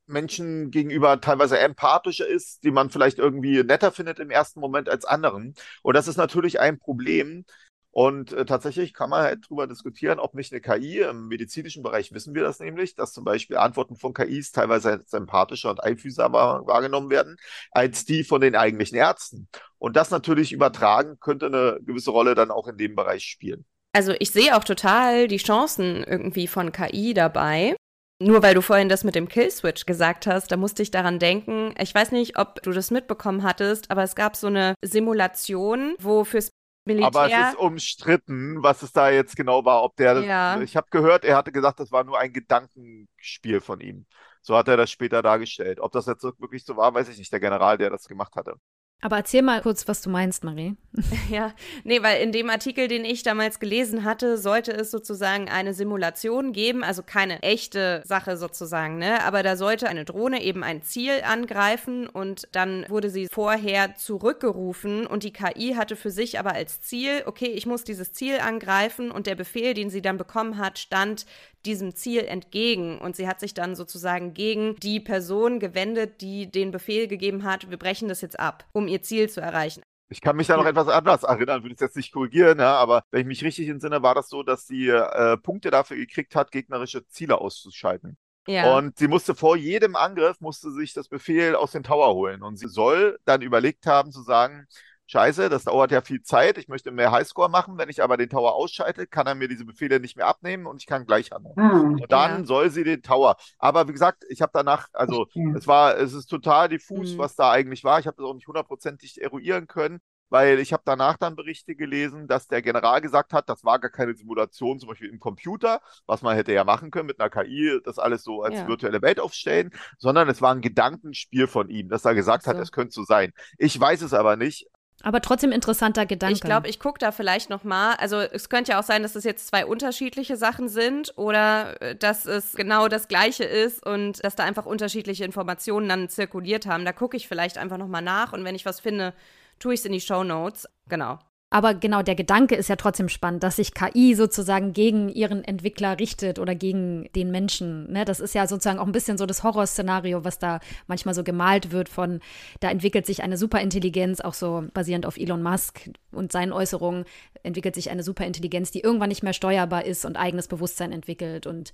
[0.06, 5.06] Menschen gegenüber teilweise empathischer ist, die man vielleicht irgendwie netter findet im ersten Moment als
[5.06, 5.54] anderen.
[5.82, 7.46] Und das ist natürlich ein Problem.
[7.94, 12.12] Und äh, tatsächlich kann man halt darüber diskutieren, ob nicht eine KI, im medizinischen Bereich
[12.12, 16.66] wissen wir das nämlich, dass zum Beispiel Antworten von KIs teilweise als empathischer und einfühlsamer
[16.66, 17.36] wahrgenommen werden,
[17.70, 19.46] als die von den eigentlichen Ärzten.
[19.78, 23.64] Und das natürlich übertragen könnte eine gewisse Rolle dann auch in dem Bereich spielen.
[23.92, 27.76] Also ich sehe auch total die Chancen irgendwie von KI dabei.
[28.20, 31.72] Nur weil du vorhin das mit dem Killswitch gesagt hast, da musste ich daran denken.
[31.78, 36.24] Ich weiß nicht, ob du das mitbekommen hattest, aber es gab so eine Simulation, wo
[36.24, 36.50] fürs
[36.84, 37.06] Militär.
[37.06, 39.82] Aber es ist umstritten, was es da jetzt genau war.
[39.82, 40.60] Ob der, ja.
[40.60, 44.06] ich habe gehört, er hatte gesagt, das war nur ein Gedankenspiel von ihm.
[44.42, 45.80] So hat er das später dargestellt.
[45.80, 47.32] Ob das jetzt wirklich so war, weiß ich nicht.
[47.32, 48.56] Der General, der das gemacht hatte.
[49.04, 50.76] Aber erzähl mal kurz, was du meinst, Marie.
[51.30, 51.52] Ja,
[51.82, 56.52] nee, weil in dem Artikel, den ich damals gelesen hatte, sollte es sozusagen eine Simulation
[56.52, 59.22] geben, also keine echte Sache sozusagen, ne?
[59.24, 65.06] Aber da sollte eine Drohne eben ein Ziel angreifen und dann wurde sie vorher zurückgerufen
[65.06, 69.10] und die KI hatte für sich aber als Ziel, okay, ich muss dieses Ziel angreifen
[69.10, 71.26] und der Befehl, den sie dann bekommen hat, stand
[71.66, 76.70] diesem Ziel entgegen und sie hat sich dann sozusagen gegen die Person gewendet, die den
[76.70, 79.82] Befehl gegeben hat, wir brechen das jetzt ab, um ihr Ziel zu erreichen.
[80.10, 83.04] Ich kann mich da noch etwas anders erinnern, würde ich jetzt nicht korrigieren, ja, aber
[83.10, 86.50] wenn ich mich richtig entsinne, war das so, dass sie äh, Punkte dafür gekriegt hat,
[86.50, 88.16] gegnerische Ziele auszuschalten.
[88.46, 88.76] Ja.
[88.76, 92.42] Und sie musste vor jedem Angriff, musste sich das Befehl aus dem Tower holen.
[92.42, 94.66] Und sie soll dann überlegt haben zu sagen,
[95.06, 97.76] Scheiße, das dauert ja viel Zeit, ich möchte mehr Highscore machen.
[97.76, 100.80] Wenn ich aber den Tower ausschalte, kann er mir diese Befehle nicht mehr abnehmen und
[100.80, 101.54] ich kann gleich handeln.
[101.56, 102.46] Hm, und dann ja.
[102.46, 103.36] soll sie den Tower.
[103.58, 105.52] Aber wie gesagt, ich habe danach, also okay.
[105.56, 107.18] es war, es ist total diffus, hm.
[107.18, 107.98] was da eigentlich war.
[108.00, 110.00] Ich habe das auch nicht hundertprozentig eruieren können
[110.34, 113.90] weil ich habe danach dann Berichte gelesen, dass der General gesagt hat, das war gar
[113.90, 117.78] keine Simulation, zum Beispiel im Computer, was man hätte ja machen können mit einer KI,
[117.84, 118.66] das alles so als ja.
[118.66, 122.50] virtuelle Welt aufstellen, sondern es war ein Gedankenspiel von ihm, dass er gesagt so.
[122.50, 123.32] hat, es könnte so sein.
[123.58, 124.66] Ich weiß es aber nicht,
[125.02, 126.34] aber trotzdem interessanter Gedanke.
[126.34, 127.94] Ich glaube, ich gucke da vielleicht noch mal.
[127.94, 131.96] Also es könnte ja auch sein, dass es jetzt zwei unterschiedliche Sachen sind oder äh,
[131.96, 136.84] dass es genau das Gleiche ist und dass da einfach unterschiedliche Informationen dann zirkuliert haben.
[136.84, 139.14] Da gucke ich vielleicht einfach noch mal nach und wenn ich was finde,
[139.58, 140.68] tue ich es in die Show Notes.
[140.88, 141.18] Genau.
[141.54, 146.00] Aber genau, der Gedanke ist ja trotzdem spannend, dass sich KI sozusagen gegen ihren Entwickler
[146.00, 147.92] richtet oder gegen den Menschen.
[147.92, 148.04] Ne?
[148.04, 151.70] Das ist ja sozusagen auch ein bisschen so das Horrorszenario, was da manchmal so gemalt
[151.70, 152.18] wird von,
[152.58, 157.04] da entwickelt sich eine Superintelligenz, auch so basierend auf Elon Musk und seinen Äußerungen,
[157.44, 161.72] entwickelt sich eine Superintelligenz, die irgendwann nicht mehr steuerbar ist und eigenes Bewusstsein entwickelt und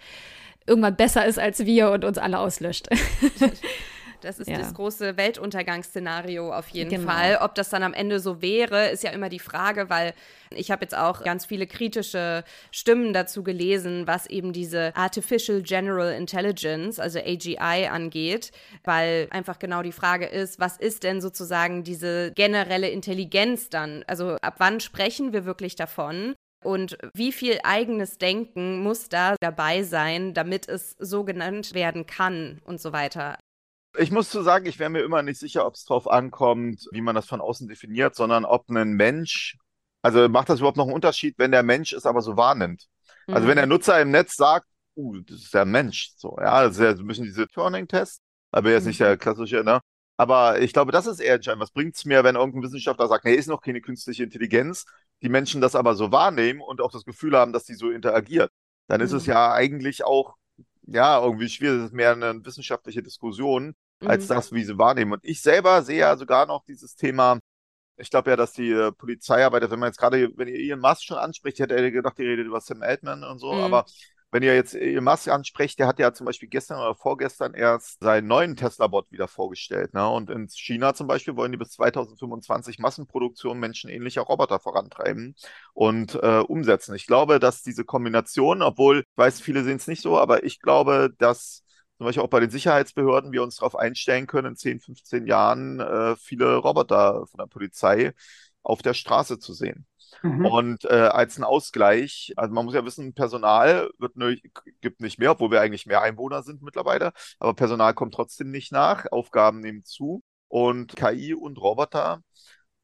[0.67, 2.91] irgendwann besser ist als wir und uns alle auslöscht.
[4.21, 4.59] Das ist ja.
[4.59, 7.11] das große Weltuntergangsszenario auf jeden genau.
[7.11, 7.39] Fall.
[7.41, 10.15] Ob das dann am Ende so wäre, ist ja immer die Frage, weil
[10.55, 16.13] ich habe jetzt auch ganz viele kritische Stimmen dazu gelesen, was eben diese Artificial General
[16.13, 18.51] Intelligence, also AGI, angeht,
[18.85, 24.05] weil einfach genau die Frage ist, was ist denn sozusagen diese generelle Intelligenz dann?
[24.07, 26.35] Also ab wann sprechen wir wirklich davon?
[26.63, 32.61] Und wie viel eigenes Denken muss da dabei sein, damit es so genannt werden kann
[32.65, 33.39] und so weiter?
[33.99, 37.01] Ich muss zu sagen, ich wäre mir immer nicht sicher, ob es drauf ankommt, wie
[37.01, 39.57] man das von außen definiert, sondern ob ein Mensch,
[40.03, 42.87] also macht das überhaupt noch einen Unterschied, wenn der Mensch es aber so wahrnimmt.
[43.27, 43.35] Mhm.
[43.35, 43.73] Also wenn der mhm.
[43.73, 47.03] Nutzer im Netz sagt, uh, das ist der Mensch, so, ja, das ist ja so
[47.03, 48.23] ein bisschen diese Turing-Test,
[48.53, 48.89] aber jetzt mhm.
[48.89, 49.81] nicht der klassische, ne?
[50.17, 51.63] Aber ich glaube, das ist eher entscheidend.
[51.63, 54.85] Was bringt es mir, wenn irgendein Wissenschaftler sagt, nee, ist noch keine künstliche Intelligenz?
[55.23, 58.51] die Menschen das aber so wahrnehmen und auch das Gefühl haben, dass die so interagiert,
[58.89, 59.19] dann ist mhm.
[59.19, 60.37] es ja eigentlich auch,
[60.91, 61.79] ja, irgendwie schwierig.
[61.79, 64.35] Es ist mehr eine wissenschaftliche Diskussion als mhm.
[64.35, 65.13] das, wie sie wahrnehmen.
[65.13, 67.39] Und ich selber sehe ja sogar noch dieses Thema,
[67.97, 71.03] ich glaube ja, dass die äh, Polizeiarbeit, wenn man jetzt gerade, wenn ihr Ian Musk
[71.05, 73.61] schon anspricht, hätte er gedacht, die redet über Sam Altman und so, mhm.
[73.61, 73.85] aber
[74.33, 78.01] wenn ihr jetzt Elon Musk ansprecht, der hat ja zum Beispiel gestern oder vorgestern erst
[78.01, 79.93] seinen neuen Tesla-Bot wieder vorgestellt.
[79.93, 80.09] Ne?
[80.09, 85.35] Und in China zum Beispiel wollen die bis 2025 Massenproduktion menschenähnlicher Roboter vorantreiben
[85.75, 86.95] und äh, umsetzen.
[86.95, 90.61] Ich glaube, dass diese Kombination, obwohl, ich weiß, viele sehen es nicht so, aber ich
[90.61, 91.65] glaube, dass
[91.99, 95.81] zum Beispiel auch bei den Sicherheitsbehörden wir uns darauf einstellen können, in 10, 15 Jahren
[95.81, 98.15] äh, viele Roboter von der Polizei
[98.63, 99.87] auf der Straße zu sehen.
[100.23, 100.47] Mhm.
[100.47, 104.37] Und äh, als ein Ausgleich, also man muss ja wissen, Personal wird ne,
[104.81, 108.73] gibt nicht mehr, obwohl wir eigentlich mehr Einwohner sind mittlerweile, aber Personal kommt trotzdem nicht
[108.73, 112.23] nach, Aufgaben nehmen zu und KI und Roboter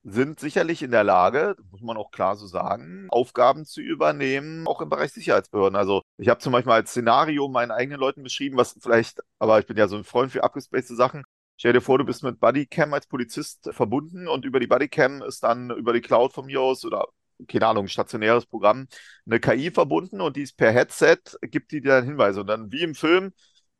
[0.08, 4.80] sind sicherlich in der Lage, muss man auch klar so sagen, Aufgaben zu übernehmen, auch
[4.80, 5.74] im Bereich Sicherheitsbehörden.
[5.74, 9.66] Also ich habe zum Beispiel als Szenario meinen eigenen Leuten beschrieben, was vielleicht, aber ich
[9.66, 11.24] bin ja so ein Freund für abgespacete Sachen,
[11.58, 15.42] Stell dir vor, du bist mit Bodycam als Polizist verbunden und über die Bodycam ist
[15.42, 17.06] dann über die Cloud von mir aus oder
[17.48, 18.86] keine Ahnung, stationäres Programm,
[19.26, 22.40] eine KI verbunden und die ist per Headset, gibt die dir dann Hinweise.
[22.40, 23.32] Und dann wie im Film,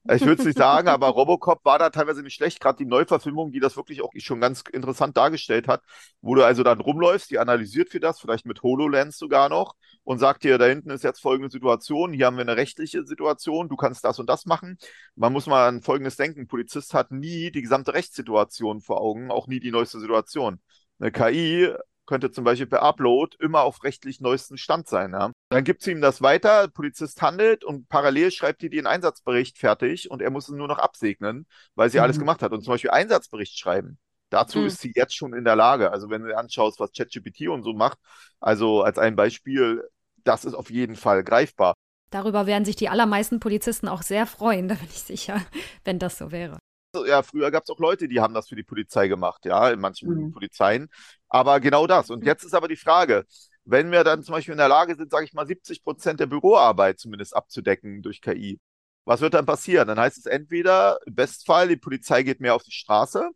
[0.09, 3.53] ich würde es nicht sagen, aber Robocop war da teilweise nicht schlecht, gerade die Neuverfilmung,
[3.53, 5.83] die das wirklich auch schon ganz interessant dargestellt hat,
[6.20, 9.74] wo du also dann rumläufst, die analysiert für das, vielleicht mit HoloLens sogar noch
[10.05, 13.69] und sagt dir, da hinten ist jetzt folgende Situation, hier haben wir eine rechtliche Situation,
[13.69, 14.78] du kannst das und das machen.
[15.15, 19.31] Man muss mal an Folgendes denken, ein Polizist hat nie die gesamte Rechtssituation vor Augen,
[19.31, 20.61] auch nie die neueste Situation.
[20.99, 21.74] Eine KI
[22.07, 25.12] könnte zum Beispiel per Upload immer auf rechtlich neuesten Stand sein.
[25.12, 25.33] Ja?
[25.48, 30.10] Dann gibt sie ihm das weiter, Polizist handelt und parallel schreibt die den Einsatzbericht fertig
[30.10, 31.47] und er muss es nur noch absegnen,
[31.77, 32.05] weil sie mhm.
[32.05, 32.52] alles gemacht hat.
[32.52, 33.98] Und zum Beispiel Einsatzbericht schreiben.
[34.31, 34.66] Dazu mhm.
[34.66, 35.93] ist sie jetzt schon in der Lage.
[35.93, 37.98] Also wenn du anschaust, was ChatGPT und so macht,
[38.40, 39.85] also als ein Beispiel,
[40.24, 41.74] das ist auf jeden Fall greifbar.
[42.10, 45.40] Darüber werden sich die allermeisten Polizisten auch sehr freuen, da bin ich sicher,
[45.85, 46.59] wenn das so wäre.
[47.06, 49.78] Ja, früher gab es auch Leute, die haben das für die Polizei gemacht, ja, in
[49.78, 50.32] manchen mhm.
[50.32, 50.89] Polizeien.
[51.28, 52.10] Aber genau das.
[52.10, 53.27] Und jetzt ist aber die Frage,
[53.66, 56.26] wenn wir dann zum Beispiel in der Lage sind, sage ich mal, 70 Prozent der
[56.26, 58.60] Büroarbeit zumindest abzudecken durch KI,
[59.05, 59.88] was wird dann passieren?
[59.88, 63.30] Dann heißt es entweder, im Bestfall, die Polizei geht mehr auf die Straße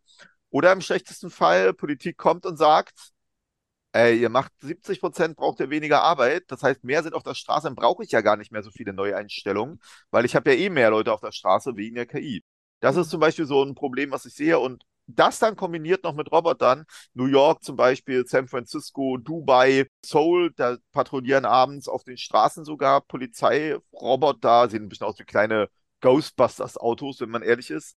[0.49, 3.11] oder im schlechtesten Fall, Politik kommt und sagt,
[3.93, 6.45] ey, ihr macht 70 Prozent, braucht ihr weniger Arbeit.
[6.47, 8.71] Das heißt, mehr sind auf der Straße, dann brauche ich ja gar nicht mehr so
[8.71, 9.79] viele Neueinstellungen,
[10.11, 12.43] weil ich habe ja eh mehr Leute auf der Straße wegen der KI.
[12.79, 14.59] Das ist zum Beispiel so ein Problem, was ich sehe.
[14.59, 14.83] Und
[15.19, 20.77] das dann kombiniert noch mit Robotern, New York zum Beispiel, San Francisco, Dubai, Seoul, da
[20.91, 25.69] patrouillieren abends auf den Straßen sogar Polizeiroboter, sehen ein bisschen aus wie kleine
[26.01, 27.95] Ghostbusters-Autos, wenn man ehrlich ist.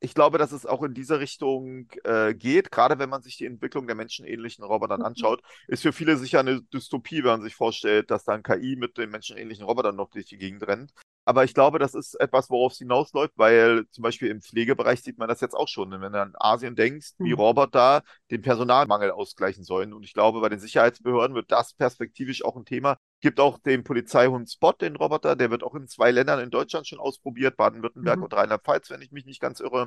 [0.00, 3.46] Ich glaube, dass es auch in diese Richtung äh, geht, gerade wenn man sich die
[3.46, 5.06] Entwicklung der menschenähnlichen Robotern mhm.
[5.06, 8.98] anschaut, ist für viele sicher eine Dystopie, wenn man sich vorstellt, dass dann KI mit
[8.98, 10.92] den menschenähnlichen Robotern noch durch die Gegend rennt.
[11.24, 15.18] Aber ich glaube, das ist etwas, worauf es hinausläuft, weil zum Beispiel im Pflegebereich sieht
[15.18, 15.90] man das jetzt auch schon.
[15.92, 17.38] Wenn du an Asien denkst, wie hm.
[17.38, 19.92] Roboter den Personalmangel ausgleichen sollen.
[19.92, 22.96] Und ich glaube, bei den Sicherheitsbehörden wird das perspektivisch auch ein Thema.
[23.20, 26.88] Gibt auch den Polizeihund Spot, den Roboter, der wird auch in zwei Ländern in Deutschland
[26.88, 28.24] schon ausprobiert, Baden-Württemberg mhm.
[28.24, 29.86] und Rheinland-Pfalz, wenn ich mich nicht ganz irre.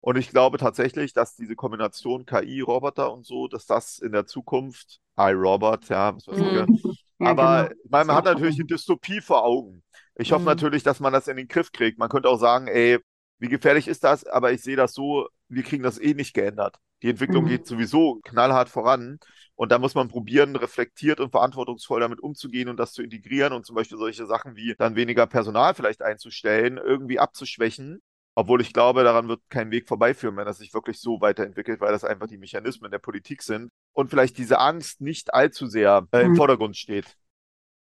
[0.00, 4.26] Und ich glaube tatsächlich, dass diese Kombination KI, Roboter und so, dass das in der
[4.26, 6.80] Zukunft, iRobot, ja, was weiß ich, mhm.
[7.20, 7.80] ja, aber genau.
[7.88, 9.84] man, man hat natürlich eine Dystopie vor Augen.
[10.16, 10.46] Ich hoffe mhm.
[10.46, 11.98] natürlich, dass man das in den Griff kriegt.
[11.98, 12.98] Man könnte auch sagen, ey,
[13.38, 14.24] wie gefährlich ist das?
[14.24, 16.78] Aber ich sehe das so, wir kriegen das eh nicht geändert.
[17.02, 17.48] Die Entwicklung mhm.
[17.48, 19.18] geht sowieso knallhart voran.
[19.54, 23.66] Und da muss man probieren, reflektiert und verantwortungsvoll damit umzugehen und das zu integrieren und
[23.66, 28.00] zum Beispiel solche Sachen wie dann weniger Personal vielleicht einzustellen, irgendwie abzuschwächen.
[28.34, 31.92] Obwohl ich glaube, daran wird kein Weg vorbeiführen, wenn das sich wirklich so weiterentwickelt, weil
[31.92, 36.22] das einfach die Mechanismen der Politik sind und vielleicht diese Angst nicht allzu sehr äh,
[36.22, 36.36] im mhm.
[36.36, 37.14] Vordergrund steht.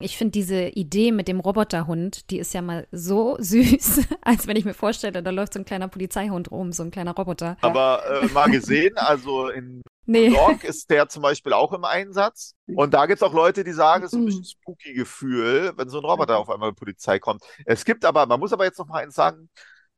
[0.00, 4.56] Ich finde diese Idee mit dem Roboterhund, die ist ja mal so süß, als wenn
[4.56, 7.56] ich mir vorstelle, da läuft so ein kleiner Polizeihund rum, so ein kleiner Roboter.
[7.62, 10.28] Aber äh, mal gesehen, also in nee.
[10.28, 12.54] New York ist der zum Beispiel auch im Einsatz.
[12.66, 15.88] Und da gibt es auch Leute, die sagen, es ist ein bisschen spooky Gefühl, wenn
[15.88, 17.42] so ein Roboter auf einmal Polizei kommt.
[17.64, 19.48] Es gibt aber, man muss aber jetzt noch mal eins sagen,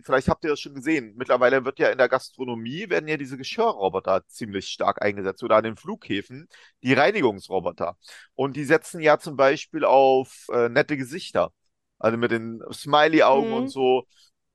[0.04, 1.14] vielleicht habt ihr das schon gesehen.
[1.16, 5.64] Mittlerweile wird ja in der Gastronomie werden ja diese Geschirrroboter ziemlich stark eingesetzt oder an
[5.64, 6.48] den Flughäfen
[6.82, 7.96] die Reinigungsroboter.
[8.34, 11.52] Und die setzen ja zum Beispiel auf äh, nette Gesichter.
[11.98, 13.54] Also mit den Smiley-Augen mhm.
[13.54, 14.06] und so.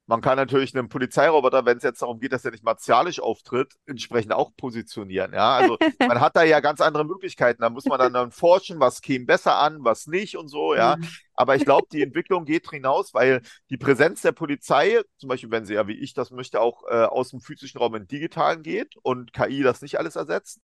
[0.08, 3.74] Man kann natürlich einen Polizeiroboter, wenn es jetzt darum geht, dass er nicht martialisch auftritt,
[3.88, 5.34] entsprechend auch positionieren.
[5.34, 7.62] Ja, also man hat da ja ganz andere Möglichkeiten.
[7.62, 10.76] Da muss man dann, dann forschen, was käme besser an, was nicht und so.
[10.76, 11.08] Ja, mhm.
[11.34, 13.42] aber ich glaube, die Entwicklung geht hinaus, weil
[13.72, 17.06] die Präsenz der Polizei, zum Beispiel, wenn sie ja wie ich das möchte, auch äh,
[17.06, 20.60] aus dem physischen Raum in den digitalen geht und KI das nicht alles ersetzt.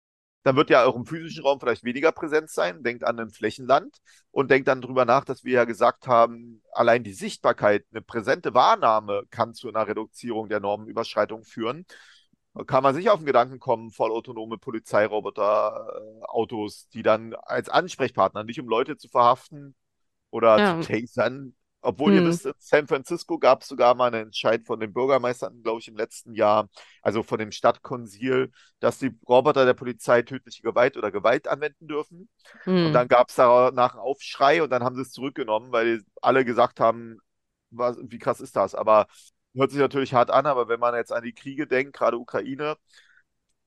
[0.44, 2.82] Dann wird ja auch im physischen Raum vielleicht weniger Präsenz sein.
[2.82, 3.98] Denkt an ein Flächenland
[4.32, 8.54] und denkt dann drüber nach, dass wir ja gesagt haben, allein die Sichtbarkeit, eine präsente
[8.54, 11.86] Wahrnahme kann zu einer Reduzierung der Normenüberschreitung führen.
[12.68, 18.44] Kann man sich auf den Gedanken kommen, vollautonome Polizeiroboter, äh, Autos, die dann als Ansprechpartner,
[18.44, 19.76] nicht um Leute zu verhaften
[20.30, 20.82] oder ja.
[20.82, 22.18] zu tasern, obwohl hm.
[22.18, 25.80] ihr wisst, in San Francisco gab es sogar mal einen Entscheid von den Bürgermeistern, glaube
[25.80, 26.70] ich, im letzten Jahr,
[27.02, 32.30] also von dem Stadtkonsil, dass die Roboter der Polizei tödliche Gewalt oder Gewalt anwenden dürfen.
[32.64, 32.88] Hm.
[32.88, 36.44] Und dann gab es danach einen Aufschrei und dann haben sie es zurückgenommen, weil alle
[36.44, 37.20] gesagt haben,
[37.72, 38.76] was, wie krass ist das?
[38.76, 39.08] Aber
[39.54, 42.76] hört sich natürlich hart an, aber wenn man jetzt an die Kriege denkt, gerade Ukraine,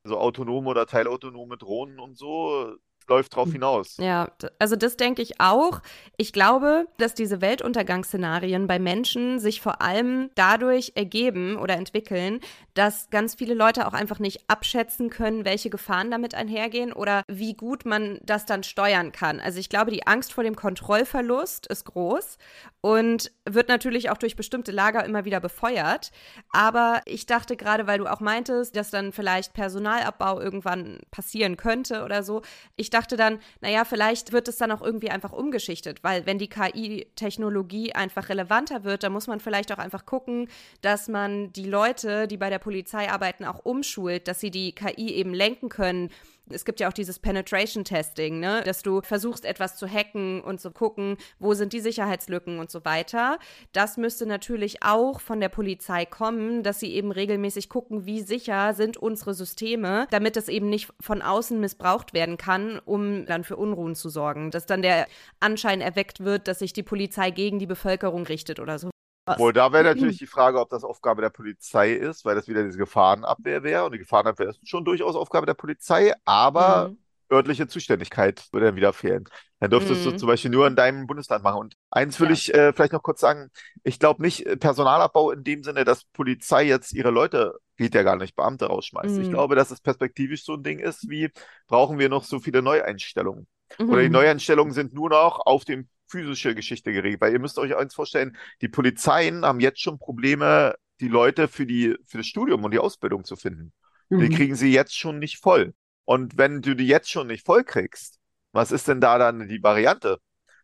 [0.04, 2.76] so autonome oder teilautonome Drohnen und so,
[3.08, 3.52] läuft drauf hm.
[3.52, 3.96] hinaus.
[3.98, 5.80] Ja, also das denke ich auch.
[6.16, 12.40] Ich glaube, dass diese Weltuntergangsszenarien bei Menschen sich vor allem dadurch ergeben oder entwickeln,
[12.74, 17.54] dass ganz viele Leute auch einfach nicht abschätzen können, welche Gefahren damit einhergehen oder wie
[17.54, 19.40] gut man das dann steuern kann.
[19.40, 22.38] Also ich glaube, die Angst vor dem Kontrollverlust ist groß
[22.80, 26.10] und wird natürlich auch durch bestimmte Lager immer wieder befeuert.
[26.50, 32.04] Aber ich dachte gerade, weil du auch meintest, dass dann vielleicht Personalabbau irgendwann passieren könnte
[32.04, 32.42] oder so,
[32.76, 36.48] ich dachte dann, naja, vielleicht wird es dann auch irgendwie einfach umgeschichtet, weil wenn die
[36.48, 40.48] KI-Technologie einfach relevanter wird, dann muss man vielleicht auch einfach gucken,
[40.80, 45.14] dass man die Leute, die bei der Polizei arbeiten, auch umschult, dass sie die KI
[45.14, 46.10] eben lenken können
[46.50, 48.62] es gibt ja auch dieses Penetration Testing, ne?
[48.64, 52.84] dass du versuchst, etwas zu hacken und zu gucken, wo sind die Sicherheitslücken und so
[52.84, 53.38] weiter.
[53.72, 58.74] Das müsste natürlich auch von der Polizei kommen, dass sie eben regelmäßig gucken, wie sicher
[58.74, 63.56] sind unsere Systeme, damit es eben nicht von außen missbraucht werden kann, um dann für
[63.56, 64.50] Unruhen zu sorgen.
[64.50, 65.06] Dass dann der
[65.40, 68.91] Anschein erweckt wird, dass sich die Polizei gegen die Bevölkerung richtet oder so.
[69.38, 72.62] Wohl, da wäre natürlich die Frage, ob das Aufgabe der Polizei ist, weil das wieder
[72.62, 73.84] diese Gefahrenabwehr wäre.
[73.84, 76.98] Und die Gefahrenabwehr ist schon durchaus Aufgabe der Polizei, aber mhm.
[77.30, 79.24] örtliche Zuständigkeit würde dann wieder fehlen.
[79.60, 80.10] Dann dürftest mhm.
[80.10, 81.60] du zum Beispiel nur in deinem Bundesland machen.
[81.60, 82.32] Und eins will ja.
[82.32, 83.50] ich äh, vielleicht noch kurz sagen,
[83.84, 88.02] ich glaube nicht äh, Personalabbau in dem Sinne, dass Polizei jetzt ihre Leute, geht ja
[88.02, 89.16] gar nicht, Beamte rausschmeißt.
[89.16, 89.22] Mhm.
[89.22, 91.30] Ich glaube, dass es perspektivisch so ein Ding ist, wie
[91.68, 93.46] brauchen wir noch so viele Neueinstellungen?
[93.78, 94.12] Oder die mhm.
[94.12, 97.20] Neueinstellungen sind nur noch auf dem physische Geschichte geregelt.
[97.20, 101.66] Weil ihr müsst euch eins vorstellen, die Polizeien haben jetzt schon Probleme, die Leute für,
[101.66, 103.72] die, für das Studium und die Ausbildung zu finden.
[104.10, 104.20] Mhm.
[104.20, 105.74] Die kriegen sie jetzt schon nicht voll.
[106.04, 108.18] Und wenn du die jetzt schon nicht voll kriegst,
[108.52, 110.18] was ist denn da dann die Variante?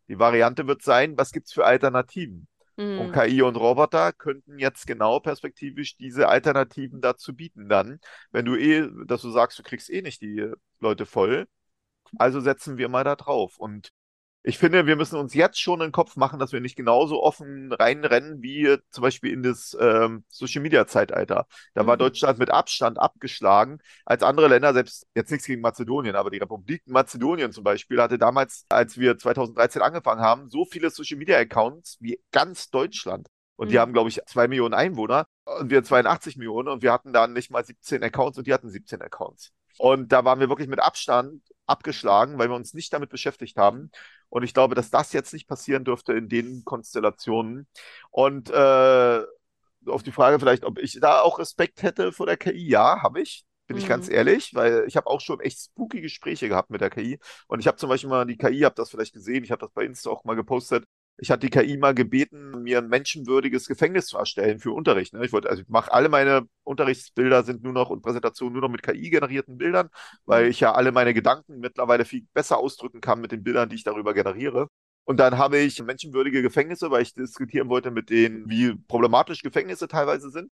[0.08, 2.46] Die Variante wird sein, was gibt es für Alternativen?
[2.76, 3.00] Mhm.
[3.00, 7.98] Und KI und Roboter könnten jetzt genau perspektivisch diese Alternativen dazu bieten dann,
[8.30, 11.46] wenn du eh, dass du sagst, du kriegst eh nicht die Leute voll,
[12.16, 13.58] also setzen wir mal da drauf.
[13.58, 13.90] Und
[14.48, 17.70] ich finde, wir müssen uns jetzt schon den Kopf machen, dass wir nicht genauso offen
[17.70, 21.46] reinrennen wie zum Beispiel in das ähm, Social Media Zeitalter.
[21.74, 21.98] Da war mhm.
[21.98, 26.80] Deutschland mit Abstand abgeschlagen als andere Länder, selbst jetzt nichts gegen Mazedonien, aber die Republik
[26.86, 31.98] Mazedonien zum Beispiel hatte damals, als wir 2013 angefangen haben, so viele Social Media Accounts
[32.00, 33.28] wie ganz Deutschland.
[33.56, 33.80] Und die mhm.
[33.80, 35.26] haben, glaube ich, zwei Millionen Einwohner
[35.60, 38.70] und wir 82 Millionen und wir hatten dann nicht mal 17 Accounts und die hatten
[38.70, 39.52] 17 Accounts.
[39.76, 43.90] Und da waren wir wirklich mit Abstand abgeschlagen, weil wir uns nicht damit beschäftigt haben.
[44.28, 47.66] Und ich glaube, dass das jetzt nicht passieren dürfte in den Konstellationen.
[48.10, 49.22] Und äh,
[49.86, 53.20] auf die Frage vielleicht, ob ich da auch Respekt hätte vor der KI, ja, habe
[53.20, 53.44] ich.
[53.66, 53.82] Bin mhm.
[53.82, 54.14] ich ganz mhm.
[54.14, 57.18] ehrlich, weil ich habe auch schon echt spooky Gespräche gehabt mit der KI.
[57.46, 59.72] Und ich habe zum Beispiel mal die KI, habt das vielleicht gesehen, ich habe das
[59.72, 60.84] bei Insta auch mal gepostet,
[61.20, 65.12] ich hatte die KI mal gebeten, mir ein menschenwürdiges Gefängnis zu erstellen für Unterricht.
[65.14, 65.24] Ne?
[65.24, 68.70] Ich wollte, also ich mache alle meine Unterrichtsbilder sind nur noch und Präsentationen nur noch
[68.70, 69.88] mit KI generierten Bildern,
[70.26, 70.50] weil mhm.
[70.50, 73.84] ich ja alle meine Gedanken mittlerweile viel besser ausdrücken kann mit den Bildern, die ich
[73.84, 74.68] darüber generiere.
[75.04, 79.88] Und dann habe ich menschenwürdige Gefängnisse, weil ich diskutieren wollte mit denen, wie problematisch Gefängnisse
[79.88, 80.50] teilweise sind.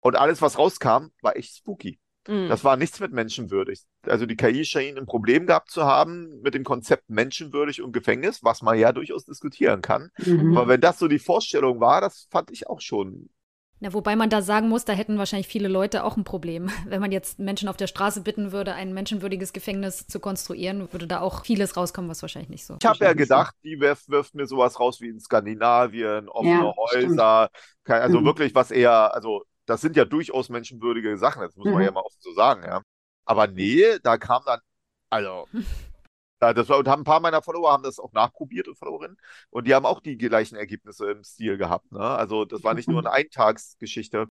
[0.00, 1.98] Und alles, was rauskam, war echt spooky.
[2.28, 2.48] Mhm.
[2.48, 3.82] Das war nichts mit menschenwürdig.
[4.02, 8.44] Also die KI schien ein Problem gehabt zu haben mit dem Konzept menschenwürdig und Gefängnis,
[8.44, 10.10] was man ja durchaus diskutieren kann.
[10.18, 10.56] Mhm.
[10.56, 13.30] Aber wenn das so die Vorstellung war, das fand ich auch schon
[13.80, 16.68] na, wobei man da sagen muss, da hätten wahrscheinlich viele Leute auch ein Problem.
[16.86, 21.06] Wenn man jetzt Menschen auf der Straße bitten würde, ein menschenwürdiges Gefängnis zu konstruieren, würde
[21.06, 22.76] da auch vieles rauskommen, was wahrscheinlich nicht so.
[22.80, 26.74] Ich habe ja gedacht, die wirft, wirft, mir sowas raus wie in Skandinavien, offene ja,
[26.76, 27.50] Häuser,
[27.84, 28.24] kein, also mhm.
[28.24, 31.82] wirklich was eher, also das sind ja durchaus menschenwürdige Sachen, das muss man mhm.
[31.82, 32.82] ja mal oft so sagen, ja.
[33.26, 34.60] Aber nee, da kam dann,
[35.10, 35.46] also,
[36.40, 39.18] das war, und haben ein paar meiner Follower haben das auch nachprobiert und Followerinnen
[39.50, 41.92] und die haben auch die gleichen Ergebnisse im Stil gehabt.
[41.92, 42.00] Ne?
[42.00, 44.28] Also das war nicht nur eine Eintagsgeschichte.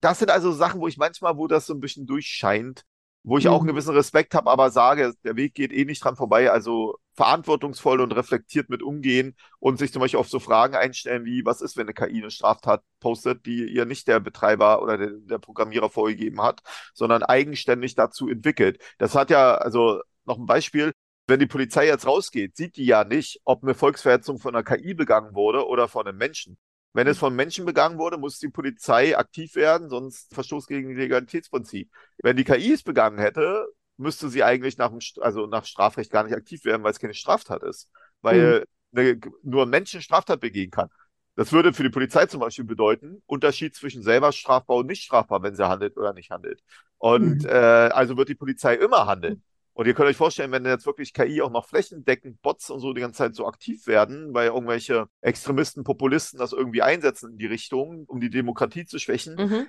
[0.00, 2.84] Das sind also Sachen, wo ich manchmal, wo das so ein bisschen durchscheint,
[3.28, 3.72] wo ich auch einen mhm.
[3.72, 6.50] gewissen Respekt habe, aber sage, der Weg geht eh nicht dran vorbei.
[6.50, 11.44] Also verantwortungsvoll und reflektiert mit umgehen und sich zum Beispiel auf so Fragen einstellen wie,
[11.44, 15.10] was ist, wenn eine KI eine Straftat postet, die ihr nicht der Betreiber oder der,
[15.10, 16.62] der Programmierer vorgegeben hat,
[16.94, 18.80] sondern eigenständig dazu entwickelt.
[18.98, 20.92] Das hat ja, also noch ein Beispiel.
[21.26, 24.94] Wenn die Polizei jetzt rausgeht, sieht die ja nicht, ob eine Volksverhetzung von einer KI
[24.94, 26.56] begangen wurde oder von einem Menschen.
[26.92, 30.94] Wenn es von Menschen begangen wurde, muss die Polizei aktiv werden, sonst Verstoß gegen die
[30.94, 31.90] Legalitätsprinzip.
[32.22, 33.66] Wenn die KI es begangen hätte,
[33.98, 37.14] müsste sie eigentlich nach, dem, also nach Strafrecht gar nicht aktiv werden, weil es keine
[37.14, 37.90] Straftat ist.
[38.22, 38.98] Weil mhm.
[38.98, 40.88] eine, nur ein Mensch eine Straftat begehen kann.
[41.34, 45.42] Das würde für die Polizei zum Beispiel bedeuten, Unterschied zwischen selber strafbar und nicht strafbar,
[45.42, 46.60] wenn sie handelt oder nicht handelt.
[46.96, 47.48] Und mhm.
[47.48, 49.42] äh, also wird die Polizei immer handeln.
[49.78, 52.92] Und ihr könnt euch vorstellen, wenn jetzt wirklich KI auch noch flächendeckend Bots und so
[52.92, 57.46] die ganze Zeit so aktiv werden, weil irgendwelche Extremisten, Populisten das irgendwie einsetzen in die
[57.46, 59.66] Richtung, um die Demokratie zu schwächen, mhm.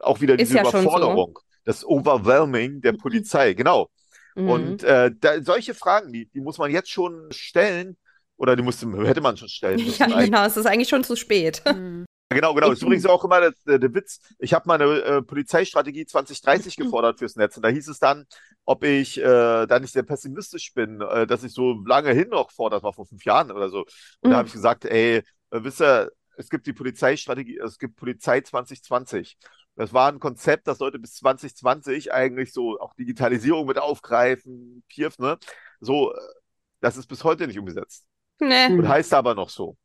[0.00, 1.44] auch wieder diese ja Überforderung, so.
[1.64, 2.98] das Overwhelming der mhm.
[2.98, 3.88] Polizei, genau.
[4.34, 4.50] Mhm.
[4.50, 7.96] Und äh, da, solche Fragen, die, die muss man jetzt schon stellen,
[8.36, 10.10] oder die musste, hätte man schon stellen müssen.
[10.10, 11.62] Ja, genau, es ist eigentlich schon zu spät.
[12.32, 12.68] Genau, genau.
[12.68, 14.20] Das ist übrigens auch immer der, der, Witz.
[14.38, 17.56] Ich habe meine äh, Polizeistrategie 2030 gefordert fürs Netz.
[17.56, 18.24] Und da hieß es dann,
[18.64, 22.52] ob ich äh, da nicht sehr pessimistisch bin, äh, dass ich so lange hin noch
[22.52, 23.80] fordere, das war vor fünf Jahren oder so.
[23.80, 24.30] Und mhm.
[24.30, 28.40] da habe ich gesagt, ey, äh, wisst ihr, es gibt die Polizeistrategie, es gibt Polizei
[28.40, 29.36] 2020.
[29.74, 35.10] Das war ein Konzept, das sollte bis 2020 eigentlich so auch Digitalisierung mit aufgreifen, Kiew,
[35.18, 35.36] ne?
[35.80, 36.16] So, äh,
[36.80, 38.06] das ist bis heute nicht umgesetzt.
[38.38, 38.66] Nee.
[38.66, 39.76] Und heißt aber noch so.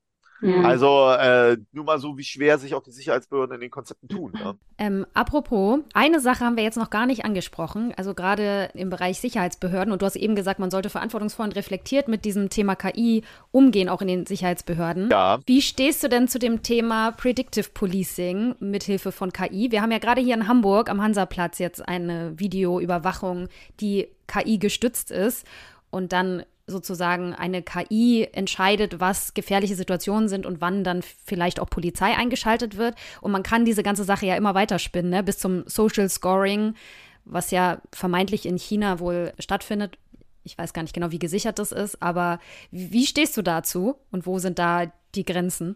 [0.42, 0.62] Ja.
[0.62, 4.34] Also äh, nur mal so, wie schwer sich auch die Sicherheitsbehörden in den Konzepten tun.
[4.34, 4.58] Ne?
[4.78, 9.20] Ähm, apropos, eine Sache haben wir jetzt noch gar nicht angesprochen, also gerade im Bereich
[9.20, 9.94] Sicherheitsbehörden.
[9.94, 13.90] Und du hast eben gesagt, man sollte verantwortungsvoll und reflektiert mit diesem Thema KI umgehen,
[13.90, 15.10] auch in den Sicherheitsbehörden.
[15.10, 15.40] Ja.
[15.46, 19.72] Wie stehst du denn zu dem Thema Predictive Policing mithilfe von KI?
[19.72, 23.48] Wir haben ja gerade hier in Hamburg am Hansaplatz jetzt eine Videoüberwachung,
[23.80, 25.46] die KI gestützt ist
[25.92, 31.70] und dann sozusagen eine KI entscheidet, was gefährliche Situationen sind und wann dann vielleicht auch
[31.70, 32.96] Polizei eingeschaltet wird.
[33.22, 35.24] Und man kann diese ganze Sache ja immer weiterspinnen, ne?
[35.24, 36.76] bis zum Social Scoring,
[37.24, 39.98] was ja vermeintlich in China wohl stattfindet.
[40.44, 42.40] Ich weiß gar nicht genau, wie gesichert das ist, aber
[42.72, 45.76] wie stehst du dazu und wo sind da die Grenzen?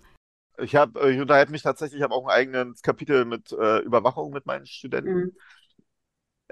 [0.61, 4.31] Ich habe, ich unterhalte mich tatsächlich, ich habe auch ein eigenes Kapitel mit äh, Überwachung
[4.31, 5.13] mit meinen Studenten.
[5.13, 5.31] Mhm.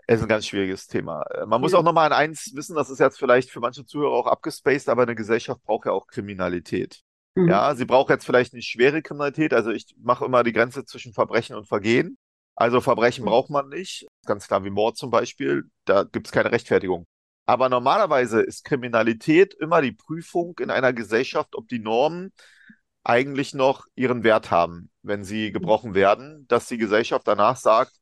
[0.10, 1.22] Es ist ein ganz schwieriges Thema.
[1.24, 4.14] Äh, man muss auch nochmal an eins wissen, das ist jetzt vielleicht für manche Zuhörer
[4.14, 7.02] auch abgespaced, aber eine Gesellschaft braucht ja auch Kriminalität.
[7.36, 7.50] Mhm.
[7.50, 9.54] Ja, sie braucht jetzt vielleicht nicht schwere Kriminalität.
[9.54, 12.18] Also ich mache immer die Grenze zwischen Verbrechen und Vergehen.
[12.56, 13.30] Also Verbrechen mhm.
[13.30, 14.08] braucht man nicht.
[14.26, 15.66] Ganz klar wie Mord zum Beispiel.
[15.84, 17.06] Da gibt es keine Rechtfertigung.
[17.46, 22.32] Aber normalerweise ist Kriminalität immer die Prüfung in einer Gesellschaft, ob die Normen
[23.04, 27.94] eigentlich noch ihren Wert haben, wenn sie gebrochen werden, dass die Gesellschaft danach sagt,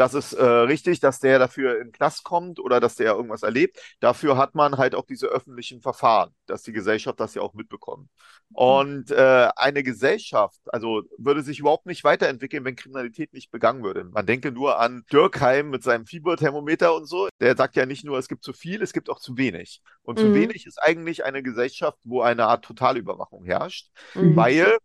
[0.00, 3.42] das ist äh, richtig, dass der dafür in den Knast kommt oder dass der irgendwas
[3.42, 3.78] erlebt.
[4.00, 8.08] Dafür hat man halt auch diese öffentlichen Verfahren, dass die Gesellschaft das ja auch mitbekommt.
[8.54, 14.04] Und äh, eine Gesellschaft, also würde sich überhaupt nicht weiterentwickeln, wenn Kriminalität nicht begangen würde.
[14.04, 17.28] Man denke nur an Dürkheim mit seinem Fieberthermometer und so.
[17.38, 19.82] Der sagt ja nicht nur, es gibt zu viel, es gibt auch zu wenig.
[20.00, 20.22] Und mhm.
[20.22, 24.34] zu wenig ist eigentlich eine Gesellschaft, wo eine Art Totalüberwachung herrscht, mhm.
[24.34, 24.78] weil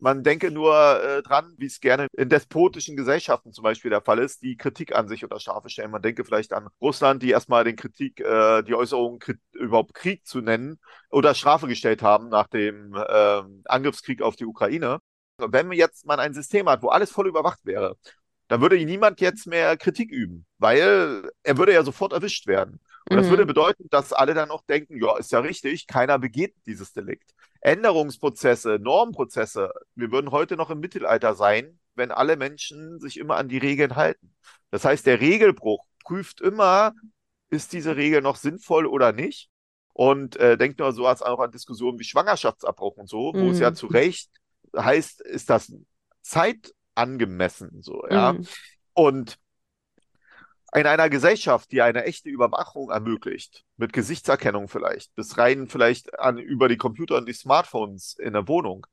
[0.00, 4.18] man denke nur äh, dran, wie es gerne in despotischen Gesellschaften zum Beispiel der Fall
[4.18, 5.90] ist, die Kritik an sich unter Strafe stellen.
[5.90, 10.26] Man denke vielleicht an Russland, die erstmal den Kritik, äh, die Äußerung Krit überhaupt Krieg
[10.26, 10.78] zu nennen
[11.10, 14.98] oder Strafe gestellt haben nach dem äh, Angriffskrieg auf die Ukraine.
[15.38, 17.96] Wenn man jetzt mal ein System hat, wo alles voll überwacht wäre,
[18.48, 22.80] dann würde niemand jetzt mehr Kritik üben, weil er würde ja sofort erwischt werden.
[23.08, 23.48] Und das würde mhm.
[23.48, 27.30] bedeuten, dass alle dann auch denken, ja, ist ja richtig, keiner begeht dieses Delikt.
[27.66, 33.48] Änderungsprozesse, Normprozesse, wir würden heute noch im Mittelalter sein, wenn alle Menschen sich immer an
[33.48, 34.36] die Regeln halten.
[34.70, 36.92] Das heißt, der Regelbruch prüft immer,
[37.50, 39.50] ist diese Regel noch sinnvoll oder nicht?
[39.92, 43.50] Und äh, denkt nur so als auch an Diskussionen wie Schwangerschaftsabbruch und so, wo mhm.
[43.50, 43.74] es ja mhm.
[43.74, 44.30] zu Recht
[44.76, 45.72] heißt, ist das
[46.22, 48.34] zeitangemessen, so, ja.
[48.34, 48.46] Mhm.
[48.92, 49.38] Und
[50.76, 56.38] in einer Gesellschaft, die eine echte Überwachung ermöglicht, mit Gesichtserkennung vielleicht, bis rein vielleicht an,
[56.38, 58.86] über die Computer und die Smartphones in der Wohnung,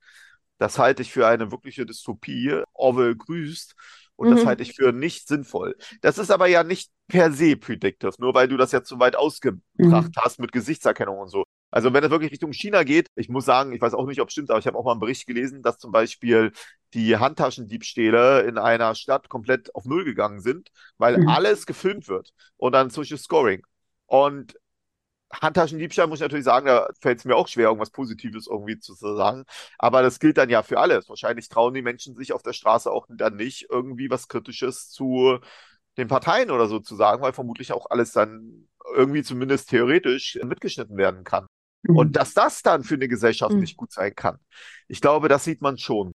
[0.57, 2.61] das halte ich für eine wirkliche Dystopie.
[2.73, 3.75] Orwell grüßt.
[4.15, 4.35] Und mhm.
[4.35, 5.75] das halte ich für nicht sinnvoll.
[6.01, 9.15] Das ist aber ja nicht per se predictive, nur weil du das jetzt so weit
[9.15, 10.11] ausgebracht mhm.
[10.15, 11.43] hast mit Gesichtserkennung und so.
[11.73, 14.27] Also wenn es wirklich Richtung China geht, ich muss sagen, ich weiß auch nicht, ob
[14.27, 16.51] es stimmt, aber ich habe auch mal einen Bericht gelesen, dass zum Beispiel
[16.93, 20.69] die Handtaschendiebstähle in einer Stadt komplett auf Null gegangen sind,
[20.99, 21.27] weil mhm.
[21.29, 23.65] alles gefilmt wird und dann zum Beispiel Scoring.
[24.05, 24.55] Und
[25.31, 28.93] Handtaschendiebstahl muss ich natürlich sagen, da fällt es mir auch schwer, irgendwas Positives irgendwie zu
[28.93, 29.45] sagen.
[29.79, 31.09] Aber das gilt dann ja für alles.
[31.09, 35.39] Wahrscheinlich trauen die Menschen sich auf der Straße auch dann nicht, irgendwie was Kritisches zu
[35.97, 40.97] den Parteien oder so zu sagen, weil vermutlich auch alles dann irgendwie zumindest theoretisch mitgeschnitten
[40.97, 41.47] werden kann.
[41.83, 41.97] Mhm.
[41.97, 43.61] Und dass das dann für eine Gesellschaft mhm.
[43.61, 44.39] nicht gut sein kann,
[44.87, 46.13] ich glaube, das sieht man schon.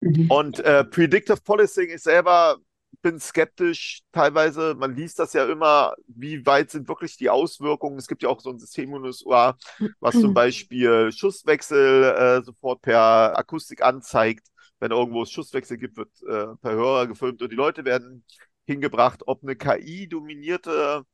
[0.00, 0.30] Mhm.
[0.30, 2.58] Und äh, Predictive Policing ist selber
[3.02, 4.74] bin skeptisch teilweise.
[4.74, 7.98] Man liest das ja immer, wie weit sind wirklich die Auswirkungen.
[7.98, 9.56] Es gibt ja auch so ein System in den USA,
[10.00, 14.48] was zum Beispiel Schusswechsel äh, sofort per Akustik anzeigt.
[14.80, 18.24] Wenn irgendwo es Schusswechsel gibt, wird äh, per Hörer gefilmt und die Leute werden
[18.66, 21.04] hingebracht, ob eine KI-dominierte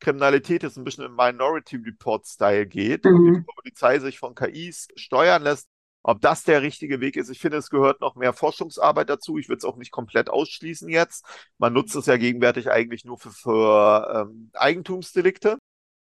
[0.00, 3.14] Kriminalität jetzt ein bisschen im Minority Report-Style geht mhm.
[3.14, 5.68] und die Polizei sich von KIs steuern lässt,
[6.08, 9.38] ob das der richtige Weg ist, ich finde, es gehört noch mehr Forschungsarbeit dazu.
[9.38, 11.24] Ich würde es auch nicht komplett ausschließen jetzt.
[11.58, 15.58] Man nutzt es ja gegenwärtig eigentlich nur für, für ähm, Eigentumsdelikte.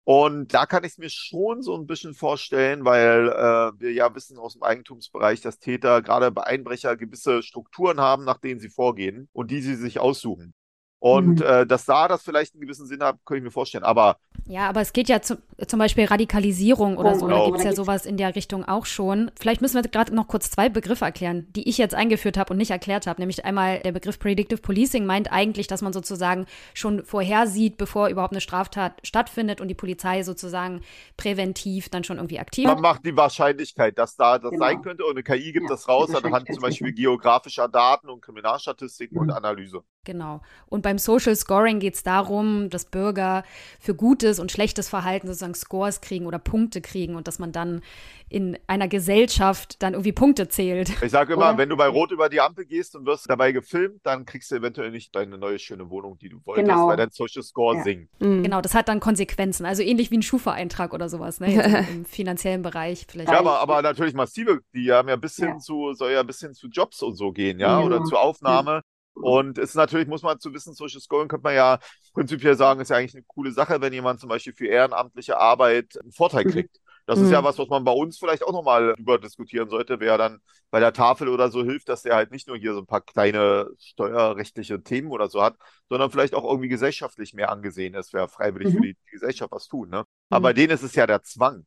[0.03, 4.13] Und da kann ich es mir schon so ein bisschen vorstellen, weil äh, wir ja
[4.13, 8.69] wissen aus dem Eigentumsbereich, dass Täter gerade bei Einbrecher gewisse Strukturen haben, nach denen sie
[8.69, 10.53] vorgehen und die sie sich aussuchen.
[10.99, 11.45] Und mhm.
[11.45, 13.84] äh, dass da das vielleicht einen gewissen Sinn hat, könnte ich mir vorstellen.
[13.84, 14.18] Aber.
[14.48, 15.38] Ja, aber es geht ja zu,
[15.68, 17.28] zum Beispiel Radikalisierung oder oh, so.
[17.28, 19.30] Da gibt es ja sowas in der Richtung auch schon.
[19.40, 22.57] Vielleicht müssen wir gerade noch kurz zwei Begriffe erklären, die ich jetzt eingeführt habe und
[22.57, 23.22] nicht erklärt habe.
[23.22, 28.34] Nämlich einmal der Begriff Predictive Policing meint eigentlich, dass man sozusagen schon vorhersieht, bevor überhaupt
[28.34, 30.82] eine Straftat stattfindet und die Polizei sozusagen
[31.15, 34.65] präventiv dann schon irgendwie aktiv Man macht die Wahrscheinlichkeit, dass da das genau.
[34.65, 38.22] sein könnte und eine KI gibt ja, das raus anhand zum Beispiel geografischer Daten und
[38.22, 39.24] Kriminalstatistiken mhm.
[39.24, 39.84] und Analyse.
[40.07, 40.39] Genau.
[40.67, 43.43] Und beim Social Scoring geht es darum, dass Bürger
[43.77, 47.81] für gutes und schlechtes Verhalten sozusagen Scores kriegen oder Punkte kriegen und dass man dann
[48.29, 50.91] in einer Gesellschaft dann irgendwie Punkte zählt.
[51.01, 51.57] Ich sage immer, oder?
[51.57, 54.55] wenn du bei Rot über die Ampel gehst und wirst dabei gefilmt, dann kriegst du
[54.55, 56.88] eventuell nicht deine neue schöne Wohnung, die du wolltest, genau.
[56.88, 57.84] weil dein Social Score ja.
[57.84, 58.09] sinkt.
[58.21, 58.43] Mhm.
[58.43, 59.65] Genau, das hat dann Konsequenzen.
[59.65, 61.85] Also ähnlich wie ein Schufa-Eintrag oder sowas, ne?
[61.91, 63.29] im finanziellen Bereich vielleicht.
[63.29, 65.57] Ja, aber, aber natürlich massive, die haben ja bis hin ja.
[65.57, 68.84] zu, soll ja bis hin zu Jobs und so gehen, ja, oder zur Aufnahme.
[69.22, 71.80] Und es ist natürlich, muss man zu wissen, Social Scoring könnte man ja
[72.14, 75.99] prinzipiell sagen, ist ja eigentlich eine coole Sache, wenn jemand zum Beispiel für ehrenamtliche Arbeit
[76.02, 76.52] einen Vorteil mhm.
[76.52, 76.77] kriegt.
[77.07, 77.26] Das mhm.
[77.26, 77.45] ist ja mhm.
[77.45, 80.39] was, was man bei uns vielleicht auch nochmal über diskutieren sollte, wer dann
[80.69, 83.02] bei der Tafel oder so hilft, dass der halt nicht nur hier so ein paar
[83.02, 85.56] kleine steuerrechtliche Themen oder so hat,
[85.89, 88.77] sondern vielleicht auch irgendwie gesellschaftlich mehr angesehen ist, wer freiwillig mhm.
[88.77, 89.89] für die Gesellschaft was tut.
[89.89, 90.03] Ne?
[90.30, 90.57] Aber bei mhm.
[90.57, 91.65] denen ist es ja der Zwang.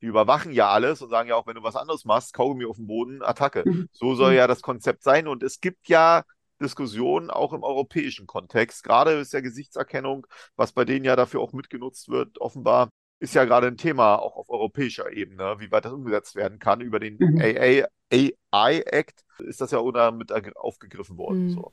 [0.00, 2.76] Die überwachen ja alles und sagen ja auch, wenn du was anderes machst, Kaugummi auf
[2.76, 3.64] dem Boden, Attacke.
[3.92, 5.26] So soll ja das Konzept sein.
[5.26, 6.22] Und es gibt ja
[6.60, 8.84] Diskussionen auch im europäischen Kontext.
[8.84, 10.26] Gerade ist ja Gesichtserkennung,
[10.56, 12.88] was bei denen ja dafür auch mitgenutzt wird, offenbar
[13.20, 16.80] ist ja gerade ein Thema auch auf europäischer Ebene, wie weit das umgesetzt werden kann.
[16.80, 17.40] Über den mhm.
[17.40, 21.46] AA, AI Act ist das ja unter mit aufgegriffen worden.
[21.46, 21.50] Mhm.
[21.50, 21.72] So.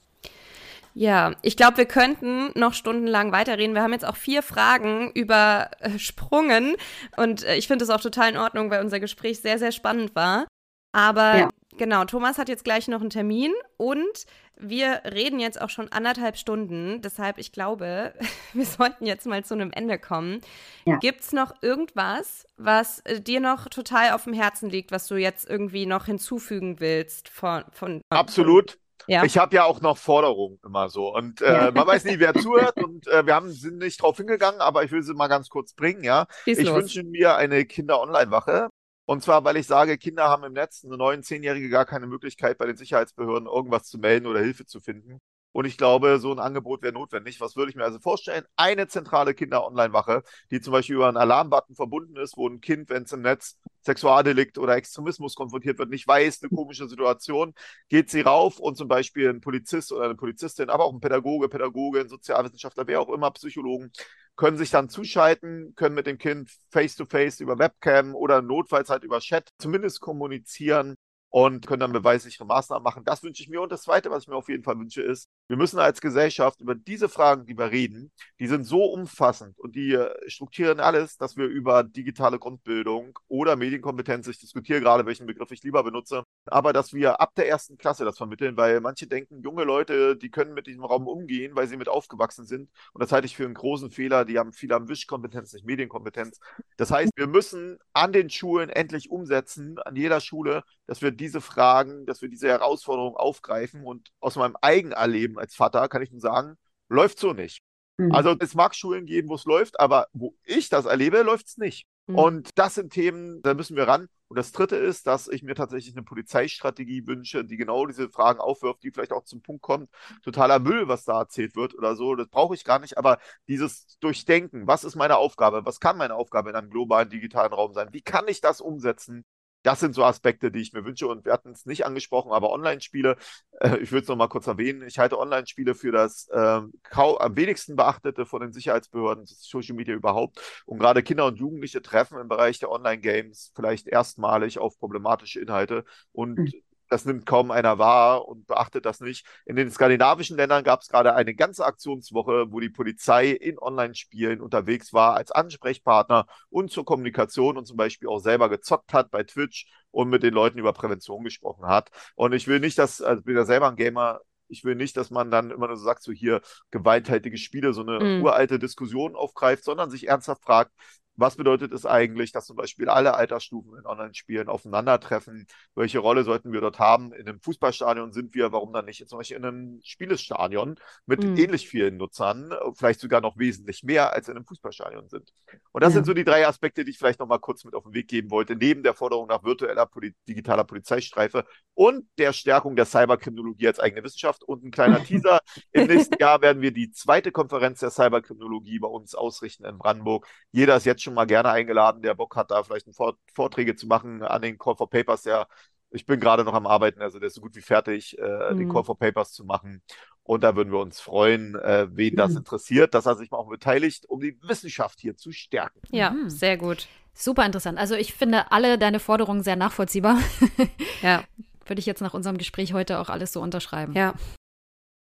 [0.98, 3.76] Ja, ich glaube, wir könnten noch stundenlang weiterreden.
[3.76, 6.76] Wir haben jetzt auch vier Fragen übersprungen
[7.18, 10.16] und äh, ich finde es auch total in Ordnung, weil unser Gespräch sehr, sehr spannend
[10.16, 10.48] war.
[10.94, 11.50] Aber ja.
[11.78, 14.26] genau, Thomas hat jetzt gleich noch einen Termin und
[14.58, 17.02] wir reden jetzt auch schon anderthalb Stunden.
[17.02, 18.14] Deshalb, ich glaube,
[18.54, 20.42] wir sollten jetzt mal zu einem Ende kommen.
[20.86, 20.98] Ja.
[20.98, 25.16] Gibt es noch irgendwas, was äh, dir noch total auf dem Herzen liegt, was du
[25.16, 27.64] jetzt irgendwie noch hinzufügen willst von.
[27.72, 28.78] von Absolut.
[29.08, 29.24] Ja.
[29.24, 31.14] Ich habe ja auch noch Forderungen immer so.
[31.14, 32.78] Und äh, man weiß nie, wer zuhört.
[32.84, 35.74] Und äh, wir haben, sind nicht drauf hingegangen, aber ich will sie mal ganz kurz
[35.74, 36.04] bringen.
[36.04, 36.76] Ja, Schieß Ich los.
[36.76, 38.70] wünsche mir eine Kinder-Online-Wache.
[39.06, 42.58] Und zwar, weil ich sage, Kinder haben im Netz, eine 9-, 10-Jährige gar keine Möglichkeit,
[42.58, 45.22] bei den Sicherheitsbehörden irgendwas zu melden oder Hilfe zu finden.
[45.56, 47.40] Und ich glaube, so ein Angebot wäre notwendig.
[47.40, 48.44] Was würde ich mir also vorstellen?
[48.58, 53.04] Eine zentrale Kinder-Online-Wache, die zum Beispiel über einen Alarmbutton verbunden ist, wo ein Kind, wenn
[53.04, 57.54] es im Netz Sexualdelikt oder Extremismus konfrontiert wird, nicht weiß, eine komische Situation,
[57.88, 61.48] geht sie rauf und zum Beispiel ein Polizist oder eine Polizistin, aber auch ein Pädagoge,
[61.48, 63.94] Pädagogin, Sozialwissenschaftler, wer auch immer, Psychologen,
[64.36, 69.06] können sich dann zuschalten, können mit dem Kind face-to-face -face über Webcam oder notfalls halt
[69.06, 70.96] über Chat zumindest kommunizieren
[71.36, 73.04] und können dann beweisliche Maßnahmen machen.
[73.04, 73.62] Das wünsche ich mir.
[73.62, 76.62] Und das Zweite, was ich mir auf jeden Fall wünsche, ist, wir müssen als Gesellschaft
[76.62, 81.18] über diese Fragen, die wir reden, die sind so umfassend und die äh, strukturieren alles,
[81.18, 86.24] dass wir über digitale Grundbildung oder Medienkompetenz, ich diskutiere gerade, welchen Begriff ich lieber benutze,
[86.46, 90.32] aber dass wir ab der ersten Klasse das vermitteln, weil manche denken, junge Leute, die
[90.32, 92.70] können mit diesem Raum umgehen, weil sie mit aufgewachsen sind.
[92.94, 94.24] Und das halte ich für einen großen Fehler.
[94.24, 96.40] Die haben viele am Wischkompetenz, nicht Medienkompetenz.
[96.78, 101.42] Das heißt, wir müssen an den Schulen endlich umsetzen, an jeder Schule, dass wir diese
[101.42, 103.84] Fragen, dass wir diese Herausforderungen aufgreifen.
[103.84, 106.58] Und aus meinem Eigenerleben als Vater kann ich nur sagen,
[106.90, 107.62] läuft so nicht.
[107.98, 108.12] Mhm.
[108.12, 111.58] Also es mag Schulen geben, wo es läuft, aber wo ich das erlebe, läuft es
[111.58, 111.88] nicht.
[112.08, 112.16] Mhm.
[112.16, 114.08] Und das sind Themen, da müssen wir ran.
[114.28, 118.40] Und das Dritte ist, dass ich mir tatsächlich eine Polizeistrategie wünsche, die genau diese Fragen
[118.40, 119.90] aufwirft, die vielleicht auch zum Punkt kommt.
[120.24, 122.98] Totaler Müll, was da erzählt wird oder so, das brauche ich gar nicht.
[122.98, 125.66] Aber dieses Durchdenken, was ist meine Aufgabe?
[125.66, 127.90] Was kann meine Aufgabe in einem globalen digitalen Raum sein?
[127.92, 129.26] Wie kann ich das umsetzen?
[129.66, 131.08] Das sind so Aspekte, die ich mir wünsche.
[131.08, 133.18] Und wir hatten es nicht angesprochen, aber Online-Spiele,
[133.62, 134.84] äh, ich würde es noch mal kurz erwähnen.
[134.88, 136.62] Ich halte Online-Spiele für das äh,
[136.92, 140.40] am wenigsten beachtete von den Sicherheitsbehörden, Social Media überhaupt.
[140.68, 145.84] Und gerade Kinder und Jugendliche treffen im Bereich der Online-Games vielleicht erstmalig auf problematische Inhalte.
[146.12, 146.52] Und mhm
[146.90, 149.26] das nimmt kaum einer wahr und beachtet das nicht.
[149.46, 154.42] In den skandinavischen Ländern gab es gerade eine ganze Aktionswoche, wo die Polizei in Online-Spielen
[154.42, 159.24] unterwegs war als Ansprechpartner und zur Kommunikation und zum Beispiel auch selber gezockt hat bei
[159.24, 161.90] Twitch und mit den Leuten über Prävention gesprochen hat.
[162.16, 165.10] Und ich will nicht, dass, also bin ja selber ein Gamer, ich will nicht, dass
[165.10, 166.42] man dann immer nur so sagt, so hier
[166.72, 168.24] gewalttätige Spiele, so eine mm.
[168.24, 170.72] uralte Diskussion aufgreift, sondern sich ernsthaft fragt,
[171.18, 175.48] was bedeutet es eigentlich, dass zum Beispiel alle Altersstufen in Online-Spielen aufeinandertreffen?
[175.76, 177.14] Welche Rolle sollten wir dort haben?
[177.14, 180.76] In einem Fußballstadion sind wir, warum dann nicht zum Beispiel in einem Spielestadion
[181.06, 181.38] mit mhm.
[181.38, 185.32] ähnlich vielen Nutzern, vielleicht sogar noch wesentlich mehr als in einem Fußballstadion sind?
[185.72, 185.96] Und das ja.
[185.96, 188.08] sind so die drei Aspekte, die ich vielleicht noch mal kurz mit auf den Weg
[188.08, 193.68] geben wollte, neben der Forderung nach virtueller Poli digitaler Polizeistreife und der Stärkung der Cyberkriminologie
[193.68, 194.44] als eigene Wissenschaft.
[194.44, 195.40] Und ein kleiner Teaser.
[195.72, 200.28] Im nächsten Jahr werden wir die zweite Konferenz der Cyberkriminologie bei uns ausrichten in Brandenburg.
[200.52, 203.88] Jeder ist jetzt schon mal gerne eingeladen, der Bock hat, da vielleicht Vort Vorträge zu
[203.88, 205.22] machen an den Call for Papers.
[205.22, 205.48] Der,
[205.92, 208.58] ich bin gerade noch am Arbeiten, also der ist so gut wie fertig, äh, mhm.
[208.58, 209.82] den Call for Papers zu machen.
[210.24, 212.18] Und da würden wir uns freuen, äh, wen mhm.
[212.18, 215.80] das interessiert, dass er sich mal auch beteiligt, um die Wissenschaft hier zu stärken.
[215.92, 216.30] Ja, mhm.
[216.30, 216.88] sehr gut.
[217.14, 217.78] Super interessant.
[217.80, 220.20] Also ich finde alle deine Forderungen sehr nachvollziehbar.
[221.02, 221.24] ja.
[221.66, 223.94] Würde ich jetzt nach unserem Gespräch heute auch alles so unterschreiben.
[223.94, 224.14] Ja.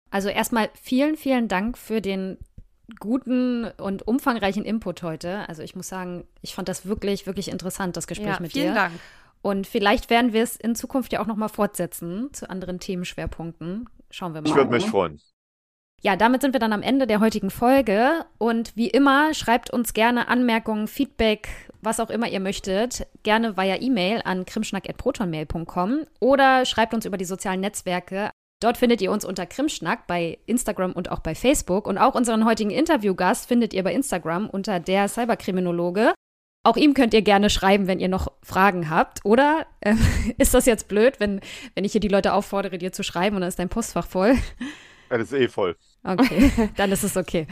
[0.09, 2.37] Also erstmal vielen, vielen Dank für den
[2.99, 5.47] guten und umfangreichen Input heute.
[5.47, 8.73] Also ich muss sagen, ich fand das wirklich, wirklich interessant, das Gespräch ja, mit vielen
[8.73, 8.73] dir.
[8.73, 8.93] Vielen Dank.
[9.41, 13.89] Und vielleicht werden wir es in Zukunft ja auch noch mal fortsetzen zu anderen Themenschwerpunkten.
[14.09, 14.49] Schauen wir mal.
[14.49, 15.19] Ich würde mich freuen.
[16.01, 18.25] Ja, damit sind wir dann am Ende der heutigen Folge.
[18.37, 21.49] Und wie immer, schreibt uns gerne Anmerkungen, Feedback,
[21.81, 27.25] was auch immer ihr möchtet, gerne via E-Mail an krimschnack.protonmail.com oder schreibt uns über die
[27.25, 31.87] sozialen Netzwerke Dort findet ihr uns unter Krimschnack bei Instagram und auch bei Facebook.
[31.87, 36.13] Und auch unseren heutigen Interviewgast findet ihr bei Instagram unter der Cyberkriminologe.
[36.63, 39.23] Auch ihm könnt ihr gerne schreiben, wenn ihr noch Fragen habt.
[39.23, 39.95] Oder äh,
[40.37, 41.39] ist das jetzt blöd, wenn,
[41.73, 44.35] wenn ich hier die Leute auffordere, dir zu schreiben und dann ist dein Postfach voll?
[45.09, 45.77] Ja, das ist eh voll.
[46.03, 47.47] Okay, dann ist es okay.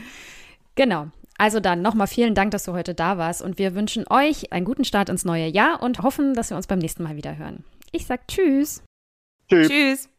[0.76, 1.08] Genau.
[1.38, 3.42] Also dann nochmal vielen Dank, dass du heute da warst.
[3.42, 6.68] Und wir wünschen euch einen guten Start ins neue Jahr und hoffen, dass wir uns
[6.68, 7.64] beim nächsten Mal wieder hören.
[7.92, 8.84] Ich sag Tschüss.
[9.48, 9.70] Tschüss.
[9.70, 10.10] Tschüss.